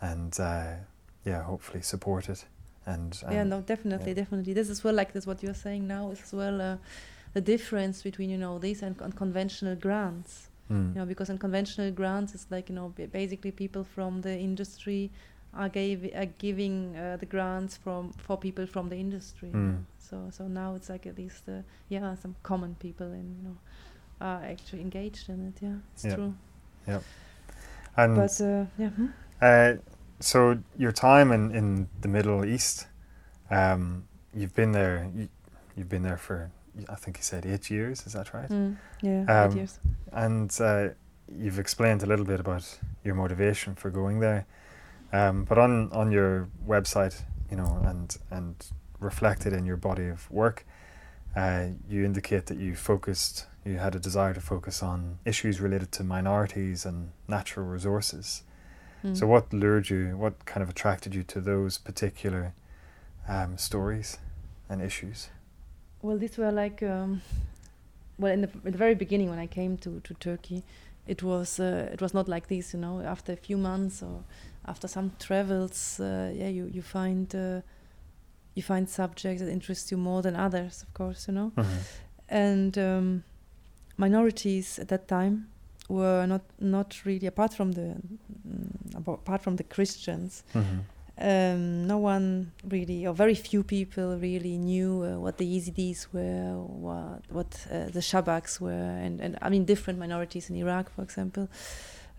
and 0.00 0.38
uh, 0.40 0.74
yeah, 1.24 1.42
hopefully 1.42 1.82
support 1.82 2.28
it. 2.28 2.46
And, 2.86 3.22
yeah, 3.30 3.44
no, 3.44 3.60
definitely, 3.60 4.08
yeah. 4.12 4.14
definitely. 4.22 4.54
This 4.54 4.70
is 4.70 4.82
well 4.82 4.94
like 4.94 5.12
this. 5.12 5.26
What 5.26 5.42
you're 5.42 5.54
saying 5.54 5.86
now 5.86 6.10
is 6.10 6.22
as 6.22 6.32
well 6.32 6.60
uh, 6.60 6.76
the 7.34 7.40
difference 7.40 8.02
between 8.02 8.30
you 8.30 8.38
know 8.38 8.58
these 8.58 8.82
and, 8.82 9.00
and 9.00 9.14
conventional 9.14 9.76
grants. 9.76 10.48
mm, 10.70 10.94
You 10.94 11.00
know, 11.00 11.06
because 11.06 11.28
in 11.32 11.38
conventional 11.38 11.90
grants, 11.92 12.34
it's 12.34 12.46
like 12.50 12.68
you 12.70 12.74
know 12.74 12.92
ba- 12.96 13.06
basically 13.08 13.52
people 13.52 13.84
from 13.84 14.22
the 14.22 14.36
industry 14.38 15.10
are, 15.52 15.68
gave, 15.68 16.10
are 16.14 16.30
giving 16.38 16.96
uh, 16.96 17.16
the 17.20 17.26
grants 17.26 17.76
from 17.76 18.12
for 18.26 18.36
people 18.38 18.66
from 18.66 18.88
the 18.88 18.96
industry. 18.96 19.50
mm, 19.52 19.84
So 20.10 20.28
so 20.30 20.48
now 20.48 20.74
it's 20.74 20.88
like 20.90 21.06
at 21.06 21.16
least 21.16 21.48
uh, 21.48 21.62
yeah 21.88 22.16
some 22.16 22.34
common 22.42 22.74
people 22.74 23.06
and 23.06 23.36
you 23.36 23.42
know 23.48 23.56
are 24.20 24.42
actually 24.44 24.82
engaged 24.82 25.28
in 25.28 25.46
it. 25.48 25.62
Yeah, 25.62 25.76
it's 25.94 26.04
Yeah. 26.04 26.14
true. 26.14 26.34
and 27.96 28.16
But 28.16 28.40
uh, 28.40 28.64
yeah. 28.78 28.90
hmm? 28.90 29.06
Uh, 29.40 29.72
so 30.20 30.58
your 30.76 30.92
time 30.92 31.32
in, 31.32 31.54
in 31.54 31.88
the 32.02 32.08
Middle 32.08 32.44
East, 32.44 32.86
um, 33.50 34.04
you've 34.34 34.54
been 34.54 34.72
there. 34.72 35.10
You, 35.14 35.28
you've 35.76 35.88
been 35.88 36.02
there 36.02 36.18
for 36.18 36.50
I 36.88 36.94
think 36.96 37.16
you 37.16 37.22
said 37.22 37.46
eight 37.46 37.70
years. 37.70 38.06
Is 38.06 38.12
that 38.12 38.32
right? 38.34 38.48
Mm, 38.50 38.76
yeah, 39.02 39.24
Um, 39.28 39.50
eight 39.50 39.56
years. 39.56 39.78
And 40.12 40.60
uh, 40.60 40.88
you've 41.28 41.58
explained 41.58 42.02
a 42.02 42.06
little 42.06 42.24
bit 42.24 42.40
about 42.40 42.80
your 43.04 43.14
motivation 43.14 43.74
for 43.74 43.90
going 43.90 44.20
there. 44.20 44.46
Um, 45.12 45.44
but 45.44 45.58
on, 45.58 45.90
on 45.92 46.12
your 46.12 46.48
website, 46.66 47.22
you 47.50 47.56
know, 47.56 47.80
and 47.84 48.16
and 48.30 48.54
reflected 49.00 49.52
in 49.52 49.64
your 49.64 49.76
body 49.76 50.08
of 50.08 50.30
work, 50.30 50.64
uh, 51.36 51.66
you 51.88 52.04
indicate 52.04 52.46
that 52.46 52.58
you 52.58 52.74
focused, 52.74 53.46
you 53.64 53.78
had 53.78 53.94
a 53.94 54.00
desire 54.00 54.34
to 54.34 54.40
focus 54.40 54.82
on 54.82 55.18
issues 55.24 55.60
related 55.60 55.92
to 55.92 56.04
minorities 56.04 56.84
and 56.84 57.10
natural 57.28 57.66
resources. 57.66 58.42
Mm. 59.04 59.16
So, 59.16 59.26
what 59.26 59.52
lured 59.52 59.88
you? 59.90 60.16
What 60.16 60.44
kind 60.44 60.62
of 60.62 60.68
attracted 60.68 61.14
you 61.14 61.22
to 61.24 61.40
those 61.40 61.78
particular 61.78 62.54
um, 63.28 63.56
stories 63.56 64.18
and 64.68 64.82
issues? 64.82 65.30
Well, 66.02 66.18
these 66.18 66.36
were 66.36 66.52
like, 66.52 66.82
um, 66.82 67.22
well, 68.18 68.32
in 68.32 68.42
the, 68.42 68.50
in 68.64 68.72
the 68.72 68.78
very 68.78 68.94
beginning 68.94 69.30
when 69.30 69.38
I 69.38 69.46
came 69.46 69.76
to, 69.78 70.00
to 70.00 70.14
Turkey, 70.14 70.64
it 71.06 71.22
was 71.22 71.58
uh, 71.58 71.88
it 71.92 72.00
was 72.00 72.12
not 72.12 72.28
like 72.28 72.48
this, 72.48 72.74
you 72.74 72.80
know. 72.80 73.00
After 73.00 73.32
a 73.32 73.36
few 73.36 73.56
months 73.56 74.02
or 74.02 74.22
after 74.66 74.86
some 74.88 75.12
travels, 75.18 75.98
uh, 76.00 76.32
yeah, 76.34 76.48
you 76.48 76.70
you 76.72 76.82
find 76.82 77.34
uh, 77.34 77.60
you 78.54 78.62
find 78.62 78.88
subjects 78.88 79.42
that 79.42 79.50
interest 79.50 79.90
you 79.90 79.96
more 79.96 80.22
than 80.22 80.34
others, 80.36 80.82
of 80.82 80.92
course, 80.94 81.28
you 81.28 81.34
know. 81.34 81.52
And 82.28 82.76
um, 82.78 83.24
minorities 83.96 84.78
at 84.78 84.88
that 84.88 85.08
time 85.08 85.48
were 85.88 86.24
not 86.26 86.42
not 86.60 87.00
really 87.04 87.26
apart 87.26 87.52
from 87.54 87.72
the 87.72 87.96
abo- 88.94 89.14
apart 89.14 89.42
from 89.42 89.56
the 89.56 89.64
Christians 89.64 90.44
Mm-hmm. 90.54 90.78
um, 91.22 91.86
no 91.86 91.98
one 91.98 92.52
really, 92.68 93.06
or 93.06 93.12
very 93.12 93.34
few 93.34 93.62
people 93.62 94.16
really 94.16 94.56
knew 94.56 95.02
uh, 95.04 95.18
what 95.18 95.36
the 95.36 95.44
Yazidis 95.44 96.06
were, 96.14 96.54
what 96.86 97.20
what 97.28 97.66
uh, 97.70 97.90
the 97.96 98.00
Shabaks 98.00 98.60
were, 98.60 98.70
and, 99.04 99.20
and 99.20 99.36
I 99.42 99.48
mean 99.50 99.64
different 99.66 99.98
minorities 99.98 100.48
in 100.50 100.56
Iraq, 100.56 100.90
for 100.94 101.02
example. 101.02 101.48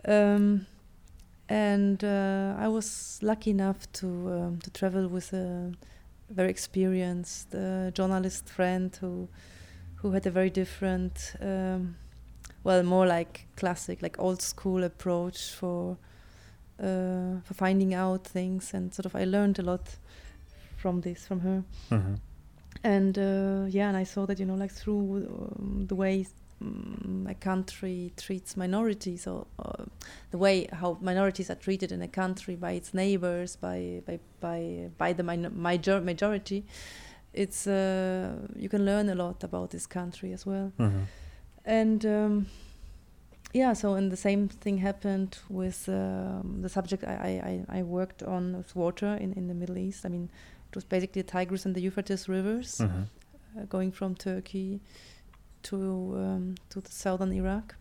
Um, 0.06 0.67
and 1.50 2.04
uh, 2.04 2.56
I 2.65 2.67
was 2.67 3.20
lucky 3.22 3.52
enough 3.52 3.91
to 3.94 4.08
um, 4.08 4.60
to 4.60 4.70
travel 4.72 5.08
with 5.08 5.34
a 5.34 5.72
very 6.34 6.50
experienced 6.50 7.54
uh, 7.56 7.91
journalist 7.91 8.50
friend 8.50 8.98
who 9.02 9.28
who 10.02 10.12
had 10.13 10.26
a 10.26 10.32
very 10.32 10.50
different, 10.50 11.36
um, 11.41 11.96
well, 12.63 12.82
more 12.84 13.06
like 13.06 13.46
classic, 13.56 14.02
like 14.02 14.17
old 14.20 14.41
school 14.41 14.84
approach 14.84 15.52
for 15.52 15.98
uh, 16.80 17.39
for 17.44 17.54
finding 17.54 17.94
out 17.94 18.24
things 18.24 18.74
and 18.74 18.94
sort 18.94 19.06
of 19.06 19.15
I 19.15 19.26
learned 19.26 19.60
a 19.60 19.62
lot 19.63 19.98
from 20.78 21.02
this 21.02 21.28
from 21.28 21.39
her 21.41 21.63
Mm-hmm. 21.91 22.15
and 22.84 23.17
uh, 23.17 23.65
yeah 23.70 23.89
and 23.89 23.98
I 23.98 24.04
saw 24.06 24.26
that 24.26 24.39
you 24.39 24.46
know 24.46 24.56
like 24.56 24.72
through 24.72 25.28
um, 25.28 25.86
the 25.88 25.96
way 25.96 26.26
um, 26.62 27.28
a 27.30 27.34
country 27.36 28.12
treats 28.17 28.56
minorities 28.58 29.28
or 29.28 29.45
uh, 29.60 29.84
the 30.32 30.38
way 30.38 30.67
how 30.71 30.97
minorities 31.02 31.50
are 31.50 31.56
treated 31.56 31.91
in 31.91 32.02
a 32.02 32.08
country 32.08 32.56
by 32.56 32.71
its 32.71 32.93
neighbors 32.93 33.56
by 33.56 34.02
by 34.06 34.19
by, 34.39 34.89
by 34.97 35.13
the 35.13 35.24
minor- 35.24 35.50
major- 35.50 36.02
majority 36.02 36.63
it's 37.34 37.65
uh, 37.67 38.36
you 38.56 38.69
can 38.69 38.86
learn 38.86 39.10
a 39.10 39.15
lot 39.15 39.43
about 39.43 39.69
this 39.71 39.88
country 39.88 40.34
as 40.34 40.45
well 40.45 40.71
Mm-hmm. 40.80 41.04
and 41.65 42.06
um, 42.06 42.45
yeah, 43.54 43.74
so 43.74 43.95
and 43.95 44.10
the 44.12 44.17
same 44.17 44.47
thing 44.47 44.78
happened 44.78 45.38
with 45.50 45.89
um, 45.89 46.60
the 46.62 46.69
subject 46.69 47.04
I, 47.04 47.63
I, 47.69 47.80
I 47.80 47.84
worked 47.84 48.24
on 48.24 48.56
with 48.56 48.74
water 48.78 49.17
in, 49.19 49.34
in 49.34 49.47
the 49.50 49.54
Middle 49.54 49.78
East. 49.78 50.06
I 50.06 50.10
mean, 50.10 50.30
it 50.69 50.76
was 50.76 50.86
basically 50.86 51.21
the 51.21 51.28
Tigris 51.32 51.65
and 51.65 51.76
the 51.76 51.82
Euphrates 51.82 52.30
rivers 52.30 52.78
Mm-hmm. 52.80 53.02
uh, 53.60 53.65
going 53.65 53.91
from 53.91 54.15
Turkey 54.15 54.80
to 55.63 55.78
um, 56.15 56.56
to 56.69 56.82
the 56.82 56.91
southern 56.91 57.32
Iraq. 57.32 57.76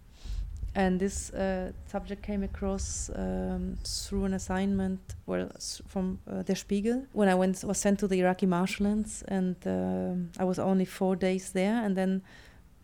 And 0.75 1.01
this 1.01 1.31
uh, 1.31 1.73
subject 1.87 2.23
came 2.23 2.45
across 2.45 3.11
um, 3.17 3.77
through 3.85 4.25
an 4.27 4.35
assignment, 4.35 5.01
well, 5.27 5.49
from 5.89 6.21
uh, 6.31 6.43
Der 6.45 6.55
Spiegel. 6.55 7.07
When 7.13 7.29
I 7.29 7.35
went, 7.35 7.65
was 7.65 7.79
sent 7.79 7.99
to 7.99 8.07
the 8.07 8.21
Iraqi 8.21 8.47
marshlands, 8.47 9.25
and 9.27 9.57
um 9.67 10.31
I 10.39 10.45
was 10.45 10.59
only 10.59 10.85
four 10.85 11.17
days 11.17 11.51
there, 11.53 11.85
and 11.85 11.97
then 11.97 12.23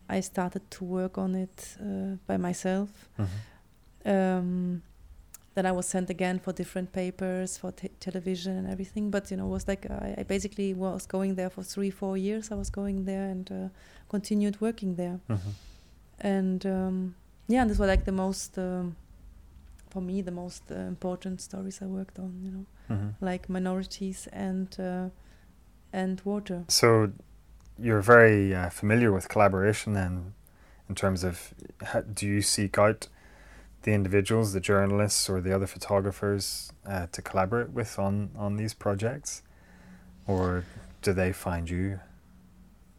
I 0.09 0.21
started 0.21 0.61
to 0.69 0.85
work 0.85 1.17
on 1.17 1.35
it 1.35 1.77
uh, 1.79 2.17
by 2.27 2.37
myself. 2.37 2.89
Mm-hmm. 3.17 4.09
Um, 4.09 4.81
then 5.57 5.65
I 5.65 5.71
was 5.71 5.87
sent 5.87 6.11
again 6.11 6.37
for 6.37 6.53
different 6.53 6.91
papers, 6.93 7.57
for 7.57 7.71
te- 7.71 7.89
television 7.99 8.55
and 8.59 8.67
everything. 8.69 9.09
But 9.09 9.31
you 9.31 9.37
know, 9.37 9.47
it 9.47 9.49
was 9.49 9.67
like 9.67 9.89
I, 9.89 10.13
I 10.19 10.23
basically 10.23 10.75
was 10.75 11.07
going 11.07 11.33
there 11.33 11.49
for 11.49 11.63
three, 11.63 11.89
four 11.89 12.15
years. 12.15 12.51
I 12.51 12.55
was 12.55 12.69
going 12.69 13.05
there 13.05 13.25
and 13.33 13.51
uh, 13.51 13.69
continued 14.07 14.61
working 14.61 14.95
there. 14.95 15.19
Mm-hmm. 15.27 15.49
And 16.19 16.65
um, 16.65 17.15
yeah, 17.47 17.61
and 17.61 17.71
this 17.71 17.79
was 17.79 17.87
like 17.87 18.05
the 18.05 18.11
most, 18.11 18.59
um, 18.59 18.95
for 19.89 19.99
me, 19.99 20.21
the 20.21 20.31
most 20.31 20.63
uh, 20.71 20.75
important 20.75 21.41
stories 21.41 21.81
I 21.81 21.87
worked 21.87 22.19
on. 22.19 22.39
You 22.43 22.51
know, 22.51 22.65
Mm-hmm. 22.89 23.25
like 23.25 23.49
minorities 23.49 24.29
and 24.31 24.69
uh, 24.79 25.09
and 25.91 26.21
water. 26.23 26.63
So, 26.69 27.11
you're 27.77 27.99
very 27.99 28.55
uh, 28.55 28.69
familiar 28.69 29.11
with 29.11 29.27
collaboration, 29.27 29.91
then, 29.93 30.33
in 30.87 30.95
terms 30.95 31.25
of 31.25 31.53
how, 31.83 32.01
do 32.01 32.25
you 32.25 32.41
seek 32.41 32.77
out 32.77 33.09
the 33.83 33.91
individuals, 33.93 34.53
the 34.53 34.59
journalists, 34.59 35.29
or 35.29 35.41
the 35.41 35.53
other 35.55 35.67
photographers 35.67 36.71
uh, 36.85 37.07
to 37.11 37.21
collaborate 37.21 37.69
with 37.71 37.97
on 37.99 38.29
on 38.35 38.57
these 38.57 38.73
projects, 38.73 39.41
or 40.27 40.63
do 41.01 41.13
they 41.13 41.31
find 41.33 41.69
you? 41.69 41.99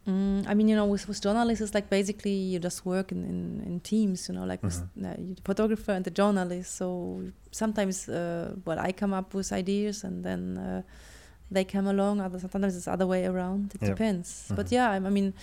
Mm, 0.07 0.47
I 0.47 0.53
mean, 0.55 0.67
you 0.69 0.75
know, 0.75 0.85
with, 0.85 1.07
with 1.07 1.21
journalists, 1.21 1.61
it's 1.61 1.73
like 1.75 1.89
basically 1.89 2.31
you 2.33 2.57
just 2.57 2.85
work 2.85 3.11
in, 3.11 3.23
in, 3.25 3.61
in 3.67 3.79
teams, 3.81 4.27
you 4.27 4.33
know, 4.35 4.45
like 4.45 4.63
with 4.63 4.81
Mhm. 4.97 5.05
uh, 5.05 5.35
the 5.35 5.41
photographer 5.43 5.91
and 5.91 6.03
the 6.05 6.09
journalist. 6.11 6.75
So 6.75 7.21
sometimes, 7.51 8.07
uh, 8.09 8.55
well, 8.65 8.79
I 8.79 8.91
come 8.93 9.13
up 9.13 9.33
with 9.35 9.51
ideas 9.51 10.03
and 10.03 10.23
then 10.23 10.57
uh, 10.57 10.81
they 11.51 11.63
come 11.65 11.87
along. 11.87 12.21
Other, 12.21 12.39
sometimes 12.39 12.75
it's 12.75 12.85
the 12.85 12.91
other 12.93 13.05
way 13.05 13.25
around. 13.27 13.75
It 13.75 13.81
Yep. 13.81 13.89
depends. 13.97 14.51
But 14.55 14.67
Mhm. 14.67 14.71
yeah, 14.71 14.89
I'm, 14.95 15.05
I 15.05 15.09
mean, 15.11 15.33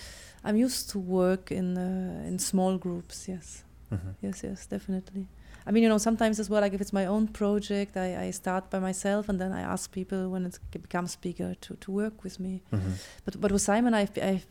I'm 0.43 0.57
used 0.57 0.89
to 0.89 0.99
work 0.99 1.51
in 1.51 1.77
uh, 1.77 2.27
in 2.27 2.39
small 2.39 2.77
groups. 2.77 3.27
Yes, 3.29 3.63
Mm-hmm. 3.91 4.09
yes, 4.21 4.43
yes, 4.43 4.65
definitely. 4.65 5.25
I 5.67 5.71
mean, 5.71 5.83
you 5.83 5.89
know, 5.89 5.97
sometimes 5.99 6.39
as 6.39 6.49
well, 6.49 6.61
like 6.61 6.73
if 6.73 6.81
it's 6.81 6.93
my 6.93 7.05
own 7.05 7.27
project, 7.27 7.97
I, 7.97 8.27
I 8.27 8.31
start 8.31 8.69
by 8.69 8.79
myself 8.79 9.27
and 9.29 9.39
then 9.39 9.51
I 9.51 9.61
ask 9.61 9.91
people 9.91 10.29
when 10.29 10.45
it 10.45 10.59
becomes 10.71 11.15
bigger 11.17 11.55
to, 11.61 11.75
to 11.75 11.91
work 11.91 12.23
with 12.23 12.39
me. 12.39 12.61
Mm-hmm. 12.73 12.91
But 13.25 13.41
but 13.41 13.51
with 13.51 13.61
Simon, 13.61 13.93
I've, 13.93 14.11
I've 14.17 14.45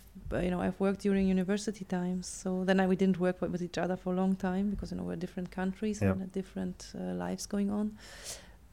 you 0.45 0.51
know 0.51 0.61
I've 0.61 0.79
worked 0.79 1.01
during 1.01 1.27
university 1.29 1.85
times, 1.87 2.27
so 2.27 2.65
then 2.65 2.81
I, 2.81 2.87
we 2.87 2.97
didn't 2.97 3.19
work 3.19 3.41
with 3.41 3.63
each 3.63 3.79
other 3.79 3.97
for 3.97 4.13
a 4.13 4.17
long 4.17 4.37
time 4.37 4.71
because 4.71 4.91
you 4.93 4.99
know 4.99 5.05
we're 5.05 5.17
different 5.27 5.51
countries 5.51 6.01
Yep. 6.03 6.17
and 6.17 6.33
different 6.33 6.93
uh, 6.95 7.15
lives 7.15 7.47
going 7.47 7.71
on. 7.71 7.97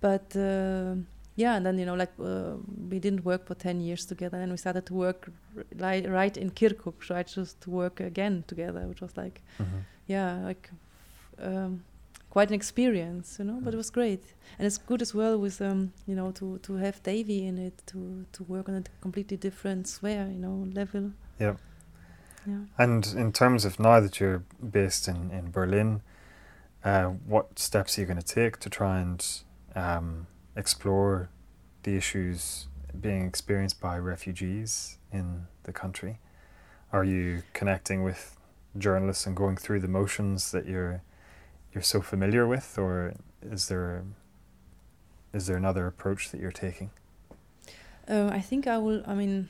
But 0.02 0.36
uh, 0.36 0.96
yeah, 1.36 1.56
and 1.56 1.66
then 1.66 1.78
you 1.80 1.86
know, 1.86 1.96
like 1.96 2.12
uh, 2.20 2.56
we 2.90 3.00
didn't 3.00 3.24
work 3.26 3.48
for 3.48 3.56
ten 3.56 3.80
years 3.82 4.06
together, 4.06 4.38
and 4.42 4.52
we 4.52 4.58
started 4.58 4.86
to 4.88 4.94
work 4.94 5.30
r- 5.58 5.64
right 6.12 6.38
in 6.38 6.52
Kirkuk, 6.52 7.10
right, 7.10 7.28
just 7.28 7.62
to 7.62 7.70
work 7.70 8.00
again 8.02 8.44
together, 8.48 8.82
which 8.88 9.02
was 9.02 9.16
like, 9.18 9.42
Mm-hmm. 9.60 9.78
Yeah, 10.08 10.40
like 10.44 10.70
um, 11.42 11.84
quite 12.30 12.50
an 12.50 12.56
experience, 12.56 13.38
you 13.40 13.46
know. 13.46 13.60
But 13.62 13.74
it 13.74 13.78
was 13.78 13.90
great, 13.90 14.24
and 14.58 14.66
it's 14.66 14.78
good 14.78 15.02
as 15.02 15.14
well 15.14 15.38
with 15.38 15.62
um, 15.62 15.94
you 16.08 16.16
know, 16.16 16.32
to 16.32 16.60
to 16.60 16.76
have 16.76 17.02
Davy 17.04 17.46
in 17.46 17.58
it 17.58 17.82
to 17.88 18.26
to 18.32 18.44
work 18.44 18.70
on 18.70 18.76
a 18.76 18.84
completely 19.02 19.38
different 19.38 19.88
sphere, 19.88 20.28
you 20.32 20.40
know, 20.40 20.68
level. 20.74 21.12
Yeah. 21.40 21.56
Yeah. 22.46 22.66
And 22.78 23.08
in 23.16 23.32
terms 23.32 23.66
of 23.66 23.80
now 23.80 24.02
that 24.02 24.20
you're 24.20 24.44
based 24.72 25.08
in, 25.08 25.32
in 25.32 25.52
Berlin, 25.52 26.02
uh, 26.84 27.06
what 27.06 27.58
steps 27.58 27.98
are 27.98 28.02
you 28.02 28.08
going 28.08 28.20
to 28.20 28.36
take 28.36 28.60
to 28.60 28.70
try 28.70 29.00
and 29.00 29.26
um, 29.76 30.28
explore 30.56 31.30
the 31.84 31.96
issues 31.96 32.68
being 33.00 33.26
experienced 33.26 33.80
by 33.80 33.98
refugees 33.98 34.98
in 35.12 35.48
the 35.64 35.72
country? 35.72 36.20
Are 36.92 37.04
you 37.04 37.44
connecting 37.54 38.04
with 38.04 38.38
journalists 38.78 39.26
and 39.28 39.36
going 39.36 39.58
through 39.58 39.80
the 39.82 39.88
motions 39.88 40.52
that 40.52 40.66
you're 40.66 41.02
you're 41.74 41.84
so 41.84 42.02
familiar 42.02 42.46
with, 42.48 42.78
or 42.78 43.14
is 43.42 43.68
there 43.68 44.04
is 45.34 45.48
there 45.48 45.58
another 45.58 45.88
approach 45.88 46.30
that 46.32 46.40
you're 46.40 46.52
taking? 46.52 46.92
Uh, 48.08 48.30
I 48.32 48.42
think 48.42 48.68
I 48.68 48.78
will. 48.78 49.02
I 49.08 49.14
mean, 49.16 49.48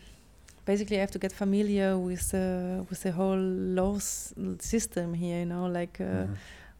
basically, 0.65 0.97
I 0.97 0.99
have 1.01 1.11
to 1.11 1.19
get 1.19 1.31
familiar 1.33 1.97
with 1.97 2.31
the 2.31 2.85
with 2.89 3.01
the 3.03 3.11
whole 3.11 3.39
law 3.39 3.97
system 4.59 5.13
here. 5.13 5.39
You 5.39 5.45
know, 5.45 5.65
like 5.67 5.99
uh, 5.99 6.27
Mhm. 6.27 6.37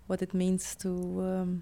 what 0.08 0.22
it 0.22 0.34
means 0.34 0.76
to, 0.76 0.90
um, 0.90 1.62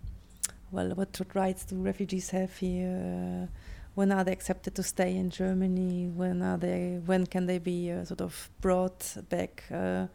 well, 0.72 0.90
what 0.96 1.14
t- 1.14 1.24
rights 1.34 1.66
do 1.66 1.76
refugees 1.86 2.30
have 2.32 2.52
here? 2.60 2.90
Uh, 2.90 3.48
when 3.96 4.12
are 4.12 4.24
they 4.24 4.32
accepted 4.34 4.74
to 4.76 4.84
stay 4.84 5.16
in 5.16 5.30
Germany? 5.30 6.08
When 6.16 6.42
are 6.42 6.58
they? 6.58 7.00
When 7.06 7.26
can 7.26 7.46
they 7.46 7.60
be 7.60 7.92
uh, 7.92 8.06
sort 8.06 8.22
of 8.22 8.50
brought 8.62 9.18
back 9.30 9.64
uh, 9.72 10.08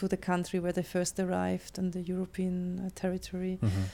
to 0.00 0.08
the 0.08 0.16
country 0.16 0.58
where 0.60 0.72
they 0.72 0.82
first 0.84 1.18
arrived 1.20 1.78
on 1.78 1.90
the 1.90 2.00
European 2.12 2.80
uh, 2.80 2.90
territory? 2.94 3.58
Mhm. 3.62 3.84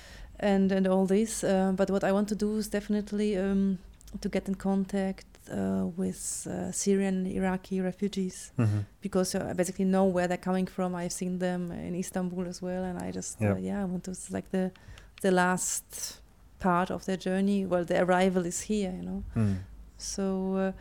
and 0.41 0.73
and 0.73 0.87
all 0.87 1.07
this. 1.07 1.43
Uh, 1.45 1.73
but 1.77 1.89
what 1.91 2.03
I 2.05 2.13
want 2.13 2.29
to 2.29 2.35
do 2.35 2.57
is 2.59 2.69
definitely 2.69 3.37
um, 3.39 3.79
to 4.21 4.29
get 4.29 4.49
in 4.49 4.55
contact 4.57 5.27
uh, 5.53 5.87
with 5.97 6.47
uh, 6.51 6.73
Syrian 6.73 7.27
Iraqi 7.27 7.81
refugees 7.81 8.53
Mhm. 8.57 8.85
because 9.01 9.39
uh, 9.39 9.51
I 9.51 9.53
basically 9.55 9.85
know 9.85 10.05
where 10.15 10.27
they're 10.29 10.45
coming 10.51 10.67
from. 10.71 10.95
I've 10.95 11.13
seen 11.13 11.39
them 11.39 11.71
in 11.71 11.95
Istanbul 11.95 12.47
as 12.49 12.61
well, 12.63 12.83
and 12.85 12.99
I 13.09 13.13
just 13.17 13.41
Yep. 13.41 13.57
uh, 13.57 13.61
yeah, 13.69 13.83
I 13.83 13.85
want 13.85 14.03
to 14.05 14.11
it's 14.11 14.31
like 14.31 14.49
the 14.51 14.71
the 15.23 15.31
last 15.31 16.21
part 16.59 16.91
of 16.91 17.05
their 17.05 17.19
journey. 17.19 17.67
Well, 17.67 17.85
the 17.85 17.99
arrival 18.05 18.47
is 18.47 18.61
here, 18.71 18.93
you 18.99 19.03
know. 19.11 19.23
Mm. 19.37 19.57
So 19.99 20.23
uh, 20.57 20.73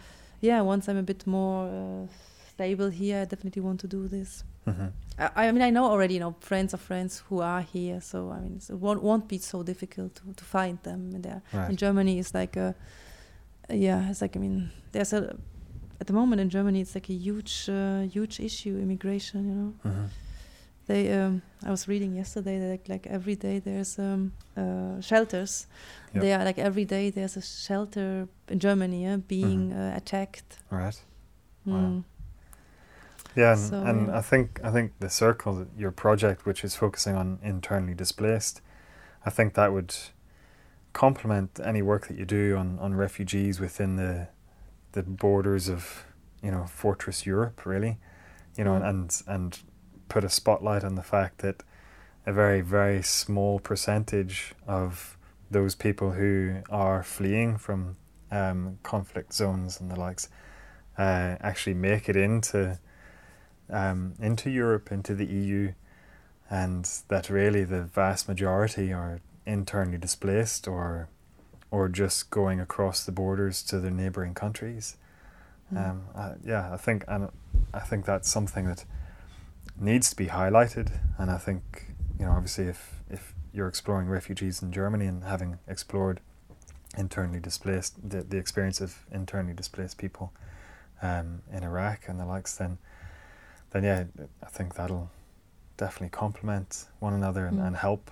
yeah, 0.42 0.62
once 0.74 0.92
I'm 0.92 0.98
a 1.00 1.04
bit 1.04 1.28
more 1.28 1.68
uh, 1.68 2.08
stable 2.54 2.90
here, 2.90 3.22
I 3.22 3.26
definitely 3.26 3.62
want 3.62 3.80
to 3.82 3.88
do 3.88 4.08
this. 4.08 4.44
Mhm. 4.66 4.92
I, 5.20 5.48
I 5.48 5.52
mean, 5.52 5.62
I 5.62 5.70
know 5.70 5.86
already, 5.86 6.14
you 6.16 6.20
know, 6.20 6.36
friends 6.40 6.74
of 6.74 6.82
friends 6.82 7.24
who 7.30 7.42
are 7.42 7.62
here, 7.62 8.02
so 8.02 8.32
I 8.32 8.40
mean, 8.40 8.60
it 8.70 8.76
won't, 8.80 9.02
won't 9.04 9.28
be 9.28 9.38
so 9.38 9.64
difficult 9.64 10.16
to, 10.16 10.34
to 10.36 10.44
find 10.44 10.78
them. 10.84 11.12
There, 11.22 11.42
in 11.70 11.76
Germany, 11.76 12.20
it's 12.20 12.34
like 12.34 12.56
a, 12.58 12.74
yeah, 13.70 14.10
it's 14.10 14.22
like 14.22 14.36
I 14.36 14.40
mean, 14.40 14.72
there's 14.92 15.14
a, 15.14 15.36
at 16.02 16.08
the 16.08 16.14
moment 16.14 16.42
in 16.42 16.50
Germany, 16.50 16.82
it's 16.82 16.96
like 16.96 17.10
a 17.10 17.14
huge, 17.14 17.70
uh, 17.70 18.02
huge 18.12 18.40
issue, 18.40 18.78
immigration. 18.80 19.48
You 19.50 19.56
know, 19.56 19.74
Mhm. 19.86 20.08
they, 20.88 21.14
um, 21.14 21.42
I 21.66 21.70
was 21.70 21.88
reading 21.88 22.16
yesterday 22.16 22.60
that 22.60 22.70
like, 22.72 22.90
like 22.90 23.08
every 23.08 23.36
day 23.36 23.60
there's 23.60 24.00
um, 24.00 24.32
uh, 24.58 25.00
shelters. 25.02 25.68
Yep. 26.14 26.22
They 26.24 26.34
are 26.34 26.44
like 26.44 26.58
every 26.60 26.86
day 26.86 27.10
there's 27.12 27.38
a 27.38 27.42
shelter 27.42 28.28
in 28.50 28.60
Germany 28.60 29.04
yeah, 29.04 29.18
being 29.18 29.72
Mhm. 29.72 29.94
uh, 29.94 29.98
attacked. 29.98 30.58
Right. 30.72 31.00
Wow. 31.66 32.04
Yeah, 33.36 33.54
and, 33.54 33.60
So, 33.60 33.84
and 33.84 34.08
yeah. 34.08 34.18
I 34.18 34.22
think 34.22 34.60
I 34.64 34.72
think 34.72 34.94
the 35.00 35.10
circle, 35.10 35.66
your 35.78 35.92
project, 35.92 36.46
which 36.46 36.64
is 36.64 36.76
focusing 36.76 37.16
on 37.16 37.40
internally 37.44 37.94
displaced, 37.96 38.62
I 39.26 39.30
think 39.30 39.54
that 39.54 39.74
would 39.74 39.96
complement 40.94 41.60
any 41.64 41.82
work 41.82 42.08
that 42.08 42.18
you 42.18 42.26
do 42.26 42.56
on, 42.56 42.78
on 42.80 42.94
refugees 42.96 43.60
within 43.60 43.96
the 43.96 44.28
the 44.92 45.04
borders 45.04 45.70
of 45.70 46.06
you 46.44 46.52
know 46.52 46.66
Fortress 46.66 47.26
Europe, 47.26 47.66
really, 47.66 47.98
you 48.58 48.64
know, 48.64 48.80
Mm. 48.80 48.90
and 48.90 49.22
and 49.28 49.60
put 50.10 50.24
a 50.24 50.30
spotlight 50.30 50.84
on 50.84 50.96
the 50.96 51.04
fact 51.04 51.40
that 51.40 51.64
a 52.26 52.32
very 52.34 52.62
very 52.62 53.02
small 53.02 53.60
percentage 53.60 54.54
of 54.68 55.18
those 55.52 55.76
people 55.76 56.12
who 56.12 56.62
are 56.70 57.04
fleeing 57.04 57.58
from 57.58 57.96
um, 58.32 58.78
conflict 58.84 59.34
zones 59.34 59.80
and 59.82 59.92
the 59.92 60.00
likes 60.00 60.30
uh, 60.98 61.36
actually 61.42 61.74
make 61.76 62.10
it 62.10 62.16
into 62.16 62.80
um, 63.70 64.14
into 64.20 64.50
Europe, 64.50 64.92
into 64.92 65.16
the 65.16 65.26
EU, 65.26 65.74
and 66.50 66.90
that 67.08 67.30
really 67.30 67.64
the 67.64 67.84
vast 67.84 68.28
majority 68.28 68.94
are 68.94 69.22
internally 69.46 69.98
displaced 69.98 70.68
or 70.68 71.10
or 71.72 71.90
just 71.90 72.30
going 72.30 72.60
across 72.60 73.04
the 73.04 73.12
borders 73.12 73.64
to 73.64 73.80
their 73.80 73.90
neighboring 73.90 74.36
countries. 74.36 74.96
Mm. 75.74 75.90
Um, 75.90 76.02
uh, 76.16 76.34
yeah, 76.46 76.72
I 76.72 76.78
think 76.78 77.04
and 77.08 77.30
I 77.74 77.80
think 77.80 78.06
that's 78.06 78.30
something 78.30 78.66
that 78.66 78.86
needs 79.80 80.10
to 80.12 80.16
be 80.16 80.28
highlighted, 80.28 81.00
and 81.18 81.32
I 81.32 81.38
think 81.38 81.88
you 82.20 82.26
know 82.26 82.32
obviously 82.32 82.66
if 82.66 83.02
if 83.10 83.34
you're 83.54 83.68
exploring 83.68 84.08
refugees 84.08 84.62
in 84.62 84.72
Germany 84.72 85.06
and 85.06 85.24
having 85.24 85.60
explored 85.68 86.20
internally 86.98 87.40
displaced 87.40 88.08
the, 88.08 88.22
the 88.22 88.38
experience 88.38 88.82
of 88.82 89.06
internally 89.12 89.54
displaced 89.54 89.98
people 89.98 90.32
um, 91.02 91.42
in 91.52 91.64
Iraq 91.64 92.08
and 92.08 92.20
the 92.20 92.26
likes, 92.26 92.56
then 92.56 92.78
then 93.74 93.84
yeah, 93.84 94.04
I 94.42 94.50
think 94.50 94.76
that'll 94.76 95.10
definitely 95.78 96.10
complement 96.10 96.86
one 97.00 97.14
another 97.14 97.46
and, 97.48 97.58
Mm. 97.60 97.68
and 97.68 97.76
help 97.76 98.12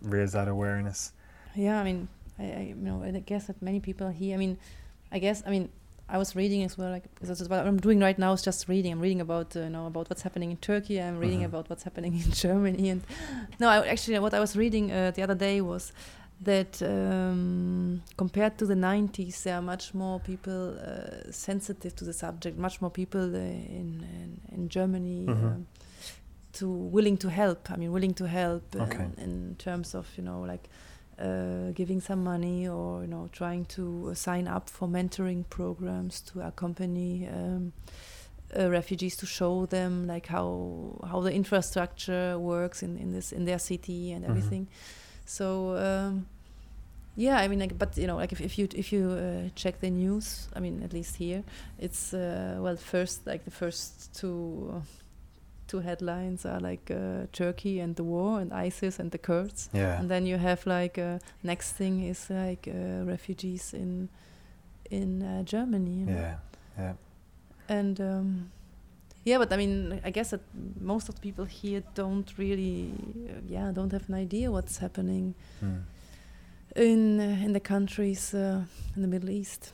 raise 0.00 0.32
that 0.32 0.48
awareness. 0.48 1.12
Yeah, 1.54 1.80
I 1.80 1.84
mean, 1.84 2.08
I, 2.38 2.44
I 2.44 2.60
you 2.70 2.74
know 2.76 3.02
I 3.02 3.10
guess 3.10 3.46
that 3.48 3.60
many 3.62 3.80
people 3.80 4.08
here. 4.08 4.34
I 4.34 4.38
mean, 4.38 4.56
I 5.12 5.18
guess 5.18 5.42
I 5.46 5.50
mean 5.50 5.68
I 6.08 6.18
was 6.18 6.36
reading 6.36 6.62
as 6.64 6.76
well. 6.78 6.90
Like 6.90 7.04
this 7.20 7.40
is 7.40 7.48
what 7.48 7.66
I'm 7.66 7.78
doing 7.78 8.00
right 8.00 8.18
now 8.18 8.32
is 8.34 8.42
just 8.42 8.68
reading. 8.68 8.92
I'm 8.92 9.00
reading 9.00 9.20
about 9.20 9.56
uh, 9.56 9.60
you 9.60 9.70
know 9.70 9.86
about 9.86 10.08
what's 10.10 10.22
happening 10.22 10.50
in 10.50 10.56
Turkey. 10.58 11.00
I'm 11.00 11.18
reading 11.18 11.40
Mhm. 11.40 11.46
about 11.50 11.70
what's 11.70 11.82
happening 11.84 12.12
in 12.24 12.30
Germany. 12.32 12.90
And 12.90 13.02
no, 13.60 13.68
I, 13.68 13.86
actually, 13.88 14.18
what 14.18 14.34
I 14.34 14.40
was 14.40 14.54
reading 14.56 14.90
uh, 14.92 15.10
the 15.16 15.22
other 15.22 15.34
day 15.34 15.60
was 15.60 15.92
that 16.44 16.82
um, 16.82 18.02
compared 18.16 18.56
to 18.58 18.66
the 18.66 18.74
90s, 18.74 19.42
there 19.42 19.56
are 19.56 19.62
much 19.62 19.94
more 19.94 20.20
people 20.20 20.76
uh, 20.78 21.30
sensitive 21.32 21.94
to 21.96 22.04
the 22.04 22.12
subject. 22.12 22.58
Much 22.58 22.80
more 22.80 22.90
people 22.90 23.34
uh, 23.34 23.38
in, 23.38 24.04
in 24.20 24.40
in 24.56 24.68
Germany. 24.68 25.26
Mhm. 25.28 25.44
Um, 25.44 25.66
to 26.52 26.68
willing 26.68 27.16
to 27.18 27.28
help. 27.28 27.68
I 27.70 27.76
mean, 27.76 27.90
willing 27.92 28.14
to 28.14 28.24
help 28.28 28.76
Okay. 28.76 29.04
in, 29.04 29.24
in 29.24 29.56
terms 29.58 29.94
of 29.94 30.06
you 30.16 30.22
know 30.24 30.40
like 30.52 30.68
uh, 31.18 31.72
giving 31.74 32.00
some 32.00 32.22
money 32.22 32.68
or 32.68 33.00
you 33.02 33.08
know 33.08 33.28
trying 33.32 33.64
to 33.66 33.82
uh, 34.10 34.14
sign 34.14 34.46
up 34.46 34.70
for 34.70 34.88
mentoring 34.88 35.44
programs 35.50 36.20
to 36.32 36.40
accompany 36.46 37.26
um, 37.28 37.72
uh, 38.56 38.70
refugees 38.70 39.16
to 39.16 39.26
show 39.26 39.66
them 39.66 40.06
like 40.06 40.26
how 40.28 40.46
how 41.10 41.20
the 41.20 41.32
infrastructure 41.32 42.38
works 42.38 42.82
in, 42.82 42.98
in 42.98 43.12
this 43.12 43.32
in 43.32 43.44
their 43.46 43.58
city 43.58 44.12
and 44.12 44.24
Mhm. 44.24 44.28
everything. 44.30 44.68
So 45.26 45.46
um, 45.76 46.26
yeah, 47.16 47.36
I 47.38 47.48
mean, 47.48 47.60
like, 47.60 47.78
but 47.78 47.96
you 47.96 48.06
know, 48.06 48.16
like 48.16 48.32
if, 48.32 48.40
if 48.40 48.58
you 48.58 48.68
if 48.74 48.92
you 48.92 49.10
uh, 49.10 49.48
check 49.54 49.80
the 49.80 49.90
news, 49.90 50.48
I 50.56 50.60
mean, 50.60 50.82
at 50.82 50.92
least 50.92 51.16
here, 51.16 51.42
it's 51.78 52.12
uh, 52.12 52.56
well, 52.60 52.76
first 52.76 53.26
like 53.26 53.44
the 53.44 53.50
first 53.50 54.14
two 54.14 54.82
two 55.66 55.80
headlines 55.80 56.44
are 56.44 56.60
like 56.60 56.90
uh, 56.90 57.26
Turkey 57.32 57.80
and 57.80 57.96
the 57.96 58.04
war 58.04 58.40
and 58.40 58.52
ISIS 58.52 58.98
and 58.98 59.10
the 59.10 59.18
Kurds. 59.18 59.70
Yeah. 59.72 59.98
And 59.98 60.10
then 60.10 60.26
you 60.26 60.38
have 60.38 60.66
like 60.66 60.98
uh, 60.98 61.18
next 61.42 61.72
thing 61.72 62.02
is 62.04 62.28
like 62.30 62.68
uh, 62.68 63.04
refugees 63.04 63.72
in 63.72 64.08
in 64.90 65.22
uh, 65.22 65.42
Germany. 65.44 65.90
you 66.00 66.06
know. 66.06 66.12
Yeah. 66.12 66.36
Yeah. 66.78 66.92
And 67.68 68.00
um, 68.00 68.50
yeah, 69.24 69.38
but 69.38 69.52
I 69.52 69.56
mean, 69.56 70.00
I 70.04 70.10
guess 70.10 70.30
that 70.30 70.42
most 70.80 71.08
of 71.08 71.14
the 71.14 71.20
people 71.22 71.46
here 71.46 71.82
don't 71.94 72.30
really, 72.36 72.92
uh, 73.28 73.40
yeah, 73.48 73.72
don't 73.72 73.90
have 73.92 74.08
an 74.08 74.14
idea 74.14 74.50
what's 74.50 74.78
happening 74.78 75.34
Mm. 75.64 75.82
In 76.76 77.20
uh, 77.20 77.44
in 77.44 77.52
the 77.52 77.60
countries 77.60 78.34
uh, 78.34 78.64
in 78.96 79.02
the 79.02 79.08
Middle 79.08 79.30
East. 79.30 79.72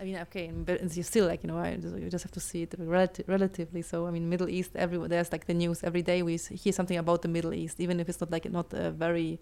I 0.00 0.04
mean, 0.04 0.16
okay, 0.16 0.50
but 0.50 0.96
you 0.96 1.02
still 1.02 1.26
like 1.26 1.42
you 1.42 1.48
know, 1.48 1.58
I, 1.58 1.72
you 1.72 2.08
just 2.08 2.24
have 2.24 2.32
to 2.32 2.40
see 2.40 2.62
it 2.62 2.70
relati- 2.78 3.28
relatively. 3.28 3.82
So 3.82 4.06
I 4.06 4.10
mean, 4.10 4.28
Middle 4.28 4.48
East, 4.48 4.70
everywhere 4.74 5.08
there's 5.08 5.30
like 5.30 5.46
the 5.46 5.54
news 5.54 5.84
every 5.84 6.02
day. 6.02 6.22
We 6.22 6.38
hear 6.38 6.72
something 6.72 6.96
about 6.96 7.22
the 7.22 7.28
Middle 7.28 7.52
East, 7.52 7.80
even 7.80 8.00
if 8.00 8.08
it's 8.08 8.20
not 8.20 8.30
like 8.30 8.50
not 8.50 8.72
a 8.72 8.90
very 8.90 9.38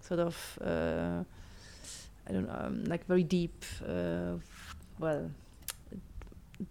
sort 0.00 0.20
of 0.20 0.58
uh, 0.60 1.22
I 2.28 2.32
don't 2.32 2.46
know, 2.46 2.56
um, 2.58 2.84
like 2.84 3.06
very 3.06 3.22
deep, 3.22 3.64
uh, 3.86 4.36
well, 4.98 5.30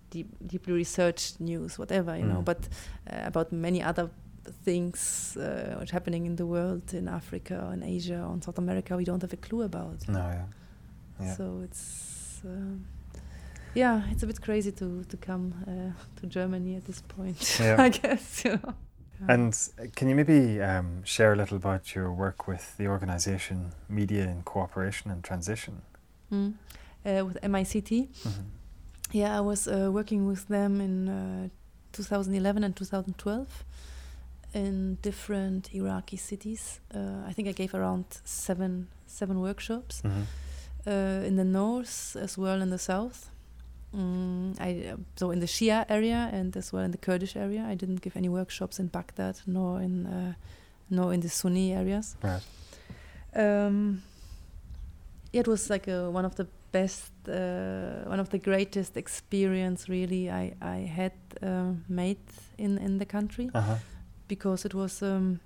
deep, 0.10 0.28
deeply 0.46 0.74
researched 0.74 1.40
news, 1.40 1.78
whatever 1.78 2.18
you 2.18 2.26
know. 2.26 2.40
Mm. 2.40 2.46
But 2.46 2.68
uh, 3.10 3.22
about 3.26 3.52
many 3.52 3.82
other 3.82 4.10
things 4.52 5.38
uh, 5.38 5.76
what's 5.80 5.92
happening 5.92 6.26
in 6.26 6.36
the 6.36 6.46
world, 6.46 6.94
in 6.94 7.08
Africa, 7.08 7.72
in 7.74 7.84
Asia, 7.84 8.30
in 8.34 8.42
South 8.42 8.58
America, 8.58 8.96
we 8.98 9.04
don't 9.04 9.22
have 9.22 9.34
a 9.34 9.38
clue 9.38 9.64
about. 9.64 10.08
No. 10.08 10.20
Yeah. 10.20 10.46
Yeah. 11.22 11.36
So 11.36 11.62
it's 11.64 12.42
um, 12.46 12.86
yeah, 13.74 14.02
it's 14.12 14.24
a 14.24 14.28
bit 14.28 14.42
crazy 14.42 14.72
to 14.72 15.04
to 15.04 15.18
come 15.18 15.54
uh, 15.68 16.20
to 16.22 16.28
Germany 16.28 16.76
at 16.76 16.86
this 16.86 17.02
point. 17.02 17.60
Yeah. 17.60 17.82
I 17.82 17.90
guess 17.90 18.46
you 18.46 18.52
know. 18.52 18.74
And 19.28 19.54
uh, 19.80 19.86
can 19.96 20.10
you 20.10 20.16
maybe 20.16 20.62
um, 20.62 21.04
share 21.06 21.32
a 21.34 21.36
little 21.36 21.56
about 21.58 21.96
your 21.96 22.12
work 22.12 22.48
with 22.48 22.76
the 22.78 22.88
organization 22.88 23.72
Media 23.88 24.24
in 24.24 24.44
Cooperation 24.44 25.12
and 25.12 25.24
Transition? 25.24 25.82
Mm. 26.32 26.54
Uh, 27.06 27.26
with 27.26 27.38
MICT. 27.42 28.10
Mhm. 28.24 28.46
Yeah, 29.12 29.38
I 29.38 29.42
was 29.42 29.68
uh, 29.68 29.90
working 29.92 30.28
with 30.28 30.48
them 30.48 30.82
in 30.82 31.08
uh, 31.08 31.50
2011 31.92 32.64
and 32.64 32.76
2012 32.76 33.64
in 34.54 34.98
different 35.02 35.70
Iraqi 35.74 36.18
cities. 36.18 36.80
Uh, 36.94 37.30
I 37.30 37.34
think 37.34 37.48
I 37.48 37.52
gave 37.54 37.74
around 37.74 38.06
seven 38.24 38.88
seven 39.08 39.40
workshops 39.40 40.02
Mhm. 40.04 40.26
uh, 40.88 41.28
in 41.28 41.36
the 41.36 41.44
north 41.44 42.16
as 42.22 42.38
well 42.38 42.62
in 42.62 42.70
the 42.70 42.78
south. 42.78 43.30
Mm, 43.96 44.56
I 44.60 44.92
uh, 44.94 44.98
so 45.16 45.32
in 45.32 45.40
the 45.40 45.48
Shia 45.48 45.86
area 45.90 46.30
and 46.34 46.58
as 46.58 46.74
well 46.74 46.84
in 46.86 46.92
the 46.92 46.98
Kurdish 46.98 47.36
area. 47.36 47.62
I 47.72 47.76
didn't 47.76 48.02
give 48.02 48.18
any 48.20 48.30
workshops 48.30 48.80
in 48.80 48.88
Baghdad 48.88 49.36
nor 49.46 49.82
in 49.82 50.06
uh, 50.08 50.34
nor 50.90 51.14
in 51.14 51.20
the 51.22 51.30
Sunni 51.30 51.74
areas. 51.74 52.16
Right. 52.24 52.44
Um, 53.36 54.02
it 55.32 55.48
was 55.48 55.70
like 55.70 55.88
a, 55.92 56.10
one 56.12 56.26
of 56.26 56.36
the 56.36 56.48
best, 56.72 57.12
uh, 57.28 58.10
one 58.10 58.20
of 58.20 58.30
the 58.30 58.38
greatest 58.40 58.98
experience 58.98 59.90
really 59.90 60.30
I 60.30 60.54
I 60.62 60.78
had 60.96 61.14
uh, 61.42 61.74
made 61.88 62.18
in 62.58 62.78
in 62.78 62.98
the 63.00 63.06
country 63.06 63.50
Uh 63.54 63.62
huh. 63.62 63.76
Because 64.28 64.66
it 64.66 64.74
was 64.74 65.02
um, 65.02 65.40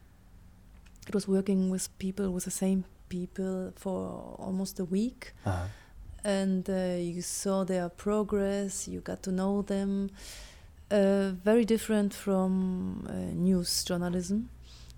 it 1.08 1.14
was 1.16 1.28
working 1.28 1.70
with 1.70 1.90
people 2.00 2.32
with 2.32 2.44
the 2.46 2.52
same 2.52 2.84
people 3.10 3.72
for 3.76 4.36
almost 4.40 4.80
a 4.80 4.86
week 4.86 5.34
Uh 5.46 5.52
huh. 5.52 5.66
and 6.24 6.70
uh, 6.70 6.98
you 7.00 7.22
saw 7.22 7.64
their 7.66 7.90
progress 7.90 8.88
you 8.88 9.00
got 9.02 9.22
to 9.24 9.32
know 9.32 9.62
them 9.62 10.10
uh, 10.92 11.32
very 11.44 11.66
different 11.66 12.14
from 12.14 13.06
uh, 13.10 13.14
news 13.34 13.84
journalism 13.86 14.50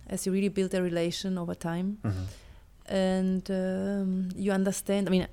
as 0.08 0.26
you 0.26 0.32
really 0.34 0.50
build 0.50 0.74
a 0.74 0.82
relation 0.82 1.38
over 1.38 1.56
time 1.56 1.98
Mhm. 2.04 2.26
and 2.88 3.52
um, 3.52 4.30
you 4.36 4.52
understand. 4.52 5.08
I 5.08 5.12
mean, 5.12 5.28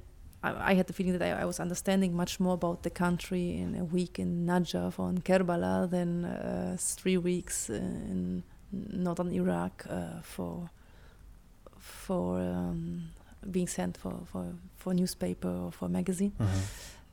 I, 0.46 0.70
I 0.70 0.74
had 0.74 0.86
the 0.86 0.92
feeling 0.92 1.18
that 1.18 1.22
I, 1.22 1.42
I 1.42 1.44
was 1.44 1.58
understanding 1.60 2.14
much 2.22 2.38
more 2.40 2.54
about 2.54 2.82
the 2.82 2.90
country 2.90 3.46
in 3.62 3.74
a 3.74 3.84
week 3.84 4.18
in 4.18 4.46
Najaf 4.46 4.98
or 4.98 5.08
in 5.10 5.18
Kerbala 5.28 5.88
than 5.90 6.24
uh, 6.24 6.76
three 6.78 7.18
weeks 7.18 7.70
in 7.70 8.42
northern 9.06 9.30
Iraq 9.32 9.86
uh, 9.88 10.20
for 10.22 10.70
for 11.78 12.40
um, 12.40 13.02
being 13.50 13.68
sent 13.68 13.96
for, 13.96 14.14
for 14.32 14.44
for 14.76 14.94
newspaper 14.94 15.48
or 15.48 15.72
for 15.72 15.88
magazine. 15.88 16.32
Mhm. 16.38 16.62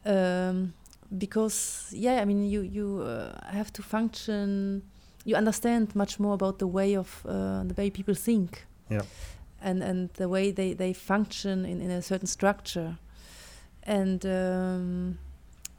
Um, 0.06 0.74
because 1.18 1.60
yeah, 2.06 2.22
I 2.22 2.26
mean, 2.26 2.44
you 2.54 2.62
you 2.62 3.02
uh, 3.02 3.52
have 3.52 3.72
to 3.74 3.82
function. 3.82 4.82
You 5.26 5.38
understand 5.38 5.96
much 5.96 6.20
more 6.20 6.34
about 6.34 6.58
the 6.60 6.68
way 6.68 6.96
of 6.98 7.24
uh, 7.26 7.64
the 7.64 7.74
way 7.78 7.90
people 7.90 8.16
think 8.16 8.66
Yeah. 8.90 9.04
and 9.62 9.82
and 9.84 10.10
the 10.14 10.28
way 10.28 10.52
they 10.52 10.74
they 10.76 10.94
function 10.94 11.66
in, 11.66 11.82
in 11.82 11.92
a 11.92 12.02
certain 12.02 12.28
structure 12.28 12.98
and 13.86 14.26
um, 14.26 15.18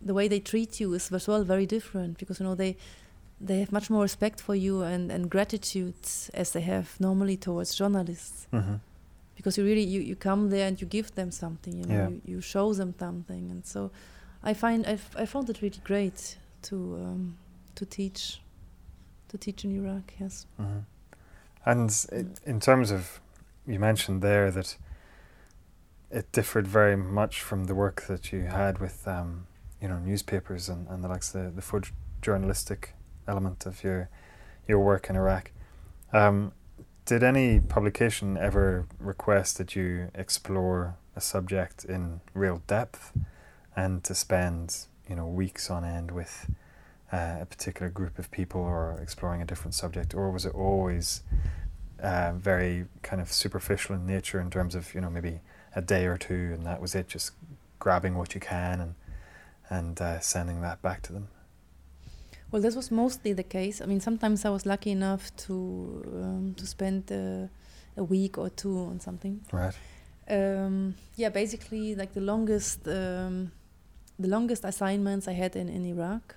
the 0.07 0.13
way 0.15 0.29
they 0.29 0.41
treat 0.41 0.81
you 0.81 0.95
is 0.95 1.11
as 1.13 1.27
well 1.29 1.45
very 1.45 1.67
different 1.67 2.19
because 2.19 2.39
you 2.41 2.47
know 2.47 2.55
they 2.55 2.77
they 3.41 3.59
have 3.61 3.73
much 3.73 3.91
more 3.91 4.03
respect 4.03 4.41
for 4.41 4.55
you 4.55 4.83
and, 4.83 5.11
and 5.11 5.29
gratitude 5.31 5.95
as 6.35 6.51
they 6.53 6.61
have 6.61 6.87
normally 7.01 7.37
towards 7.37 7.75
journalists 7.75 8.47
Mhm. 8.53 8.81
because 9.37 9.59
you 9.61 9.65
really 9.67 9.83
you, 9.85 10.01
you 10.01 10.17
come 10.17 10.51
there 10.51 10.67
and 10.69 10.81
you 10.81 10.87
give 10.89 11.11
them 11.15 11.31
something 11.31 11.75
you 11.79 11.87
know 11.87 11.95
Yeah. 11.95 12.09
you, 12.11 12.21
you 12.25 12.41
show 12.41 12.75
them 12.75 12.95
something 12.99 13.51
and 13.51 13.65
so 13.67 13.91
I 14.43 14.55
find 14.55 14.87
I, 14.87 14.99
I 15.23 15.27
found 15.27 15.49
it 15.51 15.61
really 15.63 15.81
great 15.85 16.39
to 16.63 16.77
um, 16.77 17.37
to 17.75 17.85
teach 17.87 18.41
to 19.29 19.39
teach 19.39 19.65
in 19.65 19.73
Iraq 19.73 20.13
yes 20.21 20.47
Mhm. 20.59 20.85
And 21.67 21.91
it, 22.13 22.27
in 22.45 22.61
terms 22.61 22.91
of, 22.91 23.21
you 23.67 23.79
mentioned 23.81 24.21
there 24.21 24.51
that 24.51 24.77
it 26.15 26.31
differed 26.31 26.67
very 26.67 26.97
much 26.97 27.41
from 27.41 27.65
the 27.65 27.75
work 27.75 28.05
that 28.07 28.33
you 28.33 28.43
had 28.43 28.79
with, 28.79 29.07
um, 29.09 29.47
you 29.83 29.89
know, 29.89 29.99
newspapers 29.99 30.69
and, 30.69 30.87
and 30.89 31.03
the 31.03 31.09
likes 31.09 31.31
the 31.33 31.53
the 31.55 31.61
food 31.61 31.89
journalistic 32.23 32.95
element 33.27 33.67
of 33.67 33.83
your 33.83 34.09
your 34.69 34.79
work 34.79 35.11
in 35.11 35.17
Iraq. 35.17 35.51
Um, 36.12 36.53
did 37.05 37.23
any 37.23 37.61
publication 37.61 38.39
ever 38.39 38.87
request 38.99 39.59
that 39.59 39.75
you 39.75 40.11
explore 40.15 40.97
a 41.17 41.21
subject 41.21 41.85
in 41.85 42.21
real 42.33 42.62
depth 42.67 43.12
and 43.77 44.03
to 44.05 44.15
spend, 44.15 44.87
you 45.09 45.17
know, 45.17 45.27
weeks 45.27 45.69
on 45.69 45.85
end 45.85 46.12
with 46.12 46.49
uh, 47.12 47.39
a 47.41 47.47
particular 47.47 47.91
group 47.91 48.19
of 48.19 48.31
people 48.31 48.61
or 48.61 48.99
exploring 49.03 49.43
a 49.43 49.45
different 49.45 49.75
subject, 49.75 50.15
or 50.15 50.31
was 50.31 50.47
it 50.47 50.55
always 50.55 51.23
uh, 52.01 52.33
very 52.37 52.87
kind 53.03 53.21
of 53.21 53.33
superficial 53.33 53.97
in 53.97 54.07
nature 54.07 54.41
in 54.41 54.49
terms 54.49 54.75
of 54.77 54.95
you 54.95 55.01
know 55.01 55.11
maybe 55.11 55.41
a 55.75 55.83
day 55.83 56.07
or 56.07 56.16
two 56.16 56.53
and 56.55 56.64
that 56.66 56.81
was 56.81 56.95
it, 56.95 57.09
just 57.09 57.33
grabbing 57.79 58.14
what 58.16 58.35
you 58.35 58.41
can 58.41 58.81
and 58.81 58.95
and 59.70 60.01
uh, 60.01 60.20
sending 60.20 60.61
that 60.61 60.83
back 60.83 61.03
to 61.03 61.12
them? 61.12 61.29
Well, 62.51 62.62
this 62.62 62.77
was 62.77 62.91
mostly 62.91 63.33
the 63.33 63.43
case. 63.43 63.81
I 63.81 63.87
mean, 63.87 64.01
sometimes 64.01 64.45
I 64.45 64.51
was 64.51 64.64
lucky 64.66 64.91
enough 64.91 65.35
to 65.47 65.55
um, 66.22 66.55
to 66.57 66.66
spend 66.66 67.11
uh, 67.11 67.49
a 67.97 68.05
week 68.05 68.39
or 68.39 68.51
two 68.51 68.79
on 68.79 69.01
something. 69.01 69.41
Right. 69.53 69.77
Um, 70.29 70.95
yeah, 71.16 71.31
basically, 71.31 71.95
like 71.95 72.12
the 72.14 72.20
longest 72.20 72.87
um, 72.87 73.51
the 74.18 74.29
longest 74.29 74.64
assignments 74.64 75.27
I 75.27 75.33
had 75.33 75.57
in 75.57 75.68
in 75.68 75.85
Iraq, 75.85 76.37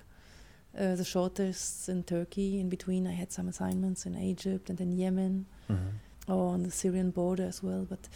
uh, 0.76 0.94
the 0.96 1.04
shortest 1.04 1.88
in 1.88 2.02
Turkey. 2.02 2.58
In 2.60 2.68
between, 2.68 3.06
I 3.06 3.12
had 3.12 3.30
some 3.30 3.48
assignments 3.48 4.06
in 4.06 4.16
Egypt 4.16 4.70
and 4.70 4.80
in 4.80 4.92
Yemen 4.92 5.46
hmm 5.66 5.88
or 6.28 6.52
on 6.52 6.62
the 6.62 6.70
Syrian 6.70 7.10
border 7.10 7.44
as 7.44 7.62
well. 7.62 7.86
But 7.88 8.08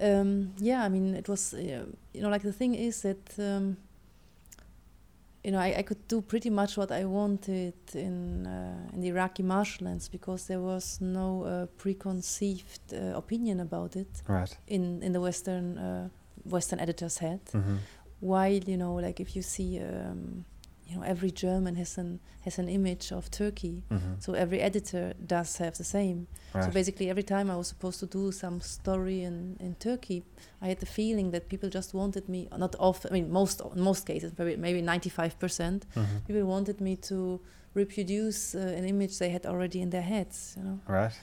um, 0.00 0.52
yeah, 0.58 0.82
I 0.84 0.88
mean, 0.88 1.14
it 1.14 1.28
was 1.28 1.54
uh, 1.54 1.58
you 2.14 2.22
know 2.22 2.28
like 2.30 2.42
the 2.42 2.52
thing 2.52 2.74
is 2.74 3.02
that 3.02 3.38
um, 3.38 3.76
you 5.44 5.50
know 5.52 5.58
I, 5.58 5.74
I 5.78 5.82
could 5.82 6.06
do 6.08 6.20
pretty 6.20 6.50
much 6.50 6.76
what 6.76 6.90
I 6.90 7.04
wanted 7.04 7.74
in 7.94 8.46
uh, 8.46 8.92
in 8.94 9.00
the 9.00 9.08
Iraqi 9.08 9.42
marshlands 9.42 10.08
because 10.08 10.46
there 10.46 10.60
was 10.60 11.00
no 11.00 11.44
uh, 11.44 11.66
preconceived 11.76 12.92
uh, 12.92 13.16
opinion 13.16 13.60
about 13.60 13.96
it 13.96 14.22
Right. 14.28 14.56
in 14.66 15.02
in 15.02 15.12
the 15.12 15.20
Western 15.20 15.78
uh, 15.78 16.08
Western 16.44 16.80
editors' 16.80 17.18
head. 17.18 17.40
hmm 17.52 17.76
While 18.20 18.62
you 18.68 18.76
know, 18.76 18.94
like 19.06 19.22
if 19.22 19.34
you 19.36 19.42
see. 19.42 19.80
Um, 19.80 20.44
you 20.90 20.96
know, 20.96 21.02
every 21.02 21.30
German 21.30 21.76
has 21.76 21.98
an 21.98 22.20
has 22.44 22.58
an 22.58 22.68
image 22.68 23.12
of 23.12 23.30
Turkey, 23.30 23.84
hmm 23.88 24.14
so 24.18 24.32
every 24.34 24.60
editor 24.60 25.14
does 25.26 25.56
have 25.58 25.76
the 25.76 25.84
same. 25.84 26.26
So 26.52 26.70
basically, 26.70 27.08
every 27.10 27.22
time 27.22 27.50
I 27.50 27.56
was 27.56 27.68
supposed 27.68 28.00
to 28.00 28.06
do 28.06 28.32
some 28.32 28.60
story 28.60 29.22
in, 29.22 29.56
in 29.60 29.74
Turkey, 29.76 30.24
I 30.60 30.68
had 30.68 30.78
the 30.80 30.86
feeling 30.86 31.30
that 31.30 31.48
people 31.48 31.68
just 31.70 31.94
wanted 31.94 32.28
me. 32.28 32.48
Not 32.58 32.74
often. 32.78 33.10
I 33.10 33.14
mean, 33.14 33.30
most 33.30 33.62
most 33.76 34.06
cases, 34.06 34.32
maybe 34.38 34.56
maybe 34.56 34.82
ninety 34.82 35.10
five 35.10 35.38
percent, 35.38 35.86
hmm 35.94 36.18
people 36.26 36.44
wanted 36.44 36.80
me 36.80 36.96
to 36.96 37.40
reproduce 37.74 38.54
uh, 38.54 38.58
an 38.78 38.84
image 38.84 39.18
they 39.18 39.30
had 39.30 39.46
already 39.46 39.80
in 39.80 39.90
their 39.90 40.02
heads. 40.02 40.54
You 40.56 40.64
know. 40.64 40.78
Right. 40.88 41.16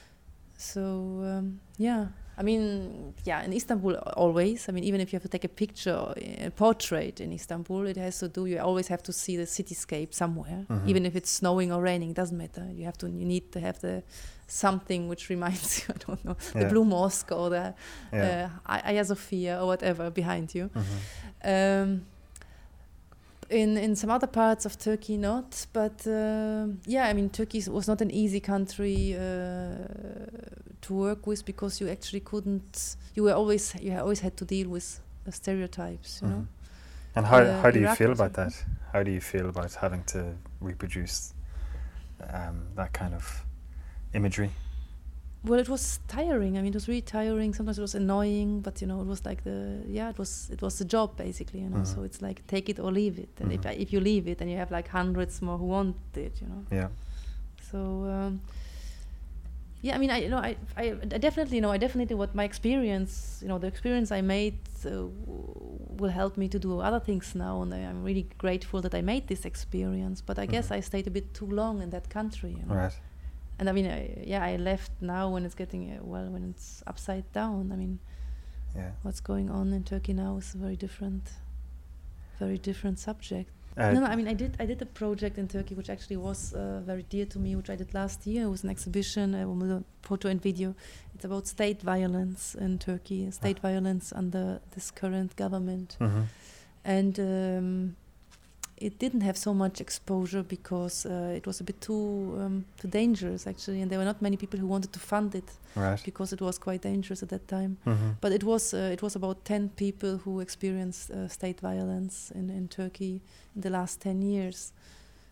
So 0.57 0.82
um, 1.24 1.59
yeah, 1.78 2.07
I 2.40 2.44
mean, 2.44 3.14
yeah, 3.26 3.42
in 3.44 3.52
Istanbul 3.52 3.96
always. 4.16 4.70
I 4.70 4.72
mean, 4.72 4.84
even 4.84 5.02
if 5.02 5.12
you 5.12 5.18
have 5.18 5.24
to 5.24 5.30
take 5.30 5.44
a 5.44 5.50
picture, 5.64 6.14
a 6.48 6.52
portrait 6.52 7.20
in 7.20 7.32
Istanbul, 7.34 7.88
it 7.88 7.98
has 7.98 8.20
to 8.20 8.28
do. 8.30 8.46
You 8.46 8.60
always 8.60 8.88
have 8.90 9.02
to 9.04 9.12
see 9.14 9.36
the 9.38 9.46
cityscape 9.48 10.14
somewhere, 10.14 10.66
Mhm. 10.70 10.88
even 10.88 11.06
if 11.06 11.16
it's 11.16 11.32
snowing 11.32 11.72
or 11.72 11.82
raining. 11.82 12.10
It 12.12 12.16
doesn't 12.16 12.38
matter. 12.38 12.66
You 12.78 12.86
have 12.86 12.98
to. 13.00 13.08
You 13.10 13.26
need 13.26 13.52
to 13.54 13.60
have 13.60 13.80
the 13.80 14.04
something 14.48 15.08
which 15.10 15.30
reminds 15.30 15.80
you. 15.80 15.94
I 15.96 15.98
don't 16.06 16.24
know 16.26 16.38
the 16.54 16.66
Blue 16.66 16.86
Mosque 16.86 17.32
or 17.32 17.50
the 17.50 17.74
Yeah. 18.14 18.50
uh, 18.66 18.82
Hagia 18.86 19.06
Sophia 19.06 19.60
or 19.62 19.66
whatever 19.68 20.10
behind 20.12 20.54
you. 20.56 20.70
hmm 20.74 20.82
Um, 21.44 22.06
in 23.50 23.78
in 23.78 23.95
some 23.95 24.10
other 24.14 24.28
parts 24.28 24.66
of 24.66 24.78
Turkey, 24.78 25.18
not. 25.18 25.68
But 25.74 26.06
um 26.08 26.80
yeah, 26.86 27.10
I 27.10 27.14
mean, 27.14 27.30
Turkey 27.30 27.64
was 27.70 27.88
not 27.88 28.02
an 28.02 28.12
easy 28.12 28.39
country 28.39 29.16
uh, 29.16 29.88
to 30.82 30.93
work 30.93 31.28
with 31.28 31.45
because 31.45 31.80
you 31.84 31.89
actually 31.91 32.22
couldn't. 32.22 32.98
You 33.16 33.24
were 33.24 33.34
always 33.34 33.74
you 33.82 33.98
always 34.00 34.20
had 34.22 34.36
to 34.38 34.45
deal 34.45 34.70
with 34.70 35.00
uh, 35.28 35.32
stereotypes. 35.32 36.22
You 36.22 36.30
know. 36.30 36.36
Mhm. 36.36 36.48
And 37.16 37.26
how, 37.26 37.38
Uh, 37.39 37.62
how 37.62 37.72
do 37.72 37.80
you 37.80 37.86
Iraq 37.86 37.98
feel 37.98 38.12
about 38.12 38.34
that? 38.34 38.66
How 38.93 39.04
do 39.04 39.12
you 39.12 39.22
feel 39.22 39.50
about 39.50 39.74
having 39.76 40.04
to 40.06 40.20
reproduce 40.62 41.34
um, 42.34 42.68
that 42.76 42.93
kind 42.93 43.14
of 43.16 43.45
imagery? 44.14 44.50
Well, 45.48 45.60
it 45.60 45.70
was 45.70 46.00
tiring. 46.08 46.58
I 46.58 46.62
mean, 46.62 46.74
it 46.74 46.76
was 46.76 46.88
really 46.88 47.02
tiring. 47.02 47.54
Sometimes 47.54 47.78
it 47.80 47.82
was 47.82 47.95
annoying, 47.95 48.60
but 48.62 48.82
you 48.82 48.88
know, 48.88 49.00
it 49.02 49.08
was 49.08 49.26
like 49.26 49.43
the 49.43 49.82
yeah, 49.88 50.10
it 50.10 50.18
was 50.18 50.50
it 50.52 50.62
was 50.62 50.78
the 50.78 50.86
job 50.86 51.16
basically. 51.18 51.62
You 51.62 51.70
know, 51.70 51.84
so 51.84 52.04
it's 52.04 52.22
like 52.22 52.45
take 52.48 52.70
it 52.70 52.80
or 52.80 52.91
leave 52.91 53.18
it. 53.20 53.30
And 53.39 53.52
if 53.52 53.66
I, 53.66 53.72
if 53.72 53.93
you 53.93 54.00
leave 54.00 54.28
it, 54.28 54.38
then 54.39 54.50
you 54.50 54.58
have 54.58 54.72
like 54.72 54.88
hundreds 54.89 55.41
more 55.41 55.58
who 55.58 55.66
want 55.66 55.95
it. 56.16 56.34
You 56.41 56.48
know. 56.48 56.66
Yeah. 56.72 56.89
So 57.72 57.78
um, 57.78 58.41
yeah 59.84 59.93
i 59.95 59.98
mean 60.00 60.10
i 60.10 60.18
you 60.18 60.30
know 60.30 60.38
I, 60.38 60.56
I 60.76 60.86
I 61.16 61.18
definitely 61.28 61.58
you 61.58 61.62
know 61.62 61.72
i 61.72 61.78
definitely 61.78 62.16
what 62.16 62.34
my 62.34 62.43
experience 62.43 63.39
you 63.43 63.48
know 63.48 63.60
the 63.60 63.68
experience 63.68 64.12
i 64.12 64.22
made 64.22 64.58
uh, 64.86 64.89
will 66.00 66.10
help 66.10 66.36
me 66.36 66.48
to 66.50 66.60
do 66.60 66.80
other 66.80 67.00
things 67.00 67.36
now 67.36 67.62
and 67.62 67.72
I, 67.74 67.80
i'm 67.89 68.04
really 68.04 68.28
grateful 68.39 68.82
that 68.82 68.95
i 68.95 69.02
made 69.02 69.28
this 69.28 69.45
experience 69.45 70.22
but 70.22 70.39
i 70.39 70.45
guess 70.48 70.70
Mhm. 70.70 70.78
i 70.78 70.80
stayed 70.82 71.08
a 71.08 71.12
bit 71.12 71.34
too 71.34 71.45
long 71.45 71.82
in 71.84 71.89
that 71.91 72.10
country 72.10 72.52
you 72.60 72.66
know? 72.68 72.76
Right. 72.76 73.00
And 73.60 73.70
i 73.70 73.72
mean 73.72 73.88
I, 73.88 74.24
yeah 74.26 74.43
i 74.43 74.55
left 74.55 74.91
now 75.01 75.30
when 75.34 75.45
it's 75.45 75.55
getting 75.55 75.91
uh, 75.91 76.03
well 76.03 76.30
when 76.30 76.43
it's 76.51 76.84
upside 76.88 77.32
down 77.34 77.72
i 77.74 77.76
mean 77.76 77.99
Yeah. 78.76 78.91
what's 79.03 79.22
going 79.22 79.49
on 79.49 79.74
in 79.74 79.84
turkey 79.84 80.14
now 80.14 80.38
is 80.38 80.53
a 80.55 80.58
very 80.58 80.76
different 80.76 81.24
very 82.39 82.58
different 82.58 82.99
subject 82.99 83.49
Uh, 83.78 83.91
no, 83.93 83.99
no, 83.99 84.08
I 84.08 84.16
mean, 84.16 84.28
I 84.28 84.34
did. 84.34 84.51
I 84.60 84.66
did 84.66 84.82
a 84.82 84.86
project 84.88 85.38
in 85.38 85.47
Turkey, 85.47 85.76
which 85.76 85.89
actually 85.89 86.18
was 86.18 86.53
uh, 86.53 86.82
very 86.84 87.03
dear 87.14 87.28
to 87.28 87.38
me, 87.39 87.55
which 87.55 87.70
I 87.70 87.76
did 87.78 87.93
last 87.93 88.26
year. 88.26 88.45
It 88.47 88.49
was 88.49 88.64
an 88.64 88.72
exhibition, 88.72 89.36
uh, 89.36 89.45
a 89.45 89.84
photo 90.01 90.30
and 90.30 90.41
video. 90.41 90.74
It's 91.14 91.26
about 91.26 91.45
state 91.47 91.84
violence 91.84 92.55
in 92.66 92.80
Turkey, 92.80 93.30
state 93.32 93.60
violence 93.60 94.12
under 94.22 94.45
this 94.74 94.89
current 95.01 95.36
government, 95.36 95.89
mhm. 95.99 96.24
and 96.84 97.20
um, 97.20 97.95
it 98.78 98.99
didn't 98.99 99.21
have 99.21 99.38
so 99.38 99.53
much 99.53 99.82
exposure 99.82 100.43
because 100.43 101.05
uh, 101.09 101.34
it 101.36 101.47
was 101.47 101.59
a 101.61 101.63
bit 101.63 101.82
too 101.82 102.38
um, 102.39 102.65
too 102.82 102.88
dangerous, 102.88 103.47
actually, 103.47 103.82
and 103.82 103.89
there 103.91 103.99
were 103.99 104.05
not 104.05 104.21
many 104.21 104.38
people 104.38 104.59
who 104.59 104.67
wanted 104.67 104.91
to 104.93 104.99
fund 104.99 105.34
it 105.36 105.51
Right. 105.75 106.01
because 106.05 106.34
it 106.36 106.41
was 106.41 106.57
quite 106.59 106.82
dangerous 106.82 107.23
at 107.23 107.30
that 107.30 107.47
time. 107.47 107.78
Mhm. 107.86 108.15
But 108.21 108.32
it 108.32 108.43
was 108.43 108.73
uh, 108.73 108.91
it 108.93 109.01
was 109.01 109.15
about 109.15 109.43
ten 109.45 109.69
people 109.69 110.17
who 110.25 110.39
experienced 110.41 111.11
uh, 111.11 111.28
state 111.28 111.59
violence 111.61 112.32
in, 112.36 112.49
in 112.49 112.67
Turkey 112.67 113.21
in 113.55 113.61
the 113.61 113.69
last 113.69 113.99
ten 114.01 114.21
years. 114.21 114.73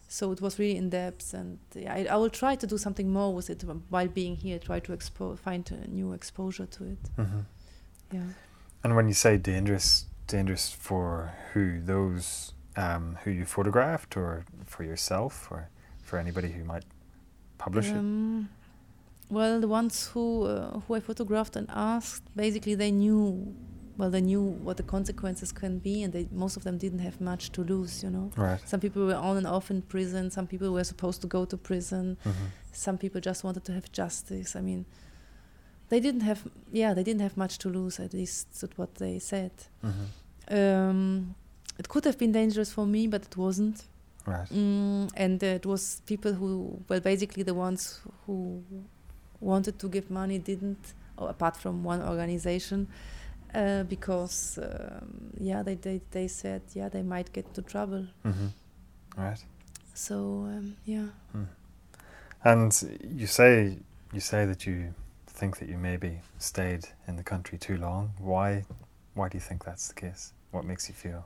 So 0.08 0.32
it 0.32 0.40
was 0.42 0.60
really 0.60 0.78
in 0.78 0.90
depth, 0.90 1.34
and 1.34 1.58
yeah, 1.74 1.94
I, 1.94 2.06
I 2.14 2.16
will 2.18 2.30
try 2.30 2.56
to 2.56 2.68
do 2.68 2.78
something 2.78 3.10
more 3.14 3.34
with 3.36 3.50
it 3.50 3.64
while 3.90 4.08
being 4.08 4.36
here. 4.38 4.60
Try 4.60 4.80
to 4.82 4.92
expo- 4.94 5.38
find 5.38 5.70
a 5.72 5.88
new 5.90 6.14
exposure 6.14 6.68
to 6.68 6.84
it. 6.84 7.10
Mhm. 7.18 7.46
Yeah. 8.14 8.28
And 8.84 8.96
when 8.96 9.08
you 9.08 9.14
say 9.16 9.38
dangerous, 9.38 10.06
dangerous 10.28 10.70
for 10.72 11.34
who? 11.54 11.80
Those 11.82 12.54
um, 12.78 13.18
who 13.24 13.32
you 13.32 13.46
photographed, 13.46 14.18
or 14.18 14.46
for 14.66 14.84
yourself, 14.84 15.48
or 15.52 15.70
for 16.04 16.18
anybody 16.20 16.50
who 16.52 16.64
might 16.64 16.84
publish 17.58 17.88
it? 17.88 17.96
Um, 17.98 18.50
well, 19.30 19.60
the 19.60 19.68
ones 19.68 20.08
who 20.14 20.46
uh, 20.46 20.80
who 20.82 20.94
I 20.96 21.00
photographed 21.00 21.56
and 21.56 21.68
asked, 21.70 22.24
basically 22.36 22.76
they 22.76 22.92
knew, 22.92 23.56
well, 23.98 24.10
they 24.12 24.22
knew 24.22 24.42
what 24.42 24.78
the 24.78 24.84
consequences 24.84 25.52
can 25.52 25.80
be, 25.80 26.04
and 26.04 26.14
they 26.14 26.28
most 26.32 26.58
of 26.58 26.64
them 26.64 26.78
didn't 26.78 27.00
have 27.00 27.20
much 27.22 27.52
to 27.54 27.64
lose. 27.64 28.04
You 28.04 28.10
know, 28.12 28.32
Right. 28.38 28.60
some 28.68 28.80
people 28.80 29.06
were 29.06 29.16
on 29.16 29.38
and 29.38 29.48
off 29.48 29.72
in 29.72 29.82
prison. 29.82 30.30
Some 30.32 30.48
people 30.48 30.72
were 30.72 30.84
supposed 30.84 31.22
to 31.22 31.28
go 31.28 31.46
to 31.46 31.58
prison. 31.58 32.18
Mhm. 32.24 32.34
Some 32.72 32.98
people 32.98 33.22
just 33.22 33.44
wanted 33.44 33.64
to 33.66 33.72
have 33.74 33.92
justice. 33.92 34.56
I 34.56 34.62
mean, 34.62 34.86
they 35.90 36.00
didn't 36.00 36.22
have, 36.22 36.40
yeah, 36.72 36.94
they 36.94 37.04
didn't 37.04 37.22
have 37.22 37.38
much 37.38 37.58
to 37.60 37.70
lose. 37.70 38.00
At 38.00 38.14
least 38.14 38.60
that's 38.62 38.78
what 38.78 38.96
they 38.96 39.18
said. 39.20 39.52
Mhm. 39.84 40.08
Um, 40.52 41.36
it 41.78 41.90
could 41.90 42.06
have 42.06 42.18
been 42.18 42.32
dangerous 42.32 42.72
for 42.72 42.86
me, 42.86 43.08
but 43.08 43.24
it 43.24 43.38
wasn't. 43.38 43.84
Right. 44.26 44.50
Mm, 44.50 45.12
and 45.16 45.44
uh, 45.44 45.48
it 45.48 45.66
was 45.66 46.02
people 46.08 46.34
who, 46.34 46.80
well, 46.90 47.00
basically 47.00 47.44
the 47.44 47.54
ones 47.54 48.00
who 48.26 48.64
wanted 49.40 49.78
to 49.80 49.88
give 49.90 50.10
money 50.10 50.40
didn't, 50.40 50.94
apart 51.18 51.58
from 51.58 51.84
one 51.84 52.02
organization, 52.02 52.88
uh, 53.54 53.84
because 53.84 54.58
um, 54.62 55.32
yeah, 55.40 55.62
they, 55.64 55.76
they 55.76 56.02
they 56.12 56.28
said 56.28 56.62
yeah 56.74 56.90
they 56.90 57.04
might 57.04 57.32
get 57.34 57.46
into 57.46 57.62
trouble. 57.62 58.06
Mhm. 58.26 58.50
Right. 59.18 59.44
So 59.94 60.16
um, 60.16 60.76
yeah, 60.86 61.08
And 62.44 62.72
you 63.18 63.28
say 63.28 63.78
you 64.14 64.20
say 64.20 64.46
that 64.46 64.66
you 64.66 64.94
think 65.28 65.58
that 65.60 65.70
you 65.70 65.78
maybe 65.78 66.20
stayed 66.40 66.86
in 67.08 67.16
the 67.16 67.24
country 67.24 67.58
too 67.58 67.78
long. 67.78 68.12
Why? 68.20 68.66
Why 69.14 69.30
do 69.30 69.38
you 69.38 69.42
think 69.42 69.64
that's 69.64 69.88
the 69.88 69.94
case? 69.94 70.34
What 70.52 70.66
makes 70.66 70.90
you 70.90 70.96
feel 70.96 71.26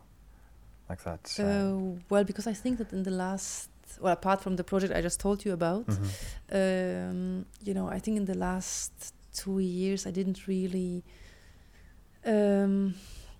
like 0.89 1.03
that? 1.03 1.39
uh, 1.39 1.99
well, 2.09 2.23
because 2.23 2.47
I 2.47 2.53
think 2.53 2.77
that 2.79 2.91
in 2.91 3.03
the 3.03 3.11
last, 3.11 3.69
well, 4.01 4.13
apart 4.13 4.41
from 4.41 4.55
the 4.55 4.63
project 4.63 4.93
I 4.93 5.01
just 5.01 5.19
told 5.19 5.45
you 5.45 5.53
about, 5.53 5.87
mhm. 5.87 6.07
um, 6.51 7.45
you 7.63 7.73
know, 7.73 7.87
I 7.87 7.99
think 7.99 8.17
in 8.17 8.25
the 8.25 8.37
last 8.37 9.13
two 9.33 9.59
years 9.59 10.05
I 10.05 10.11
didn't 10.11 10.47
really, 10.47 11.03
um, 12.25 12.95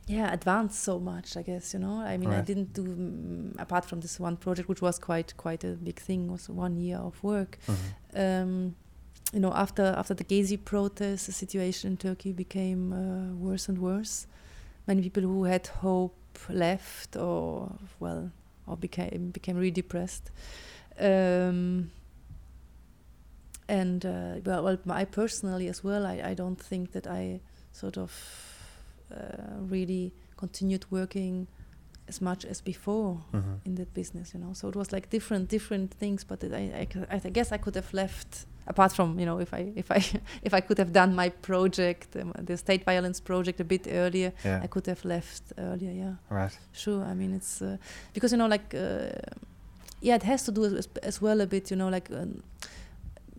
yeah, 0.08 0.32
advance 0.34 0.78
so 0.78 1.00
much. 1.00 1.38
I 1.38 1.44
guess 1.44 1.74
you 1.74 1.80
know. 1.80 2.00
I 2.00 2.18
mean, 2.18 2.32
I 2.32 2.42
didn't 2.42 2.74
do 2.74 2.84
mm, 2.84 3.62
apart 3.62 3.86
from 3.86 4.00
this 4.02 4.20
one 4.20 4.38
project, 4.38 4.68
which 4.68 4.82
was 4.82 4.98
quite 4.98 5.38
quite 5.38 5.64
a 5.64 5.74
big 5.74 6.00
thing. 6.00 6.32
Was 6.32 6.50
one 6.50 6.78
year 6.78 6.98
of 6.98 7.24
work. 7.24 7.60
Mhm. 7.68 8.42
Um, 8.42 8.76
you 9.34 9.40
know, 9.40 9.54
after 9.54 9.94
after 9.98 10.16
the 10.16 10.24
Gezi 10.24 10.58
protests, 10.58 11.28
the 11.28 11.32
situation 11.32 11.92
in 11.92 11.98
Turkey 11.98 12.32
became 12.32 12.94
uh, 12.94 13.36
worse 13.36 13.70
and 13.70 13.78
worse. 13.78 14.26
Many 14.88 15.02
people 15.04 15.22
who 15.22 15.44
had 15.44 15.68
hope 15.68 16.16
left, 16.50 17.16
or 17.16 17.72
well, 18.00 18.32
or 18.68 18.78
became 18.78 19.32
became 19.32 19.58
really 19.58 19.72
depressed. 19.72 20.32
Um, 21.00 21.92
and 23.68 24.06
uh, 24.06 24.36
well, 24.44 24.64
well, 24.64 24.78
I 24.90 25.06
personally 25.06 25.68
as 25.68 25.84
well, 25.84 26.06
I, 26.06 26.22
I 26.26 26.34
don't 26.34 26.60
think 26.60 26.92
that 26.94 27.08
I 27.08 27.40
sort 27.72 27.98
of 27.98 28.12
uh, 29.16 29.54
really 29.60 30.12
continued 30.38 30.86
working 30.90 31.48
as 32.10 32.20
much 32.22 32.46
as 32.46 32.62
before 32.62 33.18
Mhm. 33.34 33.60
in 33.66 33.76
that 33.76 33.94
business, 33.94 34.34
you 34.34 34.40
know. 34.42 34.54
So 34.54 34.68
it 34.70 34.76
was 34.76 34.92
like 34.92 35.10
different, 35.10 35.50
different 35.50 35.94
things. 35.94 36.24
But 36.26 36.44
it, 36.44 36.52
I, 36.54 36.88
I, 37.14 37.22
I 37.24 37.30
guess 37.30 37.52
I 37.52 37.58
could 37.58 37.76
have 37.76 37.94
left. 37.94 38.46
Apart 38.68 38.92
from 38.94 39.20
you 39.20 39.26
know, 39.26 39.40
if 39.42 39.52
I 39.54 39.72
if 39.76 39.90
I 39.92 39.98
if 40.48 40.54
I 40.54 40.62
could 40.62 40.78
have 40.80 40.92
done 40.92 41.16
my 41.16 41.30
project, 41.30 42.16
um, 42.16 42.32
the 42.48 42.58
state 42.58 42.84
violence 42.86 43.22
project, 43.22 43.60
a 43.60 43.64
bit 43.64 43.88
earlier, 43.88 44.32
Yeah. 44.46 44.64
I 44.64 44.68
could 44.68 44.88
have 44.88 45.04
left 45.06 45.44
earlier. 45.58 45.92
Yeah, 45.92 46.14
Right. 46.30 46.58
sure. 46.72 47.04
I 47.12 47.14
mean, 47.16 47.34
it's 47.36 47.62
uh, 47.62 47.78
because 48.14 48.32
you 48.34 48.38
know, 48.38 48.48
like, 48.50 48.76
uh, 48.78 49.10
yeah, 50.02 50.16
it 50.16 50.24
has 50.24 50.44
to 50.44 50.52
do 50.52 50.64
as, 50.78 50.88
as 51.04 51.22
well 51.22 51.42
a 51.42 51.46
bit. 51.46 51.72
You 51.72 51.78
know, 51.78 51.90
like, 51.90 52.12
um, 52.14 52.44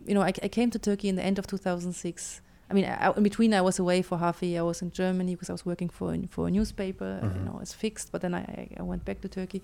you 0.07 0.13
know, 0.13 0.21
I, 0.21 0.33
I 0.43 0.49
came 0.49 0.69
to 0.71 0.79
Turkey 0.79 1.07
in 1.07 1.15
the 1.15 1.23
end 1.23 1.39
of 1.39 1.45
2006. 1.47 2.41
I 2.71 2.73
mean, 2.73 2.85
I, 2.85 3.11
in 3.17 3.23
between, 3.23 3.53
I 3.53 3.61
was 3.61 3.79
away 3.79 4.01
for 4.01 4.17
half 4.17 4.41
a 4.41 4.45
year. 4.45 4.59
I 4.61 4.63
was 4.63 4.81
in 4.81 4.91
Germany 4.91 5.35
because 5.35 5.49
I 5.49 5.53
was 5.53 5.65
working 5.65 5.89
for 5.91 6.13
a, 6.13 6.27
for 6.27 6.47
a 6.47 6.51
newspaper. 6.51 7.19
uh, 7.23 7.27
You 7.37 7.43
know, 7.45 7.59
it's 7.61 7.73
fixed. 7.73 8.11
But 8.11 8.21
then 8.21 8.33
I, 8.33 8.43
I- 8.79 8.83
went 8.83 9.03
back 9.05 9.19
to 9.21 9.27
Turkey. 9.27 9.61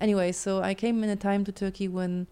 Anyway, 0.00 0.32
so 0.32 0.50
I 0.70 0.74
came 0.74 1.02
in 1.04 1.10
a 1.10 1.16
time 1.16 1.44
to 1.44 1.52
Turkey 1.52 1.88
when 1.88 2.26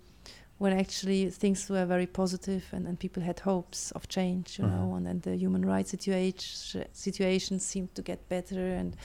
when 0.60 0.72
actually 0.80 1.30
things 1.30 1.70
were 1.70 1.86
very 1.86 2.06
positive 2.06 2.62
and, 2.72 2.86
and 2.88 2.98
people 2.98 3.22
had 3.22 3.38
hopes 3.40 3.92
of 3.92 4.08
change, 4.08 4.58
you 4.58 4.66
know, 4.66 4.88
Mhm. 4.90 4.96
and 4.96 5.06
then 5.06 5.20
the 5.20 5.36
human 5.36 5.64
rights 5.64 5.90
situation 5.90 6.84
situation 6.92 7.60
seemed 7.60 7.94
to 7.94 8.02
get 8.02 8.18
better 8.28 8.60
and 8.80 8.96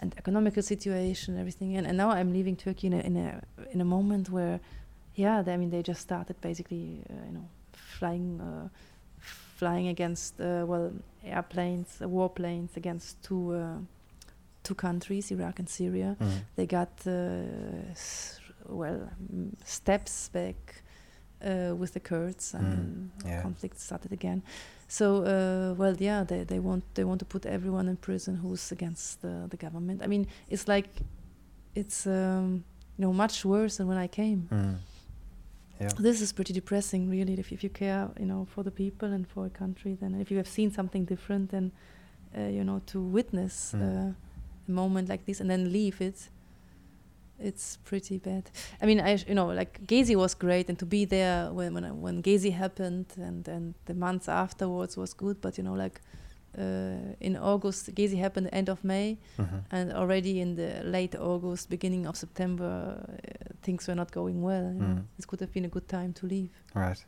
and 0.00 0.14
economical 0.18 0.62
situation, 0.62 1.38
everything. 1.38 1.76
And, 1.78 1.86
and 1.86 1.96
now 1.96 2.10
I'm 2.10 2.32
leaving 2.32 2.56
Turkey 2.56 2.86
in 2.88 2.92
a 2.92 3.00
in 3.10 3.16
a 3.16 3.40
in 3.74 3.80
a 3.80 3.84
moment 3.84 4.28
where, 4.30 4.58
yeah, 5.14 5.42
they, 5.44 5.52
I 5.54 5.56
mean 5.56 5.70
they 5.70 5.82
just 5.82 6.00
started 6.00 6.36
basically, 6.40 6.86
uh, 7.10 7.26
you 7.28 7.32
know, 7.32 7.48
flying. 7.98 8.40
Uh, 8.40 8.68
flying 9.58 9.88
against 9.88 10.40
uh, 10.40 10.44
well 10.70 10.90
airplanes 11.24 12.00
uh, 12.00 12.08
warplanes 12.08 12.76
against 12.76 13.22
two 13.28 13.54
uh, 13.54 13.78
two 14.62 14.74
countries 14.74 15.30
Iraq 15.30 15.58
and 15.58 15.68
Syria 15.68 16.16
Mhm. 16.20 16.40
they 16.56 16.66
got 16.66 16.92
uh, 17.06 17.12
well 18.68 18.98
mm, 19.32 19.50
steps 19.64 20.28
back 20.32 20.56
uh, 21.44 21.74
with 21.80 21.92
the 21.92 22.00
Kurds 22.00 22.54
and 22.54 22.66
Mm, 23.22 23.28
yeah. 23.28 23.42
conflict 23.42 23.78
started 23.80 24.12
again. 24.12 24.42
So 24.88 25.06
uh, 25.24 25.74
well, 25.80 25.94
yeah, 25.98 26.24
they, 26.24 26.44
they 26.44 26.58
want 26.60 26.82
they 26.94 27.04
want 27.04 27.18
to 27.20 27.24
put 27.26 27.44
everyone 27.46 27.90
in 27.90 27.96
prison 27.96 28.36
who's 28.36 28.72
against 28.72 29.20
the, 29.22 29.46
the 29.50 29.56
government. 29.56 30.02
I 30.02 30.06
mean, 30.06 30.26
it's 30.48 30.66
like 30.68 30.88
it's 31.74 32.06
um, 32.06 32.64
you 32.96 33.02
know 33.04 33.12
much 33.12 33.44
worse 33.44 33.76
than 33.76 33.86
when 33.88 33.98
I 34.04 34.08
came. 34.08 34.48
Mm. 34.50 34.76
Yeah. 35.80 35.88
This 35.98 36.20
is 36.22 36.32
pretty 36.32 36.52
depressing, 36.54 37.10
really. 37.10 37.34
If, 37.34 37.52
if 37.52 37.62
you 37.62 37.68
care, 37.70 38.08
you 38.18 38.26
know, 38.26 38.46
for 38.54 38.62
the 38.64 38.70
people 38.70 39.12
and 39.12 39.26
for 39.28 39.44
a 39.46 39.50
country, 39.50 39.94
then 40.00 40.14
if 40.20 40.30
you 40.30 40.36
have 40.38 40.48
seen 40.48 40.70
something 40.70 41.04
different, 41.04 41.50
then 41.50 41.72
uh, 42.36 42.48
you 42.48 42.64
know 42.64 42.80
to 42.86 43.00
witness 43.00 43.72
Mm. 43.74 43.82
uh, 43.82 44.12
a 44.68 44.70
moment 44.70 45.08
like 45.08 45.24
this 45.26 45.40
and 45.40 45.48
then 45.50 45.72
leave 45.72 46.00
it, 46.00 46.28
it's 47.38 47.76
pretty 47.84 48.18
bad. 48.18 48.50
I 48.82 48.86
mean, 48.86 49.00
I 49.00 49.16
sh- 49.16 49.26
you 49.28 49.34
know, 49.34 49.46
like 49.48 49.86
Gezi 49.86 50.16
was 50.16 50.34
great, 50.34 50.68
and 50.70 50.78
to 50.78 50.86
be 50.86 51.04
there 51.04 51.52
when 51.52 51.74
when, 51.74 51.84
I- 51.84 51.92
when 51.92 52.22
Gezi 52.22 52.52
happened, 52.52 53.06
and 53.18 53.46
and 53.48 53.74
the 53.84 53.94
months 53.94 54.28
afterwards 54.28 54.96
was 54.96 55.12
good. 55.14 55.40
But 55.40 55.58
you 55.58 55.64
know, 55.64 55.74
like 55.74 56.00
in 57.20 57.36
August, 57.36 57.94
Gezi 57.94 58.18
happened 58.18 58.48
end 58.52 58.68
of 58.68 58.82
May, 58.84 59.18
Mhm. 59.38 59.64
and 59.70 59.92
already 59.92 60.40
in 60.40 60.54
the 60.56 60.82
late 60.84 61.14
August, 61.18 61.68
beginning 61.70 62.06
of 62.06 62.16
September, 62.16 62.98
uh, 62.98 63.54
things 63.62 63.86
were 63.88 63.94
not 63.96 64.10
going 64.12 64.42
well. 64.42 64.72
Mm. 64.74 65.04
This 65.16 65.26
could 65.26 65.40
have 65.40 65.52
been 65.52 65.64
a 65.64 65.68
good 65.68 65.88
time 65.88 66.12
to 66.14 66.26
leave. 66.26 66.50
Right. 66.74 67.04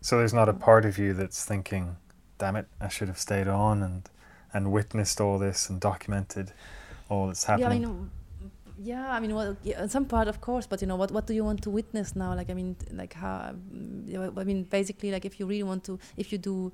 So 0.00 0.16
there's 0.16 0.34
not 0.34 0.48
a 0.48 0.52
part 0.54 0.84
of 0.84 0.98
you 0.98 1.14
that's 1.14 1.44
thinking, 1.44 1.96
"Damn 2.38 2.56
it, 2.56 2.66
I 2.80 2.88
should 2.88 3.08
have 3.08 3.18
stayed 3.18 3.48
on 3.48 3.82
and 3.82 4.08
and 4.52 4.72
witnessed 4.72 5.20
all 5.20 5.38
this 5.38 5.70
and 5.70 5.80
documented 5.80 6.52
all 7.08 7.26
that's 7.28 7.44
happening." 7.44 7.82
Yeah, 7.82 7.88
I 7.88 7.90
happening." 7.90 8.02
know. 8.02 8.10
yeah 8.82 9.16
i 9.16 9.20
mean 9.20 9.34
well 9.34 9.56
yeah, 9.62 9.86
some 9.88 10.06
part 10.06 10.26
of 10.26 10.40
course 10.40 10.66
but 10.66 10.80
you 10.80 10.88
know 10.88 10.96
what 10.96 11.10
what 11.12 11.26
do 11.26 11.34
you 11.34 11.44
want 11.44 11.60
to 11.62 11.70
witness 11.70 12.16
now 12.16 12.34
like 12.34 12.48
i 12.52 12.54
mean 12.54 12.74
like 13.00 13.12
how 13.12 13.52
mm, 13.52 14.38
i 14.38 14.44
mean 14.44 14.64
basically 14.64 15.10
like 15.10 15.26
if 15.26 15.38
you 15.38 15.44
really 15.46 15.62
want 15.72 15.84
to 15.84 15.98
if 16.16 16.32
you 16.32 16.38
do 16.38 16.56
uh, 16.66 16.70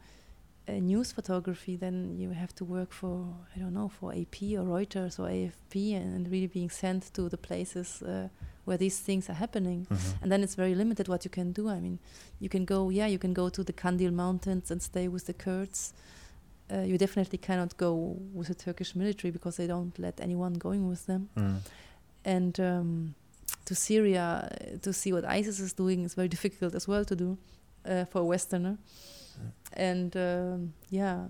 news 0.68 1.12
photography 1.12 1.76
then 1.76 2.16
you 2.18 2.30
have 2.30 2.52
to 2.54 2.64
work 2.64 2.92
for 2.92 3.24
i 3.54 3.58
don't 3.58 3.72
know 3.72 3.88
for 3.88 4.12
ap 4.12 4.36
or 4.42 4.64
reuters 4.64 5.18
or 5.18 5.28
afp 5.28 5.74
and, 5.94 6.14
and 6.16 6.30
really 6.30 6.48
being 6.48 6.68
sent 6.70 7.02
to 7.14 7.28
the 7.28 7.36
places 7.36 8.02
uh, 8.02 8.28
where 8.64 8.76
these 8.76 8.98
things 8.98 9.30
are 9.30 9.34
happening 9.34 9.86
Mhm. 9.90 10.22
and 10.22 10.32
then 10.32 10.42
it's 10.42 10.56
very 10.56 10.74
limited 10.74 11.06
what 11.08 11.24
you 11.24 11.30
can 11.30 11.52
do 11.52 11.68
i 11.68 11.78
mean 11.80 11.98
you 12.40 12.48
can 12.48 12.64
go 12.64 12.90
yeah 12.90 13.06
you 13.06 13.18
can 13.18 13.32
go 13.32 13.48
to 13.48 13.62
the 13.62 13.72
kandil 13.72 14.12
mountains 14.12 14.70
and 14.70 14.82
stay 14.82 15.06
with 15.08 15.26
the 15.26 15.32
kurds 15.34 15.92
uh, 16.72 16.80
you 16.90 16.98
definitely 16.98 17.38
cannot 17.38 17.76
go 17.76 18.16
with 18.34 18.48
the 18.48 18.54
turkish 18.54 18.96
military 18.96 19.30
because 19.30 19.56
they 19.56 19.68
don't 19.68 19.96
let 19.98 20.20
anyone 20.20 20.54
going 20.54 20.88
with 20.88 21.06
them 21.06 21.28
Mm. 21.36 21.58
and 22.24 22.58
um, 22.60 23.14
to 23.64 23.74
Syria 23.74 24.48
to 24.82 24.92
see 24.92 25.12
what 25.12 25.24
ISIS 25.24 25.60
is 25.60 25.72
doing 25.72 26.04
is 26.04 26.14
very 26.14 26.28
difficult 26.28 26.74
as 26.74 26.88
well 26.88 27.04
to 27.04 27.14
do 27.14 27.38
uh, 27.84 28.04
for 28.04 28.20
a 28.20 28.24
Westerner. 28.24 28.76
And 29.72 30.16
um, 30.16 30.72
yeah, 30.90 31.26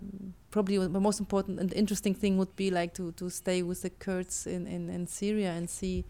probably 0.50 0.78
the 0.78 1.00
most 1.00 1.18
important 1.20 1.58
and 1.60 1.72
interesting 1.74 2.14
thing 2.14 2.38
would 2.38 2.54
be 2.56 2.70
like 2.70 2.94
to, 2.94 3.12
to 3.12 3.28
stay 3.30 3.62
with 3.62 3.82
the 3.82 3.90
Kurds 3.90 4.46
in, 4.46 4.66
in, 4.66 4.88
in 4.90 5.06
Syria 5.06 5.50
and 5.52 5.68
see. 5.68 6.04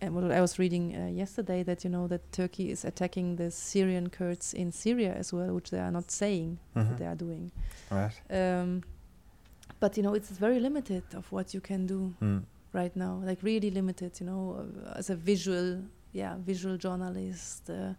And 0.00 0.14
what 0.14 0.30
I 0.30 0.40
was 0.40 0.58
reading 0.58 0.94
uh, 0.94 1.06
yesterday 1.08 1.62
that 1.62 1.82
you 1.84 1.90
know 1.90 2.06
that 2.08 2.30
Turkey 2.32 2.70
is 2.70 2.84
attacking 2.84 3.36
the 3.36 3.50
Syrian 3.50 4.10
Kurds 4.10 4.52
in 4.54 4.70
Syria 4.72 5.14
as 5.14 5.32
well, 5.32 5.54
which 5.54 5.70
they 5.70 5.78
are 5.80 5.90
not 5.90 6.10
saying 6.10 6.58
Mhm. 6.74 6.88
that 6.88 6.98
they 6.98 7.06
are 7.06 7.14
doing. 7.16 7.50
Right. 7.90 8.12
Um, 8.30 8.82
but 9.80 9.96
you 9.96 10.02
know 10.02 10.14
it's 10.14 10.30
very 10.30 10.60
limited 10.60 11.02
of 11.14 11.30
what 11.32 11.52
you 11.54 11.60
can 11.60 11.86
do 11.86 12.14
Mm. 12.20 12.42
right 12.72 12.94
now 12.96 13.20
like 13.24 13.42
really 13.42 13.70
limited 13.70 14.12
you 14.20 14.26
know 14.26 14.56
uh, 14.86 14.98
as 14.98 15.10
a 15.10 15.14
visual 15.16 15.82
yeah 16.12 16.36
visual 16.38 16.76
journalist 16.78 17.68
uh, 17.70 17.92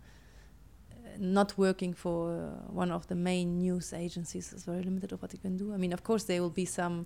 not 1.20 1.58
working 1.58 1.94
for 1.94 2.32
uh, 2.34 2.72
one 2.74 2.92
of 2.92 3.08
the 3.08 3.16
main 3.16 3.60
news 3.60 3.94
agencies 3.94 4.54
is 4.54 4.64
very 4.66 4.84
limited 4.84 5.12
of 5.12 5.22
what 5.22 5.34
you 5.34 5.40
can 5.40 5.58
do. 5.58 5.74
I 5.74 5.78
mean 5.78 5.94
of 5.94 6.04
course 6.04 6.24
there 6.26 6.42
will 6.42 6.50
be 6.50 6.66
some 6.66 7.06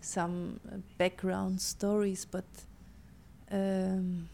some 0.00 0.60
uh, 0.72 0.76
background 0.96 1.60
stories 1.60 2.24
but 2.24 2.44
um, 3.50 4.28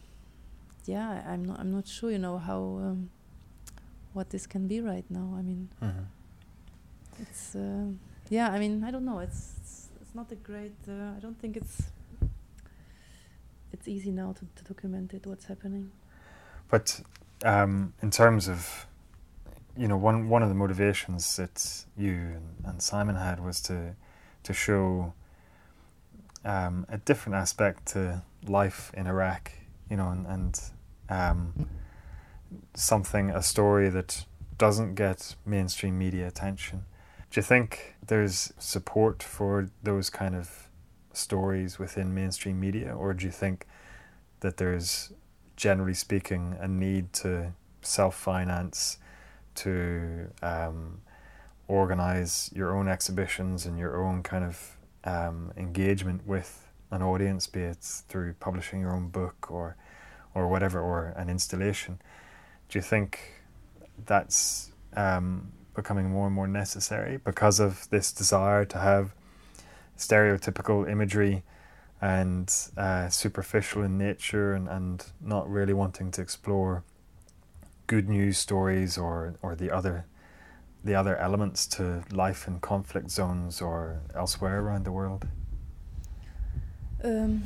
yeah 0.85 1.23
i'm 1.27 1.43
not 1.43 1.59
i'm 1.59 1.71
not 1.71 1.87
sure 1.87 2.11
you 2.11 2.19
know 2.19 2.37
how 2.37 2.59
um, 2.59 3.09
what 4.13 4.29
this 4.29 4.45
can 4.47 4.67
be 4.67 4.79
right 4.81 5.05
now. 5.09 5.35
I 5.37 5.41
mean 5.41 5.69
Mhm. 5.81 6.05
it's 7.21 7.55
uh, 7.55 7.87
yeah 8.29 8.49
i 8.55 8.59
mean 8.59 8.83
i 8.83 8.91
don't 8.91 9.05
know. 9.05 9.19
It's 9.19 9.53
it's, 9.59 9.89
it's 10.01 10.15
not 10.15 10.31
a 10.31 10.35
great 10.35 10.75
uh, 10.87 11.17
i 11.17 11.19
don't 11.19 11.39
think 11.39 11.57
it's 11.57 11.81
it's 13.73 13.87
easy 13.87 14.11
now 14.11 14.33
to, 14.33 14.45
to 14.55 14.63
document 14.73 15.13
it 15.13 15.25
what's 15.27 15.45
happening. 15.45 15.91
But 16.69 17.01
um, 17.43 17.93
in 18.01 18.09
terms 18.11 18.47
of, 18.47 18.87
you 19.77 19.87
know, 19.87 19.97
one 19.97 20.29
one 20.29 20.43
of 20.43 20.49
the 20.49 20.55
motivations 20.55 21.35
that 21.37 21.85
you 21.97 22.11
and, 22.11 22.55
and 22.65 22.81
Simon 22.81 23.15
had 23.15 23.43
was 23.43 23.61
to 23.61 23.95
to 24.43 24.53
show 24.53 25.13
um, 26.43 26.85
a 26.89 26.97
different 26.97 27.35
aspect 27.35 27.87
to 27.87 28.21
life 28.47 28.91
in 28.93 29.07
Iraq, 29.07 29.51
you 29.89 29.97
know, 29.97 30.09
and, 30.09 30.27
and 30.27 30.59
um, 31.09 31.69
something 32.75 33.31
a 33.31 33.41
story 33.41 33.89
that 33.89 34.25
doesn't 34.57 34.95
get 34.95 35.35
mainstream 35.45 35.97
media 35.97 36.27
attention. 36.27 36.85
Do 37.31 37.39
you 37.39 37.43
think 37.43 37.95
there's 38.05 38.53
support 38.57 39.23
for 39.23 39.69
those 39.83 40.09
kind 40.09 40.35
of 40.35 40.69
stories 41.11 41.79
within 41.79 42.13
mainstream 42.13 42.59
media, 42.59 42.93
or 42.95 43.13
do 43.13 43.25
you 43.25 43.31
think 43.31 43.65
that 44.41 44.57
there's 44.57 45.11
generally 45.55 45.93
speaking, 45.93 46.55
a 46.59 46.67
need 46.67 47.11
to 47.13 47.53
self 47.81 48.15
finance, 48.15 48.97
to 49.55 50.27
um, 50.41 51.01
organize 51.67 52.51
your 52.53 52.75
own 52.75 52.87
exhibitions 52.87 53.65
and 53.65 53.77
your 53.77 54.03
own 54.03 54.23
kind 54.23 54.43
of 54.43 54.77
um, 55.03 55.51
engagement 55.57 56.25
with 56.25 56.67
an 56.91 57.01
audience, 57.01 57.47
be 57.47 57.61
it 57.61 57.77
through 58.07 58.33
publishing 58.39 58.79
your 58.79 58.93
own 58.93 59.09
book 59.09 59.49
or, 59.49 59.75
or 60.33 60.47
whatever, 60.47 60.79
or 60.79 61.13
an 61.17 61.29
installation. 61.29 61.99
Do 62.69 62.77
you 62.77 62.83
think 62.83 63.19
that's 64.05 64.71
um, 64.95 65.51
becoming 65.75 66.09
more 66.09 66.27
and 66.27 66.35
more 66.35 66.47
necessary 66.47 67.17
because 67.17 67.59
of 67.59 67.89
this 67.89 68.11
desire 68.11 68.65
to 68.65 68.77
have 68.77 69.13
stereotypical 69.97 70.89
imagery? 70.89 71.43
and 72.01 72.53
uh, 72.77 73.09
superficial 73.09 73.81
in 73.81 73.97
nature 73.97 74.53
and, 74.53 74.67
and 74.67 75.05
not 75.21 75.49
really 75.49 75.73
wanting 75.73 76.11
to 76.11 76.21
explore 76.21 76.83
good 77.87 78.09
news 78.09 78.37
stories 78.37 78.97
or, 78.97 79.35
or 79.41 79.55
the 79.55 79.71
other 79.71 80.05
the 80.83 80.93
other 80.93 81.17
elements 81.17 81.65
to 81.65 82.03
life 82.11 82.47
in 82.47 82.59
conflict 82.59 83.09
zones 83.09 83.59
or 83.59 84.01
elsewhere 84.13 84.61
around 84.61 84.85
the 84.85 84.91
world. 84.91 85.27
Um, 87.03 87.41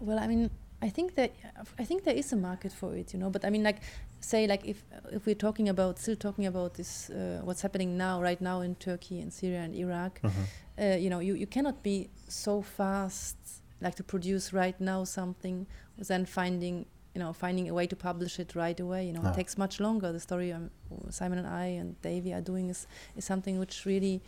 well, 0.00 0.18
I 0.18 0.26
mean, 0.26 0.50
I 0.80 0.88
think 0.88 1.14
that 1.14 1.32
I 1.78 1.84
think 1.84 2.04
there 2.04 2.14
is 2.14 2.32
a 2.32 2.36
market 2.36 2.72
for 2.72 2.94
it, 2.94 3.12
you 3.12 3.18
know. 3.18 3.30
But 3.30 3.44
I 3.44 3.50
mean, 3.50 3.62
like, 3.62 3.80
say, 4.20 4.46
like 4.46 4.64
if 4.64 4.82
if 5.12 5.26
we're 5.26 5.34
talking 5.34 5.68
about 5.68 5.98
still 5.98 6.16
talking 6.16 6.46
about 6.46 6.74
this, 6.74 7.10
uh, 7.10 7.40
what's 7.44 7.62
happening 7.62 7.96
now, 7.96 8.22
right 8.22 8.40
now 8.40 8.62
in 8.62 8.74
Turkey 8.76 9.20
and 9.20 9.32
Syria 9.32 9.60
and 9.60 9.74
Iraq, 9.74 10.20
uh, 10.24 10.96
you 10.98 11.10
know, 11.10 11.20
you, 11.20 11.34
you 11.34 11.46
cannot 11.46 11.82
be 11.82 12.08
so 12.28 12.62
fast, 12.62 13.36
like 13.80 13.94
to 13.96 14.02
produce 14.02 14.52
right 14.52 14.78
now 14.80 15.04
something, 15.04 15.66
then 15.98 16.26
finding 16.26 16.86
you 17.14 17.20
know 17.22 17.32
finding 17.32 17.68
a 17.70 17.74
way 17.74 17.86
to 17.86 17.96
publish 17.96 18.38
it 18.40 18.54
right 18.54 18.80
away. 18.80 19.06
You 19.06 19.12
know, 19.12 19.22
No. 19.22 19.30
it 19.30 19.34
takes 19.36 19.56
much 19.58 19.80
longer. 19.80 20.12
The 20.12 20.20
story 20.20 20.52
um, 20.52 20.70
Simon 21.10 21.38
and 21.38 21.46
I 21.46 21.66
and 21.80 22.00
Davy 22.02 22.32
are 22.34 22.40
doing 22.42 22.70
is 22.70 22.86
is 23.16 23.24
something 23.24 23.58
which 23.58 23.86
really, 23.86 24.20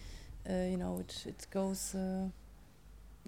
uh, 0.49 0.53
you 0.71 0.77
know, 0.77 0.99
it 1.01 1.25
it 1.27 1.47
goes. 1.51 1.95
Uh, 1.95 2.29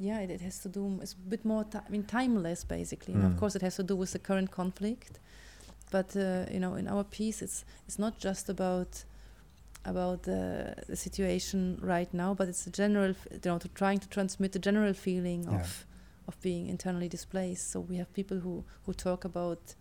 yeah, 0.01 0.21
it, 0.21 0.31
it 0.31 0.41
has 0.43 0.61
to 0.61 0.69
do. 0.69 0.99
It's 1.03 1.15
a 1.15 1.31
bit 1.31 1.45
more. 1.45 1.65
Ti 1.65 1.79
I 1.79 1.91
mean, 1.91 2.05
timeless 2.05 2.65
basically. 2.65 3.15
And 3.15 3.25
of 3.25 3.33
Mm. 3.33 3.39
course, 3.39 3.57
it 3.59 3.63
has 3.63 3.77
to 3.77 3.83
do 3.83 3.97
with 3.97 4.13
the 4.13 4.19
current 4.21 4.51
conflict. 4.51 5.19
But 5.91 6.15
uh, 6.17 6.45
you 6.53 6.61
know, 6.61 6.77
in 6.79 6.87
our 6.89 7.05
piece, 7.05 7.43
it's 7.45 7.65
it's 7.87 7.99
not 7.99 8.19
just 8.25 8.49
about 8.49 9.05
about 9.85 10.23
the, 10.23 10.75
the 10.87 10.97
situation 10.97 11.79
right 11.83 12.13
now, 12.13 12.35
but 12.35 12.49
it's 12.49 12.67
a 12.67 12.71
general, 12.71 13.11
f- 13.11 13.27
you 13.33 13.51
know, 13.51 13.59
to 13.59 13.69
trying 13.69 13.99
to 14.01 14.09
transmit 14.09 14.53
the 14.53 14.59
general 14.59 14.93
feeling 14.95 15.45
Yeah. 15.45 15.61
of 15.61 15.87
of 16.29 16.41
being 16.41 16.69
internally 16.69 17.09
displaced. 17.09 17.71
So 17.73 17.81
we 17.81 17.97
have 17.97 18.13
people 18.13 18.39
who 18.39 18.65
who 18.85 18.93
talk 18.93 19.25
about 19.25 19.75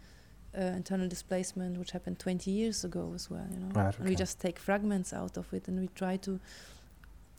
uh, 0.57 0.61
internal 0.61 1.07
displacement, 1.07 1.77
which 1.77 1.91
happened 1.91 2.17
20 2.17 2.49
years 2.49 2.83
ago 2.83 3.11
as 3.13 3.29
well. 3.29 3.45
You 3.51 3.59
know, 3.59 3.69
Right, 3.73 3.97
and 3.99 4.09
we 4.09 4.15
just 4.15 4.39
take 4.39 4.57
fragments 4.57 5.13
out 5.13 5.37
of 5.37 5.53
it, 5.53 5.67
and 5.67 5.79
we 5.79 5.89
try 5.93 6.17
to 6.17 6.39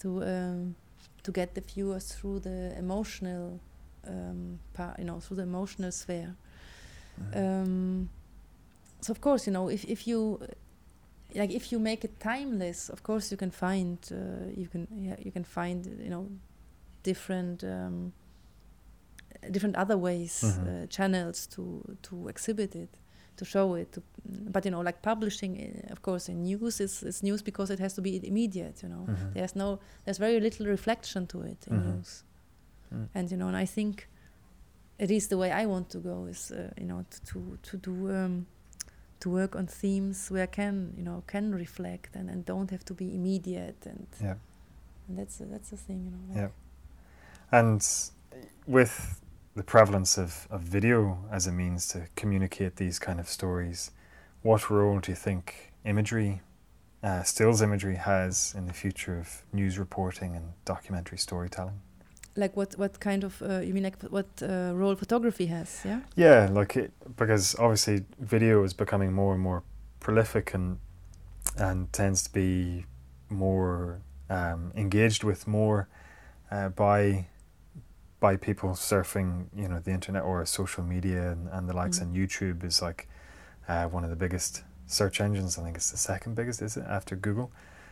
to 0.02 0.22
um, 0.22 0.76
to 1.22 1.32
get 1.32 1.54
the 1.54 1.60
viewers 1.62 2.12
through 2.12 2.40
the 2.40 2.76
emotional 2.78 3.60
um, 4.06 4.60
part, 4.74 4.98
you 4.98 5.04
know, 5.04 5.20
through 5.20 5.38
the 5.38 5.42
emotional 5.42 5.90
sphere. 5.90 6.36
Um, 7.34 8.08
so 9.00 9.10
of 9.10 9.20
course, 9.20 9.46
you 9.46 9.52
know, 9.52 9.68
if 9.68 9.84
if 9.84 10.06
you 10.06 10.40
like 11.34 11.50
if 11.50 11.72
you 11.72 11.78
make 11.78 12.04
it 12.04 12.20
timeless, 12.20 12.88
of 12.88 13.02
course 13.02 13.30
you 13.30 13.36
can 13.36 13.50
find 13.50 13.98
uh, 14.12 14.50
you 14.54 14.68
can 14.68 14.86
yeah, 14.94 15.16
you 15.18 15.32
can 15.32 15.44
find 15.44 15.86
you 15.86 16.10
know 16.10 16.28
different 17.02 17.64
um, 17.64 18.12
different 19.50 19.76
other 19.76 19.96
ways 19.96 20.42
Mhm. 20.42 20.66
uh, 20.82 20.86
channels 20.88 21.46
to 21.46 21.62
to 22.02 22.28
exhibit 22.28 22.74
it 22.74 22.88
to 23.36 23.44
show 23.44 23.74
it 23.76 23.92
to, 23.92 24.02
but 24.52 24.64
you 24.64 24.70
know 24.70 24.80
like 24.84 24.98
publishing 25.02 25.52
uh, 25.60 25.92
of 25.92 26.00
course 26.02 26.28
in 26.32 26.42
news 26.42 26.80
is, 26.80 27.02
is 27.02 27.22
news 27.22 27.42
because 27.42 27.70
it 27.72 27.78
has 27.78 27.94
to 27.94 28.02
be 28.02 28.10
immediate 28.26 28.82
you 28.82 28.88
know 28.88 29.04
Mhm. 29.06 29.32
there's 29.34 29.54
no 29.54 29.78
there's 30.04 30.18
very 30.18 30.40
little 30.40 30.66
reflection 30.66 31.26
to 31.26 31.42
it 31.42 31.66
in 31.68 31.76
Mhm. 31.76 31.84
news 31.94 32.24
Mm. 32.92 33.08
and 33.14 33.30
you 33.30 33.36
know 33.36 33.48
and 33.48 33.56
i 33.56 33.66
think 33.66 34.08
it 34.98 35.10
is 35.10 35.28
the 35.28 35.36
way 35.36 35.52
i 35.52 35.66
want 35.66 35.88
to 35.90 35.98
go 36.00 36.26
is 36.26 36.50
uh, 36.50 36.56
you 36.80 36.86
know 36.86 37.04
to 37.10 37.20
to, 37.32 37.58
to 37.62 37.76
do 37.76 38.10
um, 38.10 38.46
to 39.20 39.30
work 39.30 39.54
on 39.56 39.66
themes 39.66 40.30
where 40.30 40.44
I 40.44 40.46
can 40.46 40.94
you 40.96 41.02
know 41.04 41.22
can 41.26 41.52
reflect 41.54 42.16
and, 42.16 42.30
and 42.30 42.44
don't 42.44 42.70
have 42.70 42.84
to 42.84 42.94
be 42.94 43.04
immediate 43.14 43.86
and 43.90 44.06
Yeah. 44.20 44.36
and 45.08 45.18
that's 45.18 45.38
that's 45.38 45.70
the 45.70 45.76
thing 45.76 46.04
you 46.04 46.10
know 46.10 46.24
like 46.28 46.36
Yeah. 46.36 46.50
And 47.50 47.82
with 48.66 49.20
the 49.54 49.62
prevalence 49.62 50.18
of, 50.18 50.46
of 50.50 50.60
video 50.60 51.18
as 51.30 51.46
a 51.46 51.52
means 51.52 51.88
to 51.88 52.06
communicate 52.16 52.76
these 52.76 52.98
kind 52.98 53.18
of 53.18 53.28
stories, 53.28 53.90
what 54.42 54.70
role 54.70 55.00
do 55.00 55.10
you 55.10 55.16
think 55.16 55.72
imagery, 55.84 56.40
uh, 57.02 57.22
stills 57.22 57.60
imagery, 57.62 57.96
has 57.96 58.54
in 58.56 58.66
the 58.66 58.72
future 58.72 59.18
of 59.18 59.42
news 59.52 59.78
reporting 59.78 60.36
and 60.36 60.52
documentary 60.64 61.18
storytelling? 61.18 61.80
like 62.38 62.56
what 62.56 62.78
what 62.78 63.00
kind 63.00 63.24
of 63.24 63.42
uh, 63.42 63.58
you 63.58 63.74
mean 63.74 63.82
like 63.82 64.00
what 64.10 64.26
uh, 64.42 64.72
role 64.74 64.94
photography 64.94 65.46
has 65.46 65.82
yeah 65.84 66.00
Yeah, 66.16 66.48
like 66.50 66.76
it, 66.76 66.92
because 67.16 67.56
obviously 67.58 68.04
video 68.20 68.62
is 68.64 68.72
becoming 68.72 69.12
more 69.12 69.34
and 69.34 69.42
more 69.42 69.62
prolific 70.00 70.54
and 70.54 70.78
and 71.56 71.92
tends 71.92 72.22
to 72.22 72.32
be 72.32 72.84
more 73.28 74.00
um, 74.30 74.72
engaged 74.76 75.24
with 75.24 75.46
more 75.46 75.88
uh, 76.50 76.68
by 76.68 77.26
by 78.20 78.36
people 78.36 78.70
surfing, 78.70 79.46
you 79.54 79.68
know, 79.68 79.78
the 79.78 79.90
internet 79.92 80.22
or 80.24 80.44
social 80.46 80.82
media 80.82 81.30
and, 81.32 81.48
and 81.48 81.68
the 81.68 81.72
likes, 81.74 81.98
Mm. 81.98 82.02
and 82.02 82.16
YouTube 82.16 82.64
is 82.64 82.82
like 82.82 83.08
uh, 83.68 83.86
one 83.86 84.04
of 84.04 84.10
the 84.10 84.16
biggest 84.16 84.64
search 84.86 85.20
engines. 85.20 85.58
I 85.58 85.62
think 85.62 85.76
it's 85.76 85.90
the 85.90 85.96
second 85.98 86.34
biggest, 86.34 86.62
is 86.62 86.76
it, 86.76 86.84
after 86.88 87.14
Google? 87.16 87.50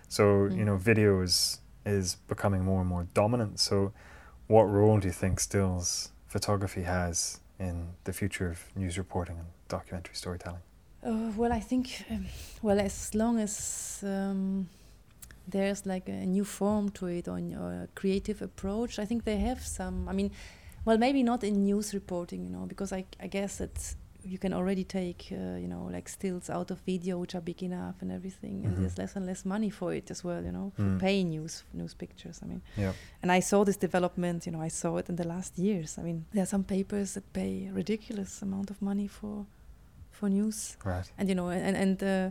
So 0.08 0.44
you 0.46 0.62
Mm. 0.62 0.66
know, 0.66 0.76
video 0.76 1.20
is 1.22 1.60
is 1.84 2.16
becoming 2.28 2.64
more 2.64 2.80
and 2.80 2.88
more 2.88 3.06
dominant. 3.14 3.60
So, 3.60 3.92
what 4.48 4.64
role 4.64 4.98
do 4.98 5.06
you 5.06 5.12
think 5.12 5.38
stills 5.40 6.10
photography 6.26 6.82
has 6.82 7.40
in 7.60 7.90
the 8.04 8.12
future 8.12 8.48
of 8.50 8.58
news 8.76 8.98
reporting 8.98 9.38
and 9.38 9.46
documentary 9.68 10.14
storytelling? 10.16 10.62
Uh, 11.04 11.30
well, 11.36 11.52
I 11.52 11.60
think, 11.60 12.04
um, 12.10 12.26
well, 12.62 12.80
as 12.80 13.14
long 13.14 13.38
as 13.38 14.00
um, 14.04 14.68
there's 15.48 15.86
like 15.86 16.08
a 16.08 16.26
new 16.26 16.44
form 16.44 16.90
to 16.90 17.06
it 17.06 17.28
or, 17.28 17.38
or 17.38 17.72
a 17.84 17.88
creative 17.94 18.42
approach, 18.42 18.98
I 18.98 19.04
think 19.04 19.24
they 19.24 19.38
have 19.38 19.60
some. 19.60 20.08
I 20.08 20.12
mean, 20.12 20.30
well, 20.84 20.98
maybe 20.98 21.22
not 21.22 21.42
in 21.44 21.64
news 21.64 21.94
reporting, 21.94 22.44
you 22.44 22.50
know, 22.50 22.66
because 22.66 22.92
I, 22.92 23.04
I 23.20 23.26
guess 23.28 23.58
that 23.58 23.94
you 24.24 24.38
can 24.38 24.52
already 24.52 24.82
take, 24.82 25.28
uh, 25.30 25.56
you 25.56 25.68
know, 25.68 25.88
like 25.92 26.08
stills 26.08 26.50
out 26.50 26.70
of 26.72 26.80
video 26.80 27.16
which 27.18 27.34
are 27.36 27.40
big 27.40 27.62
enough 27.62 27.94
and 28.02 28.10
everything, 28.10 28.64
and 28.64 28.74
Mhm. 28.76 28.80
there's 28.80 28.98
less 28.98 29.14
and 29.16 29.24
less 29.26 29.44
money 29.44 29.70
for 29.70 29.94
it 29.94 30.10
as 30.10 30.24
well, 30.24 30.42
you 30.44 30.50
know, 30.50 30.72
for 30.74 30.82
Mm. 30.82 30.98
paying 30.98 31.30
news 31.30 31.62
news 31.72 31.94
pictures. 31.94 32.40
I 32.42 32.46
mean, 32.46 32.62
Yeah. 32.76 32.92
and 33.22 33.30
I 33.30 33.40
saw 33.40 33.64
this 33.64 33.76
development, 33.76 34.44
you 34.46 34.52
know, 34.52 34.60
I 34.60 34.68
saw 34.70 34.96
it 34.98 35.08
in 35.08 35.14
the 35.16 35.26
last 35.28 35.58
years. 35.58 35.96
I 35.98 36.02
mean, 36.02 36.24
there 36.32 36.42
are 36.42 36.46
some 36.54 36.64
papers 36.64 37.14
that 37.14 37.32
pay 37.32 37.70
ridiculous 37.72 38.42
amount 38.42 38.70
of 38.70 38.82
money 38.82 39.06
for 39.08 39.46
for 40.10 40.28
news 40.30 40.76
Right. 40.84 41.12
and 41.18 41.28
you 41.28 41.34
know 41.34 41.48
and 41.50 41.76
and 41.76 42.02
uh, 42.02 42.30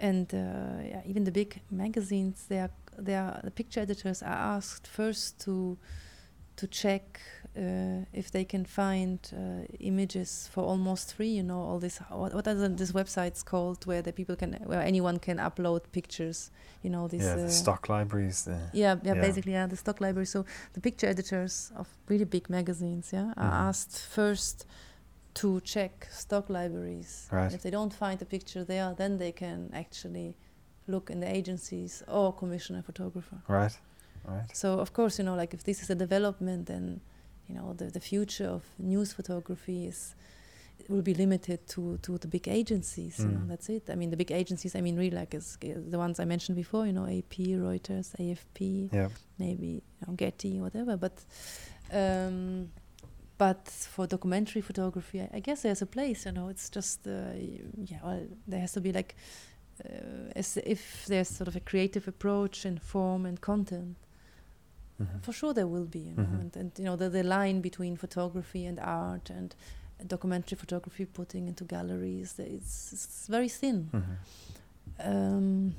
and 0.00 0.32
uh, 0.34 0.38
yeah, 0.84 1.02
even 1.06 1.24
the 1.24 1.32
big 1.32 1.60
magazines 1.70 2.46
they 2.48 2.60
are 2.60 2.70
they 2.98 3.14
are 3.14 3.40
the 3.44 3.50
picture 3.50 3.80
editors 3.80 4.22
are 4.22 4.56
asked 4.56 4.86
first 4.86 5.38
to 5.40 5.78
to 6.56 6.66
check 6.66 7.20
uh, 7.56 8.04
if 8.12 8.30
they 8.32 8.44
can 8.44 8.64
find 8.64 9.18
uh, 9.32 9.64
images 9.78 10.48
for 10.52 10.64
almost 10.64 11.14
free 11.14 11.28
you 11.28 11.42
know 11.42 11.60
all 11.60 11.78
this 11.78 11.98
what, 12.10 12.34
what 12.34 12.48
are 12.48 12.54
the, 12.54 12.68
these 12.68 12.92
websites 12.92 13.44
called 13.44 13.86
where 13.86 14.02
the 14.02 14.12
people 14.12 14.34
can 14.34 14.54
where 14.64 14.80
anyone 14.82 15.18
can 15.18 15.38
upload 15.38 15.80
pictures 15.92 16.50
you 16.82 16.90
know 16.90 17.06
these 17.08 17.22
yeah, 17.22 17.36
the 17.36 17.44
uh, 17.44 17.48
stock 17.48 17.88
libraries. 17.88 18.44
The 18.44 18.58
yeah, 18.72 18.96
yeah, 19.02 19.14
Yeah. 19.14 19.20
basically, 19.20 19.52
yeah, 19.52 19.66
the 19.66 19.76
stock 19.76 20.00
library. 20.00 20.26
So 20.26 20.44
the 20.74 20.80
picture 20.80 21.06
editors 21.06 21.72
of 21.76 21.88
really 22.08 22.24
big 22.24 22.50
magazines, 22.50 23.10
yeah, 23.12 23.32
are 23.36 23.50
Mhm. 23.50 23.68
asked 23.68 23.98
first 23.98 24.66
to 25.34 25.60
check 25.60 26.08
stock 26.10 26.48
libraries. 26.50 27.28
Right. 27.30 27.52
If 27.52 27.62
they 27.62 27.70
don't 27.70 27.92
find 27.94 28.18
the 28.18 28.24
picture 28.26 28.64
there, 28.64 28.94
then 28.96 29.18
they 29.18 29.32
can 29.32 29.70
actually 29.72 30.36
look 30.86 31.10
in 31.10 31.20
the 31.20 31.28
agencies 31.36 32.02
or 32.08 32.32
commission 32.32 32.76
a 32.76 32.82
photographer. 32.82 33.38
right. 33.48 33.76
Right. 34.24 34.50
So 34.56 34.78
of 34.80 34.92
course, 34.92 35.18
you 35.18 35.24
know, 35.24 35.34
like 35.36 35.54
if 35.54 35.62
this 35.64 35.82
is 35.82 35.90
a 35.90 35.94
development, 35.94 36.66
then 36.66 37.00
you 37.48 37.54
know 37.54 37.72
the 37.72 37.86
the 37.86 38.00
future 38.00 38.48
of 38.48 38.62
news 38.78 39.12
photography 39.14 39.86
is 39.86 40.14
will 40.88 41.02
be 41.02 41.14
limited 41.14 41.66
to 41.68 41.98
to 42.02 42.18
the 42.18 42.28
big 42.28 42.46
agencies. 42.48 43.18
You 43.18 43.26
know, 43.28 43.40
Mm. 43.44 43.48
that's 43.48 43.68
it. 43.70 43.88
I 43.90 43.94
mean, 43.94 44.10
the 44.10 44.16
big 44.16 44.30
agencies. 44.32 44.74
I 44.74 44.80
mean, 44.82 44.96
really, 44.96 45.16
like 45.22 45.34
is, 45.36 45.56
the 45.60 45.98
ones 45.98 46.20
I 46.20 46.24
mentioned 46.26 46.56
before. 46.56 46.86
You 46.86 46.92
know, 46.92 47.06
AP, 47.06 47.34
Reuters, 47.56 48.14
AFP 48.20 48.90
Yeah. 48.92 49.08
maybe 49.38 49.66
you 49.66 50.06
know, 50.06 50.14
Getty, 50.14 50.60
whatever. 50.60 50.96
But 50.96 51.24
um, 51.92 52.70
but 53.38 53.68
for 53.68 54.06
documentary 54.06 54.62
photography, 54.62 55.20
I, 55.20 55.28
I 55.34 55.40
guess 55.40 55.62
there's 55.62 55.82
a 55.82 55.86
place. 55.86 56.26
You 56.26 56.32
know, 56.32 56.48
it's 56.48 56.68
just 56.70 57.06
uh, 57.06 57.32
yeah. 57.90 57.98
Well, 58.02 58.26
there 58.46 58.60
has 58.60 58.72
to 58.72 58.80
be 58.80 58.92
like 58.92 59.14
uh, 59.84 60.32
as 60.36 60.56
if 60.56 61.06
there's 61.06 61.28
sort 61.28 61.48
of 61.48 61.56
a 61.56 61.60
creative 61.60 62.08
approach 62.08 62.64
and 62.64 62.80
form 62.82 63.26
and 63.26 63.40
content. 63.40 63.96
Mhm. 65.00 65.22
For 65.22 65.32
sure, 65.32 65.54
there 65.54 65.66
will 65.68 65.86
be. 65.86 66.00
You 66.00 66.14
know, 66.16 66.22
Mhm. 66.24 66.40
and, 66.40 66.56
and 66.56 66.72
you 66.78 66.84
know 66.84 66.96
the 66.96 67.08
the 67.08 67.22
line 67.22 67.60
between 67.60 67.96
photography 67.96 68.66
and 68.66 68.78
art 68.80 69.30
and 69.30 69.54
documentary 70.06 70.56
photography 70.58 71.04
putting 71.06 71.48
into 71.48 71.64
galleries, 71.64 72.34
it's, 72.38 72.92
it's 72.92 73.26
very 73.28 73.48
thin. 73.48 73.88
Mhm. 73.92 74.16
Um, 75.00 75.74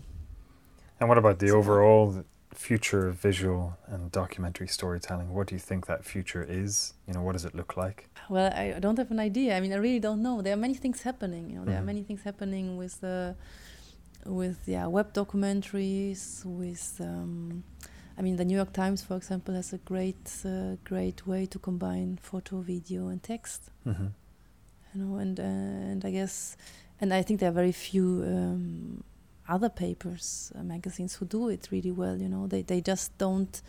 And 1.00 1.08
what 1.10 1.18
about 1.18 1.40
the 1.40 1.52
overall 1.52 2.24
future 2.54 3.12
visual 3.12 3.78
and 3.88 4.12
documentary 4.12 4.68
storytelling? 4.68 5.34
What 5.34 5.48
do 5.48 5.56
you 5.56 5.60
think 5.60 5.86
that 5.88 6.04
future 6.06 6.44
is? 6.48 6.94
You 7.08 7.14
know, 7.14 7.22
what 7.22 7.34
does 7.34 7.46
it 7.46 7.56
look 7.56 7.78
like? 7.78 8.10
Well, 8.30 8.52
I, 8.54 8.80
don't 8.80 8.98
have 8.98 9.12
an 9.12 9.20
idea. 9.20 9.56
I 9.56 9.60
mean, 9.60 9.74
I 9.74 9.78
really 9.78 10.00
don't 10.00 10.22
know. 10.22 10.42
There 10.42 10.54
are 10.54 10.58
many 10.58 10.74
things 10.74 11.02
happening. 11.02 11.50
You 11.50 11.60
know, 11.60 11.66
there 11.66 11.76
Mhm. 11.76 11.82
are 11.82 11.86
many 11.86 12.04
things 12.04 12.22
happening 12.24 12.78
with 12.78 13.00
the, 13.02 13.36
with 14.26 14.60
yeah, 14.68 14.88
web 14.88 15.14
documentaries. 15.14 16.44
With, 16.46 17.00
um, 17.00 17.64
I 18.18 18.22
mean, 18.22 18.36
the 18.36 18.46
New 18.46 18.56
York 18.56 18.74
Times, 18.74 19.02
for 19.02 19.16
example, 19.16 19.54
has 19.56 19.74
a 19.74 19.78
great, 19.78 20.32
uh, 20.46 20.76
great 20.84 21.26
way 21.26 21.46
to 21.48 21.60
combine 21.60 22.20
photo, 22.22 22.62
video, 22.62 23.08
and 23.08 23.22
text. 23.24 23.70
Mm-hmm. 23.86 24.08
You 24.94 25.06
know, 25.06 25.18
and 25.18 25.40
uh, 25.40 25.44
and 25.92 26.04
I 26.04 26.12
guess, 26.12 26.58
and 27.00 27.14
I 27.14 27.22
think 27.22 27.40
there 27.40 27.50
are 27.50 27.54
very 27.64 27.72
few 27.72 28.24
um, 28.26 29.04
other 29.50 29.70
papers, 29.70 30.52
uh, 30.56 30.64
magazines 30.64 31.16
who 31.16 31.26
do 31.26 31.50
it 31.50 31.68
really 31.72 31.92
well. 31.92 32.18
You 32.18 32.30
know, 32.30 32.48
they 32.48 32.62
they 32.64 32.82
just 32.82 33.18
don't. 33.18 33.62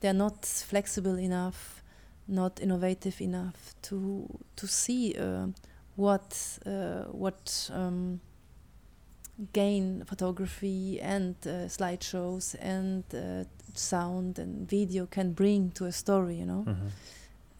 They're 0.00 0.12
not 0.26 0.44
flexible 0.44 1.18
enough, 1.18 1.82
not 2.26 2.60
innovative 2.60 3.20
enough 3.20 3.74
to 3.82 4.26
to 4.56 4.66
see 4.66 5.14
uh, 5.18 5.46
what 5.96 6.58
uh, 6.66 7.04
what 7.12 7.70
um, 7.72 8.20
gain 9.52 10.04
photography 10.06 11.00
and 11.00 11.34
uh, 11.46 11.68
slideshows 11.68 12.54
and 12.60 13.04
uh, 13.14 13.44
sound 13.74 14.38
and 14.38 14.68
video 14.68 15.06
can 15.06 15.32
bring 15.32 15.70
to 15.72 15.86
a 15.86 15.92
story. 15.92 16.36
You 16.36 16.46
know, 16.46 16.64
Mm-hmm. 16.66 16.88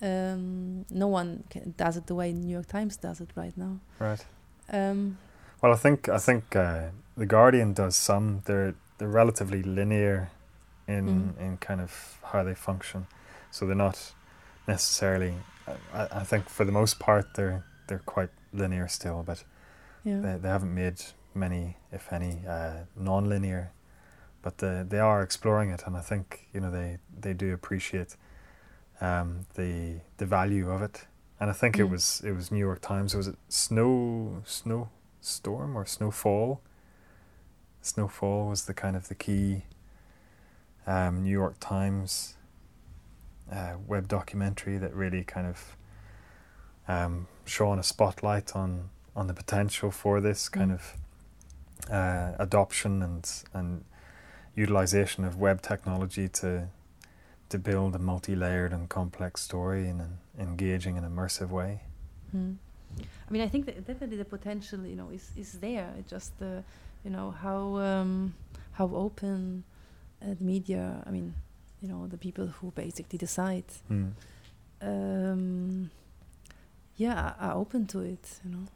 um, 0.02 0.84
no 0.90 1.08
one 1.08 1.44
can, 1.50 1.74
does 1.76 1.96
it 1.96 2.06
the 2.06 2.14
way 2.14 2.32
New 2.32 2.50
York 2.52 2.66
Times 2.66 2.96
does 2.96 3.20
it 3.20 3.30
right 3.36 3.56
now. 3.56 3.78
Right. 4.00 4.24
Um, 4.72 5.16
Well, 5.62 5.72
I 5.72 5.76
think 5.76 6.08
I 6.08 6.18
think 6.18 6.56
uh, 6.56 6.90
the 7.16 7.26
Guardian 7.26 7.72
does 7.74 7.96
some. 7.96 8.42
They're 8.44 8.74
they're 8.98 9.08
relatively 9.08 9.62
linear 9.62 10.30
in 10.88 11.06
Mm. 11.36 11.40
in 11.40 11.56
kind 11.58 11.80
of 11.80 12.18
how 12.32 12.42
they 12.44 12.54
function, 12.54 13.06
so 13.50 13.66
they're 13.66 13.74
not 13.86 14.14
necessarily. 14.66 15.34
I, 15.94 16.08
I 16.20 16.24
think 16.24 16.48
for 16.48 16.64
the 16.64 16.72
most 16.72 16.98
part 16.98 17.34
they're 17.34 17.64
they're 17.86 18.02
quite 18.14 18.30
linear 18.52 18.88
still, 18.88 19.22
but 19.22 19.44
yeah. 20.04 20.20
they 20.20 20.38
they 20.38 20.48
haven't 20.48 20.74
made 20.74 20.96
many, 21.34 21.76
if 21.92 22.12
any, 22.12 22.42
uh, 22.48 22.84
non-linear. 22.96 23.70
But 24.42 24.58
they 24.58 24.84
they 24.88 24.98
are 25.00 25.22
exploring 25.22 25.70
it, 25.70 25.82
and 25.86 25.96
I 25.96 26.00
think 26.00 26.48
you 26.54 26.60
know 26.60 26.70
they 26.70 26.98
they 27.20 27.34
do 27.34 27.52
appreciate 27.54 28.16
um, 29.00 29.46
the 29.54 30.00
the 30.16 30.26
value 30.26 30.70
of 30.70 30.82
it. 30.82 31.06
And 31.40 31.50
I 31.50 31.54
think 31.54 31.76
it 31.78 31.86
Mm. 31.86 31.90
was 31.90 32.22
it 32.24 32.32
was 32.36 32.50
New 32.50 32.58
York 32.66 32.80
Times. 32.80 33.14
Was 33.14 33.28
it 33.28 33.36
snow 33.48 34.42
snow 34.44 34.88
storm 35.20 35.76
or 35.76 35.86
snowfall? 35.86 36.60
Snowfall 37.82 38.48
was 38.48 38.64
the 38.66 38.74
kind 38.74 38.96
of 38.96 39.08
the 39.08 39.14
key 39.14 39.64
um, 40.86 41.22
New 41.22 41.30
York 41.30 41.56
Times 41.60 42.36
uh, 43.50 43.74
web 43.86 44.08
documentary 44.08 44.78
that 44.78 44.94
really 44.94 45.24
kind 45.24 45.46
of 45.46 45.76
um, 46.88 47.26
shone 47.44 47.78
a 47.78 47.82
spotlight 47.82 48.56
on 48.56 48.90
on 49.14 49.26
the 49.26 49.34
potential 49.34 49.90
for 49.90 50.20
this 50.20 50.48
kind 50.48 50.70
Mm. 50.70 50.74
of 50.74 50.94
uh, 51.90 52.32
adoption 52.38 53.02
and 53.02 53.28
and 53.52 53.84
utilization 54.54 55.24
of 55.24 55.36
web 55.36 55.60
technology 55.62 56.28
to 56.28 56.68
to 57.48 57.58
build 57.58 57.94
a 57.94 57.98
multi-layered 57.98 58.72
and 58.72 58.88
complex 58.88 59.42
story 59.42 59.88
in 59.88 60.00
an 60.00 60.18
engaging 60.38 60.96
and 60.96 61.06
immersive 61.06 61.50
way. 61.50 61.80
Mm. 62.34 62.56
I 63.28 63.32
mean, 63.32 63.42
I 63.42 63.48
think 63.48 63.66
that 63.66 63.86
definitely 63.86 64.16
the 64.18 64.24
potential, 64.24 64.86
you 64.86 64.96
know, 64.96 65.10
is 65.10 65.30
is 65.36 65.52
there. 65.60 65.92
It 65.98 66.06
just, 66.08 66.32
uh, 66.40 66.62
you 67.04 67.10
know, 67.10 67.30
how 67.30 67.76
um, 67.78 68.34
how 68.72 68.90
open 68.94 69.64
uh, 70.22 70.34
the 70.38 70.44
media. 70.44 71.02
I 71.06 71.10
mean, 71.10 71.34
you 71.80 71.88
know, 71.88 72.06
the 72.06 72.16
people 72.18 72.46
who 72.46 72.70
basically 72.72 73.18
decide, 73.18 73.64
Mm. 73.90 74.12
um, 74.80 75.90
yeah, 76.96 77.14
are, 77.40 77.50
are 77.50 77.54
open 77.56 77.86
to 77.88 78.00
it. 78.00 78.40
You 78.44 78.50
know. 78.52 78.66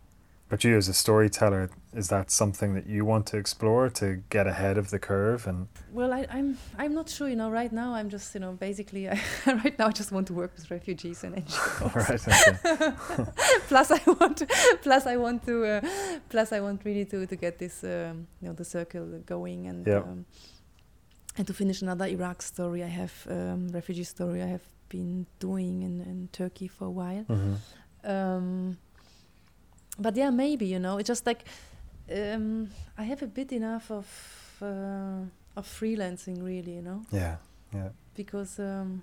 But 0.49 0.63
you, 0.63 0.77
as 0.77 0.87
a 0.89 0.95
storyteller, 0.95 1.71
is 1.93 2.07
that 2.09 2.31
something 2.31 2.75
that 2.75 2.87
you 2.87 3.05
want 3.05 3.27
to 3.27 3.37
explore 3.37 3.89
to 3.91 4.23
get 4.31 4.47
ahead 4.47 4.79
of 4.79 4.91
the 4.91 4.99
curve? 5.01 5.45
And 5.49 5.67
Well, 5.93 6.13
I, 6.13 6.25
I'm 6.31 6.57
I'm 6.79 6.95
not 6.95 7.09
sure. 7.09 7.29
You 7.29 7.35
know, 7.35 7.51
right 7.51 7.73
now 7.73 7.95
I'm 7.95 8.09
just, 8.11 8.33
you 8.35 8.41
know, 8.41 8.53
basically, 8.53 9.09
I, 9.09 9.21
right 9.65 9.77
now 9.77 9.89
I 9.89 9.93
just 9.93 10.13
want 10.13 10.27
to 10.29 10.35
work 10.35 10.53
with 10.55 10.71
refugees 10.71 11.25
and 11.25 11.35
NGOs. 11.47 11.95
right, 11.95 13.29
plus 13.69 13.91
I 13.91 14.01
want, 14.21 14.37
to, 14.37 14.47
plus 14.83 15.07
I 15.07 15.17
want 15.17 15.45
to, 15.47 15.65
uh, 15.65 15.81
plus 16.29 16.53
I 16.53 16.61
want 16.61 16.85
really 16.85 17.05
to 17.07 17.27
to 17.27 17.37
get 17.37 17.59
this, 17.59 17.83
um, 17.83 18.29
you 18.41 18.49
know, 18.49 18.55
the 18.55 18.65
circle 18.65 19.21
going 19.27 19.67
and 19.67 19.85
Yeah. 19.87 19.99
um, 19.99 20.27
and 21.39 21.47
to 21.47 21.53
finish 21.55 21.83
another 21.83 22.07
Iraq 22.07 22.41
story. 22.43 22.83
I 22.85 22.89
have 23.03 23.13
um, 23.29 23.69
refugee 23.69 24.05
story. 24.05 24.43
I 24.43 24.47
have 24.47 24.67
been 24.89 25.27
doing 25.41 25.83
in, 25.83 26.01
in 26.03 26.29
Turkey 26.33 26.69
for 26.69 26.85
a 26.87 26.91
while. 26.91 27.25
hmm 27.25 27.55
Um, 28.05 28.77
but 29.99 30.17
yeah, 30.17 30.31
maybe 30.31 30.67
you 30.67 30.79
know, 30.79 30.99
it's 30.99 31.09
just 31.09 31.27
like 31.27 31.45
um, 32.13 32.69
I 32.99 33.05
have 33.05 33.23
a 33.23 33.27
bit 33.27 33.53
enough 33.53 33.91
of 33.91 34.07
uh, 34.63 35.23
of 35.57 35.67
freelancing, 35.67 36.43
really, 36.45 36.75
you 36.77 36.83
know, 36.83 37.03
Yeah, 37.13 37.37
yeah. 37.75 37.89
because 38.15 38.59
um, 38.59 39.03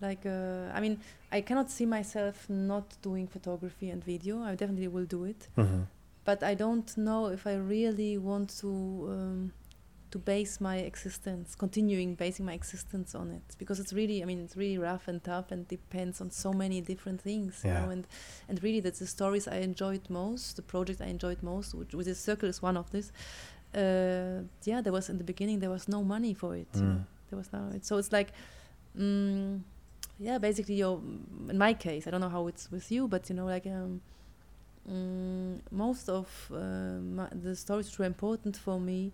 like 0.00 0.24
uh, 0.26 0.70
I 0.74 0.80
mean, 0.80 0.98
I 1.32 1.40
cannot 1.40 1.70
see 1.70 1.86
myself 1.86 2.48
not 2.48 2.84
doing 3.02 3.26
photography 3.26 3.90
and 3.90 4.02
video. 4.04 4.42
I 4.42 4.54
definitely 4.54 4.88
will 4.88 5.06
do 5.06 5.24
it, 5.24 5.48
Mm-hmm. 5.56 5.82
but 6.24 6.42
I 6.42 6.54
don't 6.54 6.96
know 6.96 7.26
if 7.28 7.46
I 7.46 7.54
really 7.56 8.18
want 8.18 8.50
to 8.60 8.68
um, 9.08 9.52
to 10.14 10.18
base 10.20 10.60
my 10.60 10.76
existence, 10.90 11.56
continuing 11.56 12.14
basing 12.14 12.46
my 12.46 12.54
existence 12.54 13.16
on 13.16 13.26
it, 13.38 13.56
because 13.58 13.80
it's 13.82 13.92
really, 14.00 14.22
I 14.22 14.26
mean, 14.26 14.40
it's 14.44 14.56
really 14.56 14.78
rough 14.78 15.08
and 15.08 15.18
tough 15.32 15.50
and 15.50 15.66
depends 15.66 16.20
on 16.20 16.30
so 16.30 16.52
many 16.52 16.80
different 16.80 17.20
things, 17.28 17.52
you 17.64 17.70
Yeah. 17.70 17.80
know, 17.80 17.90
and 17.94 18.04
and 18.48 18.56
really 18.66 18.80
that's 18.84 19.00
the 19.00 19.10
stories 19.18 19.44
I 19.48 19.58
enjoyed 19.70 20.04
most, 20.08 20.54
the 20.60 20.62
project 20.74 20.98
I 21.00 21.08
enjoyed 21.16 21.40
most, 21.42 21.74
which 21.74 21.92
with 21.98 22.06
the 22.06 22.14
circle 22.14 22.48
is 22.48 22.62
one 22.62 22.76
of 22.82 22.86
this. 22.94 23.06
Uh, 23.82 24.38
yeah, 24.70 24.80
there 24.84 24.92
was 24.98 25.08
in 25.12 25.18
the 25.18 25.24
beginning 25.32 25.56
there 25.64 25.74
was 25.78 25.86
no 25.88 26.00
money 26.04 26.32
for 26.42 26.54
it. 26.62 26.72
you. 26.74 26.82
Mm. 26.82 27.04
There 27.28 27.38
was 27.42 27.48
no, 27.52 27.60
it, 27.76 27.84
so 27.84 27.96
it's 28.00 28.12
like, 28.18 28.30
mm, 28.96 29.60
yeah, 30.28 30.38
basically 30.38 30.76
your, 30.76 30.94
in 31.52 31.58
my 31.58 31.74
case, 31.74 32.06
I 32.06 32.10
don't 32.12 32.20
know 32.26 32.34
how 32.38 32.46
it's 32.50 32.70
with 32.70 32.86
you, 32.94 33.08
but 33.08 33.22
you 33.28 33.34
know, 33.38 33.46
like 33.56 33.66
um, 33.66 34.00
mm, 34.88 35.58
most 35.72 36.08
of 36.08 36.28
uh, 36.52 36.56
my, 37.16 37.26
the 37.46 37.56
stories 37.56 37.86
which 37.88 37.98
were 37.98 38.06
important 38.16 38.56
for 38.56 38.78
me 38.78 39.12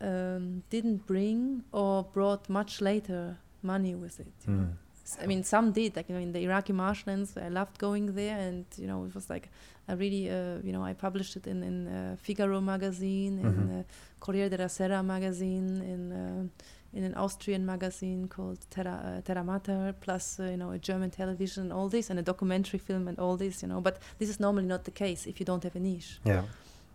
um, 0.00 0.62
didn't 0.70 1.06
bring 1.06 1.64
or 1.72 2.04
brought 2.12 2.48
much 2.48 2.80
later 2.80 3.36
money 3.62 3.94
with 3.94 4.20
it. 4.20 4.32
you 4.46 4.52
know. 4.54 4.62
Mm. 4.62 5.22
I 5.22 5.26
mean, 5.26 5.42
some 5.42 5.72
did. 5.72 5.96
Like 5.96 6.08
you 6.08 6.14
know, 6.14 6.20
in 6.20 6.32
the 6.32 6.40
Iraqi 6.42 6.72
marshlands, 6.72 7.36
I 7.36 7.48
loved 7.48 7.78
going 7.78 8.14
there, 8.14 8.38
and 8.38 8.66
you 8.76 8.86
know, 8.86 9.04
it 9.06 9.14
was 9.14 9.30
like 9.30 9.48
I 9.88 9.94
really, 9.94 10.28
uh, 10.28 10.58
you 10.62 10.70
know, 10.72 10.84
I 10.84 10.92
published 10.92 11.34
it 11.36 11.46
in 11.46 11.62
in 11.62 11.86
uh, 11.88 12.16
Figaro 12.20 12.60
magazine, 12.60 13.38
Mhm. 13.38 13.46
in 13.46 13.70
uh, 13.70 13.82
Corriere 14.20 14.48
della 14.50 14.68
Sera 14.68 15.02
magazine, 15.02 15.80
in 15.82 16.12
uh, 16.12 16.48
in 16.92 17.04
an 17.04 17.14
Austrian 17.14 17.64
magazine 17.64 18.28
called 18.28 18.58
Terra 18.70 18.94
uh, 19.18 19.20
Terra 19.22 19.42
Mater, 19.42 19.94
plus 19.98 20.38
uh, 20.40 20.44
you 20.44 20.56
know 20.58 20.72
a 20.72 20.78
German 20.78 21.10
television, 21.10 21.72
all 21.72 21.88
this, 21.88 22.10
and 22.10 22.18
a 22.18 22.22
documentary 22.22 22.78
film, 22.78 23.08
and 23.08 23.18
all 23.18 23.36
this, 23.38 23.62
you 23.62 23.68
know. 23.68 23.80
But 23.80 23.96
this 24.18 24.28
is 24.28 24.38
normally 24.38 24.66
not 24.66 24.84
the 24.84 24.90
case 24.92 25.26
if 25.26 25.40
you 25.40 25.46
don't 25.46 25.62
have 25.64 25.74
a 25.76 25.80
niche. 25.80 26.20
Yeah. 26.24 26.42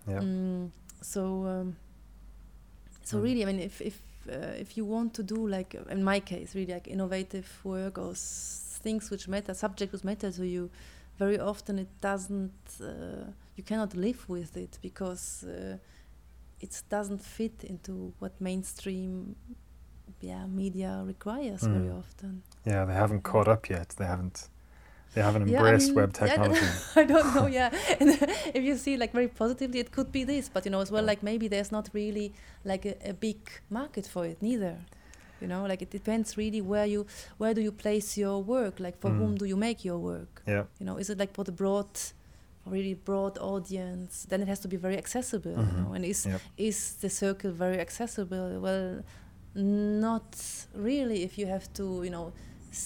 Yeah. 0.07 0.19
Mm, 0.21 0.69
so 1.01 1.21
um, 1.47 1.75
so 3.03 3.17
Mm. 3.17 3.23
really, 3.23 3.41
I 3.43 3.45
mean, 3.45 3.59
if 3.59 3.81
if 3.81 4.01
uh, 4.29 4.59
if 4.59 4.77
you 4.77 4.85
want 4.85 5.13
to 5.13 5.23
do 5.23 5.47
like 5.47 5.75
in 5.89 6.03
my 6.03 6.19
case, 6.21 6.55
really 6.55 6.73
like 6.73 6.87
innovative 6.87 7.47
work 7.63 7.97
or 7.97 8.11
s- 8.11 8.79
things 8.83 9.09
which 9.11 9.27
matter, 9.27 9.53
subject 9.53 9.91
which 9.93 10.03
matter 10.03 10.31
to 10.31 10.45
you, 10.45 10.69
very 11.19 11.39
often 11.39 11.79
it 11.79 11.89
doesn't. 12.01 12.51
Uh, 12.81 13.31
you 13.55 13.63
cannot 13.63 13.95
live 13.95 14.27
with 14.29 14.57
it 14.57 14.79
because 14.81 15.43
uh, 15.47 15.77
it 16.59 16.81
doesn't 16.89 17.21
fit 17.21 17.63
into 17.63 18.13
what 18.19 18.31
mainstream, 18.39 19.35
yeah, 20.21 20.45
media 20.47 21.03
requires 21.05 21.61
very 21.63 21.89
Mm. 21.89 21.99
often. 21.99 22.41
Yeah, 22.65 22.85
they 22.85 22.93
haven't 22.93 23.21
caught 23.23 23.47
up 23.47 23.69
yet. 23.69 23.89
They 23.97 24.05
haven't. 24.05 24.49
They 25.15 25.21
haven't 25.21 25.47
Yeah, 25.47 25.61
I 25.61 25.65
embraced 25.65 25.87
mean, 25.87 25.95
web 25.95 26.15
yeah, 26.15 26.23
I 26.23 26.27
don't- 26.27 26.53
technology. 26.55 26.65
I 27.01 27.03
don't 27.03 27.35
know, 27.35 27.47
yeah. 27.47 27.69
And 27.99 28.09
if 28.57 28.63
you 28.63 28.75
see 28.77 28.97
like 28.97 29.11
very 29.13 29.27
positively, 29.27 29.79
it 29.79 29.91
could 29.91 30.11
be 30.11 30.23
this, 30.23 30.49
but 30.49 30.65
you 30.65 30.71
know, 30.71 30.81
as 30.81 30.91
well, 30.91 31.03
like 31.03 31.21
maybe 31.23 31.47
there's 31.47 31.71
not 31.71 31.89
really 31.93 32.33
like 32.65 32.85
a, 32.85 32.95
a 33.09 33.13
big 33.13 33.37
market 33.69 34.07
for 34.07 34.25
it 34.25 34.41
neither. 34.41 34.75
You 35.41 35.47
know, 35.49 35.65
like 35.67 35.81
it 35.81 35.91
depends 35.91 36.37
really 36.37 36.61
where 36.61 36.85
you 36.85 37.05
where 37.37 37.53
do 37.53 37.61
you 37.61 37.71
place 37.71 38.17
your 38.17 38.41
work, 38.41 38.79
like 38.79 38.97
for 38.99 39.09
whom 39.11 39.33
Mm. 39.35 39.37
do 39.39 39.45
you 39.45 39.57
make 39.57 39.83
your 39.85 39.99
work? 39.99 40.41
yeah. 40.47 40.63
You 40.79 40.85
know, 40.87 40.97
is 40.99 41.09
it 41.09 41.17
like 41.19 41.33
for 41.33 41.43
the 41.43 41.51
broad, 41.51 41.87
really 42.65 42.93
broad 42.95 43.37
audience? 43.37 44.25
Then 44.29 44.41
it 44.41 44.47
has 44.47 44.59
to 44.61 44.67
be 44.67 44.77
very 44.77 44.97
accessible. 44.97 45.51
You 45.51 45.57
Mhm. 45.57 45.77
know, 45.83 45.93
and 45.95 46.05
is 46.05 46.25
Yep. 46.25 46.41
is 46.57 46.93
the 47.01 47.09
circle 47.09 47.51
very 47.51 47.79
accessible? 47.79 48.59
Well, 48.61 49.03
not 49.55 50.35
really. 50.73 51.23
If 51.23 51.37
you 51.37 51.47
have 51.47 51.67
to, 51.73 51.83
you 52.03 52.09
know, 52.09 52.31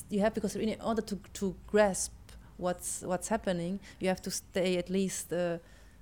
you 0.10 0.20
have 0.22 0.34
because 0.34 0.56
in 0.56 0.82
order 0.82 1.02
to 1.04 1.16
to 1.34 1.56
grasp 1.72 2.12
what's 2.58 3.02
what's 3.06 3.28
happening, 3.30 3.80
you 4.00 4.08
have 4.10 4.22
to 4.22 4.32
stay 4.32 4.78
at 4.78 4.90
least. 4.90 5.32
Uh, 5.34 5.58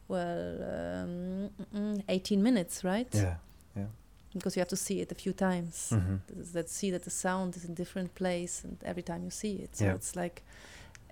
well, 0.07 0.61
um, 0.61 1.49
mm, 1.59 1.95
mm, 1.97 2.03
18 2.07 2.43
minutes, 2.43 2.83
right? 2.83 3.07
Yeah. 3.13 3.35
yeah 3.75 3.87
Because 4.33 4.55
you 4.55 4.59
have 4.61 4.69
to 4.69 4.75
see 4.75 5.01
it 5.01 5.11
a 5.11 5.15
few 5.15 5.33
times. 5.33 5.89
hmm 5.89 6.17
That 6.53 6.69
see 6.69 6.91
that 6.91 7.03
the 7.03 7.09
sound 7.09 7.55
is 7.55 7.65
in 7.65 7.73
different 7.75 8.13
place, 8.13 8.63
and 8.63 8.77
every 8.83 9.03
time 9.03 9.23
you 9.23 9.31
see 9.31 9.55
it, 9.63 9.75
so 9.75 9.85
Yeah. 9.85 9.95
it's 9.95 10.15
like, 10.15 10.41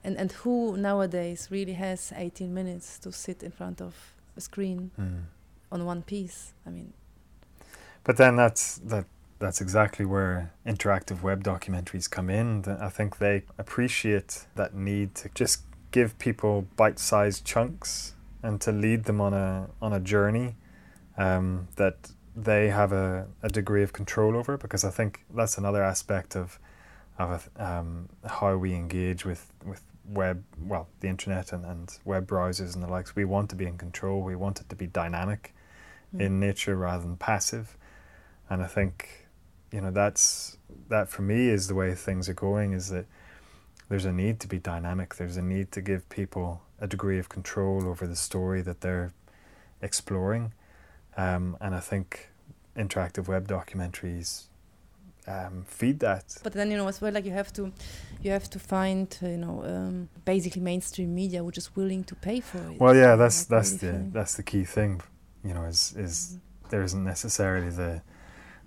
and 0.04 0.18
and 0.18 0.32
who 0.44 0.78
nowadays 0.78 1.48
really 1.52 1.74
has 1.74 2.12
18 2.16 2.54
minutes 2.54 3.00
to 3.00 3.12
sit 3.12 3.42
in 3.44 3.52
front 3.52 3.82
of 3.82 3.94
a 4.38 4.42
screen 4.42 4.92
Mm. 4.98 5.24
on 5.72 5.86
one 5.88 6.02
piece? 6.04 6.54
I 6.68 6.70
mean, 6.70 6.94
But 8.04 8.18
then 8.18 8.36
that's 8.36 8.80
that. 8.90 9.06
That's 9.44 9.60
exactly 9.60 10.06
where 10.06 10.54
interactive 10.66 11.22
web 11.22 11.44
documentaries 11.44 12.10
come 12.10 12.30
in. 12.30 12.64
I 12.66 12.88
think 12.88 13.18
they 13.18 13.44
appreciate 13.58 14.46
that 14.56 14.74
need 14.74 15.16
to 15.16 15.30
just 15.36 15.64
give 15.92 16.18
people 16.18 16.66
bite-sized 16.78 17.44
chunks 17.44 18.16
and 18.42 18.62
to 18.62 18.72
lead 18.72 19.04
them 19.04 19.20
on 19.20 19.34
a 19.34 19.68
on 19.82 19.92
a 19.92 20.00
journey 20.00 20.56
um, 21.18 21.68
that 21.76 22.12
they 22.34 22.70
have 22.70 22.94
a, 22.94 23.28
a 23.42 23.50
degree 23.50 23.84
of 23.84 23.92
control 23.92 24.38
over. 24.38 24.56
Because 24.58 24.86
I 24.86 24.92
think 24.92 25.26
that's 25.36 25.58
another 25.58 25.84
aspect 25.84 26.38
of 26.38 26.58
of 27.20 27.50
um, 27.58 28.08
how 28.26 28.56
we 28.56 28.74
engage 28.74 29.26
with 29.26 29.52
with 29.66 29.82
web, 30.06 30.42
well, 30.58 30.88
the 31.02 31.10
internet 31.10 31.52
and, 31.52 31.66
and 31.66 32.00
web 32.06 32.26
browsers 32.28 32.76
and 32.76 32.82
the 32.82 32.88
likes. 32.88 33.14
We 33.14 33.26
want 33.26 33.50
to 33.50 33.58
be 33.58 33.66
in 33.66 33.78
control. 33.78 34.22
We 34.22 34.38
want 34.38 34.62
it 34.62 34.70
to 34.70 34.76
be 34.78 34.88
dynamic 34.88 35.54
mm. 36.16 36.22
in 36.22 36.40
nature 36.40 36.78
rather 36.78 37.04
than 37.04 37.18
passive. 37.18 37.78
And 38.50 38.62
I 38.62 38.68
think, 38.68 39.23
you 39.74 39.82
know, 39.82 39.92
that's 39.92 40.58
that 40.90 41.10
for 41.10 41.24
me 41.24 41.50
is 41.50 41.68
the 41.68 41.76
way 41.76 41.96
things 41.96 42.30
are 42.30 42.34
going. 42.36 42.74
Is 42.74 42.90
that 42.90 43.06
there's 43.90 44.06
a 44.06 44.14
need 44.14 44.40
to 44.42 44.48
be 44.48 44.60
dynamic. 44.60 45.16
There's 45.16 45.38
a 45.38 45.42
need 45.42 45.72
to 45.72 45.82
give 45.82 46.08
people 46.10 46.62
a 46.80 46.88
degree 46.88 47.20
of 47.20 47.28
control 47.30 47.88
over 47.88 48.06
the 48.08 48.16
story 48.16 48.62
that 48.62 48.82
they're 48.82 49.12
exploring. 49.82 50.54
Um, 51.18 51.58
and 51.60 51.76
I 51.76 51.80
think 51.80 52.30
interactive 52.78 53.28
web 53.28 53.48
documentaries 53.48 54.44
um, 55.28 55.64
feed 55.68 56.00
that. 56.00 56.26
But 56.44 56.54
then 56.54 56.70
you 56.72 56.78
know 56.78 56.88
as 56.88 57.02
well, 57.02 57.14
like 57.14 57.26
you 57.26 57.32
have 57.32 57.52
to, 57.54 57.72
you 58.22 58.32
have 58.32 58.50
to 58.52 58.60
find 58.60 59.08
uh, 59.24 59.28
you 59.28 59.38
know 59.38 59.64
um, 59.66 60.10
basically 60.26 60.62
mainstream 60.62 61.16
media 61.16 61.44
which 61.44 61.58
is 61.58 61.76
willing 61.76 62.04
to 62.06 62.16
pay 62.16 62.40
for 62.42 62.60
it. 62.70 62.80
Well, 62.80 62.96
yeah, 62.96 63.16
that's 63.16 63.46
that's 63.46 63.74
the 63.78 64.06
that's 64.12 64.36
the 64.36 64.44
key 64.44 64.66
thing. 64.66 65.02
You 65.44 65.54
know, 65.54 65.64
is 65.66 65.94
is 65.98 66.16
Mhm. 66.36 66.70
there 66.70 66.84
isn't 66.84 67.04
necessarily 67.04 67.70
the 67.70 68.02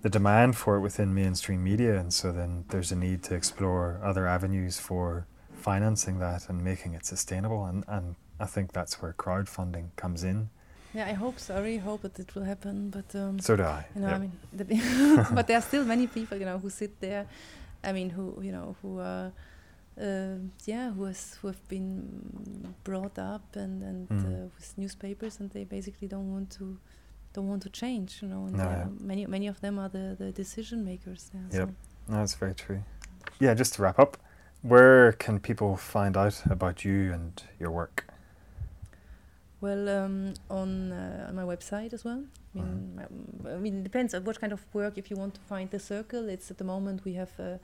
the 0.01 0.09
demand 0.09 0.55
for 0.55 0.75
it 0.77 0.81
within 0.81 1.13
mainstream 1.13 1.63
media, 1.63 1.97
and 1.99 2.13
so 2.13 2.31
then 2.31 2.65
there's 2.69 2.91
a 2.91 2.95
need 2.95 3.23
to 3.23 3.35
explore 3.35 3.99
other 4.03 4.27
avenues 4.27 4.79
for 4.79 5.25
financing 5.51 6.19
that 6.19 6.49
and 6.49 6.63
making 6.63 6.93
it 6.93 7.05
sustainable. 7.05 7.65
And 7.65 7.83
and 7.87 8.15
I 8.39 8.45
think 8.45 8.71
that's 8.73 9.01
where 9.01 9.13
crowdfunding 9.13 9.87
comes 9.95 10.23
in. 10.23 10.49
Yeah, 10.93 11.07
I 11.07 11.13
hope 11.13 11.37
so. 11.39 11.55
I 11.55 11.59
really 11.59 11.77
hope 11.79 12.01
that 12.03 12.17
it 12.19 12.33
will 12.35 12.43
happen. 12.45 12.89
But 12.89 13.13
um, 13.15 13.39
So 13.39 13.55
do 13.55 13.63
I. 13.63 13.85
you 13.95 14.01
know, 14.01 14.07
Yep. 14.07 14.15
I 14.15 14.19
mean, 14.19 14.31
the 14.53 15.25
but 15.35 15.47
there 15.47 15.57
are 15.57 15.61
still 15.61 15.83
many 15.85 16.07
people, 16.07 16.37
you 16.37 16.45
know, 16.45 16.59
who 16.59 16.69
sit 16.69 16.99
there. 16.99 17.25
I 17.83 17.91
mean, 17.91 18.09
who 18.11 18.39
you 18.41 18.51
know, 18.51 18.75
who 18.81 18.99
are, 18.99 19.31
uh, 20.01 20.37
yeah, 20.65 20.91
who 20.91 21.03
has 21.05 21.37
who 21.41 21.47
have 21.47 21.67
been 21.67 22.73
brought 22.83 23.17
up 23.19 23.55
and 23.55 23.83
and 23.83 24.07
Mm. 24.09 24.25
uh, 24.25 24.47
with 24.55 24.73
newspapers, 24.77 25.39
and 25.39 25.49
they 25.51 25.65
basically 25.65 26.07
don't 26.07 26.31
want 26.31 26.49
to 26.59 26.77
don't 27.37 27.49
want 27.49 27.61
to 27.63 27.69
change. 27.69 28.09
You 28.21 28.29
know, 28.29 28.45
and 28.47 28.57
No, 28.57 28.63
yeah. 28.63 28.87
many 28.99 29.25
many 29.27 29.47
of 29.49 29.59
them 29.59 29.79
are 29.79 29.89
the 29.89 30.15
the 30.17 30.31
decision 30.31 30.83
makers. 30.83 31.31
Yeah, 31.33 31.59
Yep. 31.59 31.67
so. 31.69 31.73
No, 32.13 32.17
that's 32.19 32.35
very 32.39 32.53
true. 32.55 32.81
Yeah, 33.39 33.57
just 33.57 33.73
to 33.75 33.81
wrap 33.83 33.99
up, 33.99 34.17
where 34.63 35.11
can 35.13 35.39
people 35.39 35.77
find 35.77 36.17
out 36.17 36.45
about 36.51 36.83
you 36.85 37.13
and 37.13 37.31
your 37.59 37.71
work? 37.71 38.05
Well, 39.61 39.89
um, 39.89 40.33
on 40.49 40.91
uh, 40.91 41.27
on 41.29 41.35
my 41.35 41.43
website 41.55 41.93
as 41.93 42.03
well. 42.05 42.23
I 42.55 42.59
mean, 42.59 42.95
my- 42.95 43.51
I 43.53 43.57
mean, 43.59 43.75
it 43.79 43.83
depends 43.83 44.13
on 44.13 44.23
what 44.23 44.39
kind 44.39 44.53
of 44.53 44.61
work. 44.73 44.97
If 44.97 45.11
you 45.11 45.19
want 45.19 45.33
to 45.33 45.41
find 45.41 45.69
the 45.69 45.79
circle, 45.79 46.29
it's 46.29 46.51
at 46.51 46.57
the 46.57 46.63
moment 46.63 47.05
we 47.05 47.13
have 47.17 47.31
uh, 47.39 47.57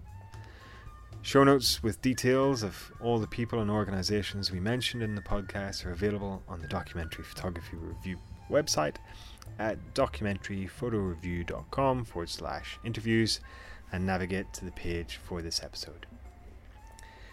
Show 1.22 1.44
notes 1.44 1.82
with 1.82 2.02
details 2.02 2.62
of 2.62 2.92
all 3.00 3.18
the 3.18 3.26
people 3.26 3.60
and 3.60 3.70
organizations 3.70 4.52
we 4.52 4.60
mentioned 4.60 5.02
in 5.02 5.14
the 5.14 5.22
podcast 5.22 5.86
are 5.86 5.92
available 5.92 6.42
on 6.48 6.60
the 6.60 6.68
Documentary 6.68 7.24
Photography 7.24 7.76
Review 7.76 8.18
website 8.50 8.96
at 9.58 9.94
documentaryphotoreview.com 9.94 12.04
forward 12.04 12.28
slash 12.28 12.78
interviews 12.84 13.40
and 13.92 14.04
navigate 14.04 14.52
to 14.54 14.64
the 14.64 14.72
page 14.72 15.20
for 15.22 15.40
this 15.40 15.62
episode. 15.62 16.06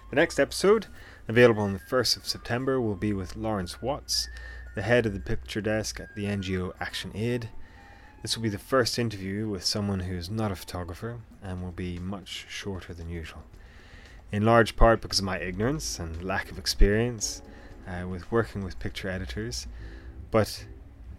The 0.10 0.16
next 0.16 0.40
episode, 0.40 0.88
available 1.28 1.64
on 1.64 1.74
the 1.74 1.80
1st 1.80 2.16
of 2.16 2.28
September, 2.28 2.80
will 2.80 2.96
be 2.96 3.12
with 3.12 3.36
Lawrence 3.36 3.82
Watts, 3.82 4.30
the 4.74 4.82
head 4.82 5.06
of 5.06 5.12
the 5.14 5.20
picture 5.20 5.60
desk 5.60 6.00
at 6.00 6.16
the 6.16 6.24
NGO 6.24 6.72
Action 6.80 7.12
Aid. 7.14 7.50
This 8.22 8.38
will 8.38 8.44
be 8.44 8.50
the 8.50 8.58
first 8.58 8.98
interview 8.98 9.50
with 9.50 9.66
someone 9.66 10.00
who 10.00 10.16
is 10.16 10.30
not 10.30 10.50
a 10.50 10.56
photographer 10.56 11.20
and 11.44 11.62
will 11.62 11.74
be 11.74 12.00
much 12.00 12.46
shorter 12.48 12.94
than 12.94 13.10
usual. 13.10 13.44
In 14.32 14.46
large 14.46 14.78
part 14.78 15.02
because 15.02 15.20
of 15.20 15.26
my 15.26 15.40
ignorance 15.40 16.00
and 16.00 16.24
lack 16.24 16.52
of 16.52 16.58
experience 16.58 17.42
uh, 17.86 18.08
with 18.08 18.32
working 18.32 18.64
with 18.64 18.80
picture 18.80 19.10
editors, 19.10 19.68
but 20.32 20.68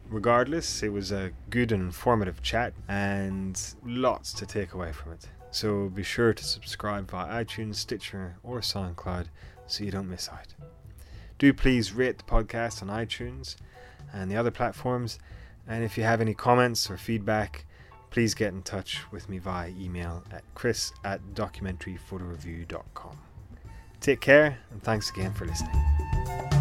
regardless, 0.08 0.82
it 0.82 0.94
was 0.94 1.12
a 1.12 1.32
good 1.50 1.72
and 1.72 1.82
informative 1.82 2.40
chat 2.40 2.72
and 2.88 3.74
lots 3.84 4.32
to 4.32 4.46
take 4.46 4.72
away 4.72 4.92
from 4.92 5.12
it. 5.12 5.28
So 5.50 5.88
be 5.88 6.02
sure 6.02 6.32
to 6.32 6.44
subscribe 6.44 7.10
via 7.10 7.44
iTunes, 7.44 7.76
Stitcher, 7.76 8.36
or 8.42 8.60
SoundCloud 8.60 9.26
so 9.66 9.84
you 9.84 9.90
don't 9.90 10.08
miss 10.08 10.28
out. 10.28 10.54
Do 11.38 11.52
please 11.52 11.92
rate 11.92 12.18
the 12.18 12.24
podcast 12.24 12.82
on 12.82 12.88
iTunes 12.88 13.56
and 14.12 14.30
the 14.30 14.36
other 14.36 14.50
platforms. 14.50 15.18
And 15.66 15.84
if 15.84 15.96
you 15.96 16.04
have 16.04 16.20
any 16.20 16.34
comments 16.34 16.90
or 16.90 16.96
feedback, 16.96 17.64
please 18.10 18.34
get 18.34 18.52
in 18.52 18.62
touch 18.62 19.00
with 19.12 19.28
me 19.28 19.38
via 19.38 19.68
email 19.68 20.24
at 20.32 20.42
chris 20.54 20.92
at 21.04 21.20
documentaryphotoreview.com. 21.34 23.18
Take 24.00 24.20
care 24.20 24.58
and 24.70 24.82
thanks 24.82 25.10
again 25.10 25.32
for 25.32 25.46
listening. 25.46 26.57